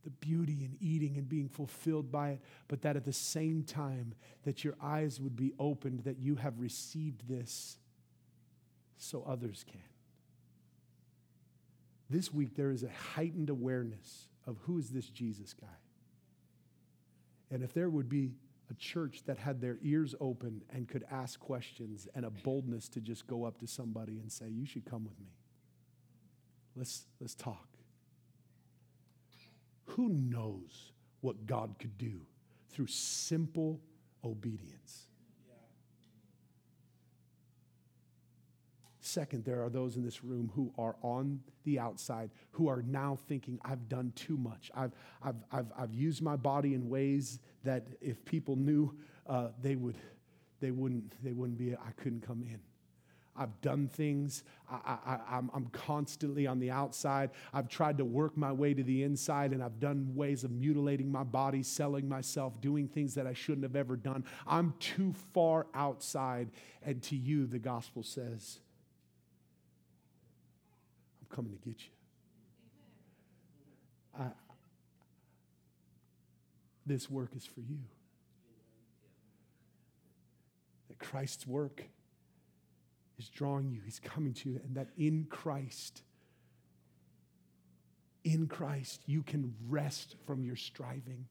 the 0.03 0.09
beauty 0.09 0.63
in 0.63 0.77
eating 0.79 1.17
and 1.17 1.27
being 1.27 1.49
fulfilled 1.49 2.11
by 2.11 2.31
it, 2.31 2.41
but 2.67 2.81
that 2.81 2.95
at 2.95 3.05
the 3.05 3.13
same 3.13 3.63
time 3.63 4.13
that 4.43 4.63
your 4.63 4.75
eyes 4.81 5.19
would 5.19 5.35
be 5.35 5.53
opened 5.59 6.03
that 6.05 6.19
you 6.19 6.35
have 6.35 6.59
received 6.59 7.27
this 7.27 7.77
so 8.97 9.23
others 9.27 9.65
can. 9.69 9.81
This 12.09 12.33
week 12.33 12.55
there 12.55 12.71
is 12.71 12.83
a 12.83 12.89
heightened 13.15 13.49
awareness 13.49 14.29
of 14.45 14.57
who 14.61 14.77
is 14.77 14.89
this 14.89 15.09
Jesus 15.09 15.53
guy. 15.53 15.67
And 17.51 17.63
if 17.63 17.73
there 17.73 17.89
would 17.89 18.09
be 18.09 18.31
a 18.69 18.73
church 18.75 19.23
that 19.25 19.37
had 19.37 19.61
their 19.61 19.77
ears 19.81 20.15
open 20.19 20.61
and 20.73 20.87
could 20.87 21.05
ask 21.09 21.39
questions 21.39 22.07
and 22.15 22.25
a 22.25 22.29
boldness 22.29 22.89
to 22.89 23.01
just 23.01 23.27
go 23.27 23.45
up 23.45 23.57
to 23.59 23.67
somebody 23.67 24.19
and 24.19 24.31
say, 24.31 24.47
You 24.49 24.65
should 24.65 24.85
come 24.85 25.05
with 25.05 25.19
me. 25.19 25.31
Let's, 26.75 27.05
let's 27.19 27.35
talk. 27.35 27.76
Who 29.87 30.09
knows 30.09 30.91
what 31.21 31.45
God 31.45 31.75
could 31.79 31.97
do 31.97 32.21
through 32.69 32.87
simple 32.87 33.81
obedience? 34.23 35.07
Second, 39.07 39.45
there 39.45 39.63
are 39.63 39.69
those 39.69 39.95
in 39.95 40.03
this 40.03 40.21
room 40.21 40.51
who 40.53 40.73
are 40.77 40.97
on 41.01 41.39
the 41.63 41.79
outside 41.79 42.29
who 42.51 42.67
are 42.67 42.81
now 42.81 43.17
thinking, 43.27 43.57
I've 43.63 43.87
done 43.87 44.11
too 44.15 44.35
much. 44.35 44.69
I've, 44.75 44.91
I've, 45.23 45.35
I've, 45.49 45.71
I've 45.77 45.93
used 45.93 46.21
my 46.21 46.35
body 46.35 46.73
in 46.73 46.89
ways 46.89 47.39
that 47.63 47.87
if 48.01 48.23
people 48.25 48.57
knew, 48.57 48.93
uh, 49.25 49.47
they, 49.61 49.77
would, 49.77 49.95
they, 50.59 50.71
wouldn't, 50.71 51.13
they 51.23 51.31
wouldn't 51.31 51.57
be, 51.57 51.73
I 51.73 51.91
couldn't 51.95 52.21
come 52.21 52.43
in. 52.43 52.59
I've 53.37 53.61
done 53.61 53.87
things. 53.87 54.43
I, 54.69 55.39
am 55.53 55.69
constantly 55.71 56.47
on 56.47 56.59
the 56.59 56.71
outside. 56.71 57.29
I've 57.53 57.69
tried 57.69 57.99
to 57.99 58.05
work 58.05 58.35
my 58.35 58.51
way 58.51 58.73
to 58.73 58.83
the 58.83 59.03
inside, 59.03 59.51
and 59.51 59.63
I've 59.63 59.79
done 59.79 60.13
ways 60.15 60.43
of 60.43 60.51
mutilating 60.51 61.11
my 61.11 61.23
body, 61.23 61.63
selling 61.63 62.09
myself, 62.09 62.59
doing 62.59 62.87
things 62.87 63.13
that 63.15 63.27
I 63.27 63.33
shouldn't 63.33 63.63
have 63.63 63.75
ever 63.75 63.95
done. 63.95 64.25
I'm 64.47 64.73
too 64.79 65.13
far 65.33 65.67
outside. 65.73 66.49
And 66.83 67.01
to 67.03 67.15
you, 67.15 67.45
the 67.45 67.59
gospel 67.59 68.03
says, 68.03 68.59
I'm 71.21 71.35
coming 71.35 71.53
to 71.53 71.59
get 71.59 71.79
you. 71.79 71.91
I, 74.19 74.25
this 76.85 77.09
work 77.09 77.35
is 77.35 77.45
for 77.45 77.61
you. 77.61 77.79
That 80.87 80.97
Christ's 80.97 81.45
work 81.45 81.83
is 83.17 83.29
drawing 83.29 83.71
you, 83.71 83.81
He's 83.83 83.99
coming 83.99 84.33
to 84.33 84.49
you, 84.49 84.59
and 84.63 84.75
that 84.75 84.89
in 84.97 85.25
Christ, 85.29 86.03
in 88.23 88.47
Christ, 88.47 89.01
you 89.05 89.23
can 89.23 89.55
rest 89.67 90.15
from 90.25 90.43
your 90.43 90.55
striving. 90.55 91.25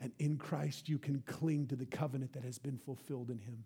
And 0.00 0.12
in 0.18 0.36
Christ, 0.36 0.88
you 0.88 0.98
can 0.98 1.22
cling 1.26 1.68
to 1.68 1.76
the 1.76 1.86
covenant 1.86 2.34
that 2.34 2.44
has 2.44 2.58
been 2.58 2.76
fulfilled 2.76 3.30
in 3.30 3.38
Him. 3.38 3.64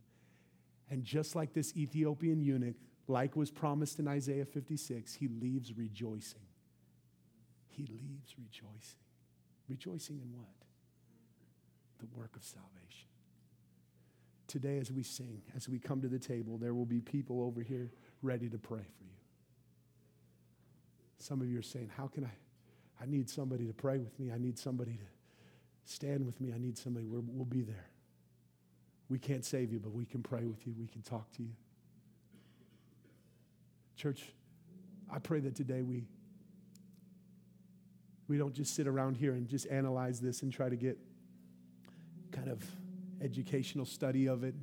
And 0.90 1.04
just 1.04 1.34
like 1.34 1.52
this 1.52 1.76
Ethiopian 1.76 2.40
eunuch, 2.40 2.76
like 3.08 3.36
was 3.36 3.50
promised 3.50 3.98
in 3.98 4.06
Isaiah 4.06 4.44
56, 4.44 5.14
he 5.14 5.28
leaves 5.28 5.76
rejoicing. 5.76 6.46
He 7.68 7.84
leaves 7.84 8.34
rejoicing. 8.38 9.00
Rejoicing 9.68 10.20
in 10.20 10.36
what? 10.36 10.46
The 11.98 12.06
work 12.16 12.36
of 12.36 12.44
salvation 12.44 13.08
today 14.48 14.78
as 14.78 14.90
we 14.90 15.02
sing, 15.02 15.42
as 15.54 15.68
we 15.68 15.78
come 15.78 16.00
to 16.00 16.08
the 16.08 16.18
table, 16.18 16.58
there 16.58 16.74
will 16.74 16.86
be 16.86 17.00
people 17.00 17.42
over 17.42 17.62
here 17.62 17.92
ready 18.22 18.48
to 18.48 18.58
pray 18.58 18.80
for 18.80 19.04
you. 19.04 19.10
Some 21.18 21.40
of 21.40 21.48
you 21.48 21.58
are 21.58 21.62
saying, 21.62 21.90
How 21.96 22.08
can 22.08 22.24
I? 22.24 22.30
I 23.00 23.06
need 23.06 23.30
somebody 23.30 23.66
to 23.66 23.72
pray 23.72 23.98
with 23.98 24.18
me. 24.18 24.32
I 24.32 24.38
need 24.38 24.58
somebody 24.58 24.92
to 24.92 25.04
stand 25.84 26.26
with 26.26 26.40
me. 26.40 26.52
I 26.52 26.58
need 26.58 26.76
somebody. 26.76 27.06
we 27.06 27.20
will 27.20 27.44
be 27.44 27.62
there. 27.62 27.86
We 29.08 29.18
can't 29.18 29.44
save 29.44 29.72
you, 29.72 29.78
but 29.78 29.92
we 29.92 30.04
can 30.04 30.22
pray 30.22 30.44
with 30.44 30.66
you. 30.66 30.74
We 30.78 30.86
can 30.88 31.02
talk 31.02 31.30
to 31.36 31.42
you. 31.42 31.52
Church, 33.96 34.24
I 35.12 35.18
pray 35.18 35.40
that 35.40 35.54
today 35.54 35.82
we, 35.82 36.06
we 38.26 38.36
don't 38.36 38.54
just 38.54 38.74
sit 38.74 38.86
around 38.86 39.16
here 39.16 39.32
and 39.32 39.48
just 39.48 39.66
analyze 39.68 40.20
this 40.20 40.42
and 40.42 40.52
try 40.52 40.68
to 40.68 40.76
get 40.76 40.98
kind 42.32 42.48
of 42.48 42.62
educational 43.22 43.84
study 43.84 44.26
of 44.26 44.44
it 44.44 44.54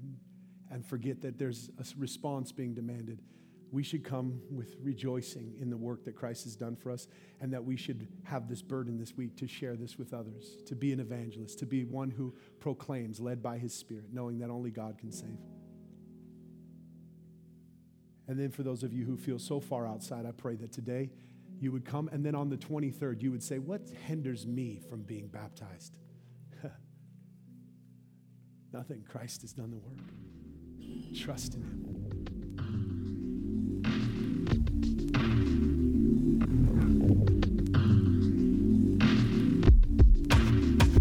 and 0.72 0.86
forget 0.86 1.22
that 1.22 1.38
there's 1.38 1.70
a 1.80 1.86
response 1.98 2.52
being 2.52 2.74
demanded. 2.74 3.22
we 3.72 3.84
should 3.84 4.04
come 4.04 4.40
with 4.52 4.76
rejoicing 4.82 5.54
in 5.60 5.70
the 5.70 5.76
work 5.76 6.06
that 6.06 6.16
Christ 6.16 6.46
has 6.46 6.56
done 6.56 6.76
for 6.76 6.92
us, 6.92 7.08
and 7.42 7.52
that 7.52 7.66
we 7.66 7.76
should 7.76 8.08
have 8.24 8.48
this 8.48 8.62
burden 8.62 8.98
this 8.98 9.18
week 9.18 9.36
to 9.38 9.48
share 9.48 9.76
this 9.76 9.98
with 9.98 10.14
others, 10.14 10.62
to 10.68 10.76
be 10.76 10.94
an 10.94 11.00
evangelist, 11.00 11.60
to 11.60 11.66
be 11.66 11.84
one 11.84 12.10
who 12.10 12.34
proclaims, 12.60 13.20
led 13.20 13.44
by 13.44 13.58
his 13.58 13.74
Spirit, 13.74 14.06
knowing 14.14 14.40
that 14.40 14.50
only 14.50 14.70
God 14.72 14.98
can 14.98 15.12
save. 15.12 15.40
And 18.28 18.40
then 18.40 18.52
for 18.52 18.64
those 18.64 18.84
of 18.84 18.94
you 18.94 19.04
who 19.04 19.18
feel 19.18 19.40
so 19.40 19.60
far 19.60 19.88
outside, 19.88 20.26
I 20.26 20.32
pray 20.32 20.56
that 20.56 20.72
today 20.72 21.10
you 21.60 21.72
would 21.72 21.86
come, 21.86 22.08
and 22.12 22.26
then 22.26 22.36
on 22.36 22.50
the 22.50 22.58
23rd, 22.58 23.22
you 23.22 23.32
would 23.32 23.44
say, 23.44 23.60
What 23.60 23.82
hinders 24.08 24.46
me 24.46 24.80
from 24.90 25.02
being 25.02 25.28
baptized? 25.28 25.98
Nothing. 28.76 29.04
Christ 29.10 29.42
has 29.44 29.54
done 29.54 29.72
the 29.72 29.78
work. 29.78 30.02
Trust 31.16 31.56
in 31.56 31.62
Him. 31.62 31.86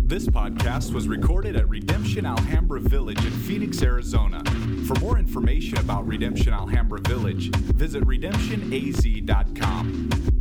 This 0.06 0.28
podcast 0.28 0.94
was 0.94 1.08
recorded 1.08 1.56
at 1.56 1.68
Redemption 1.68 2.24
Alhambra 2.24 2.78
Village 2.78 3.18
in 3.18 3.32
Phoenix, 3.32 3.82
Arizona. 3.82 4.44
For 4.86 4.94
more 5.00 5.18
information 5.18 5.78
about 5.78 6.06
Redemption 6.06 6.52
Alhambra 6.52 7.00
Village, 7.00 7.50
visit 7.56 8.04
redemptionaz.com. 8.04 10.33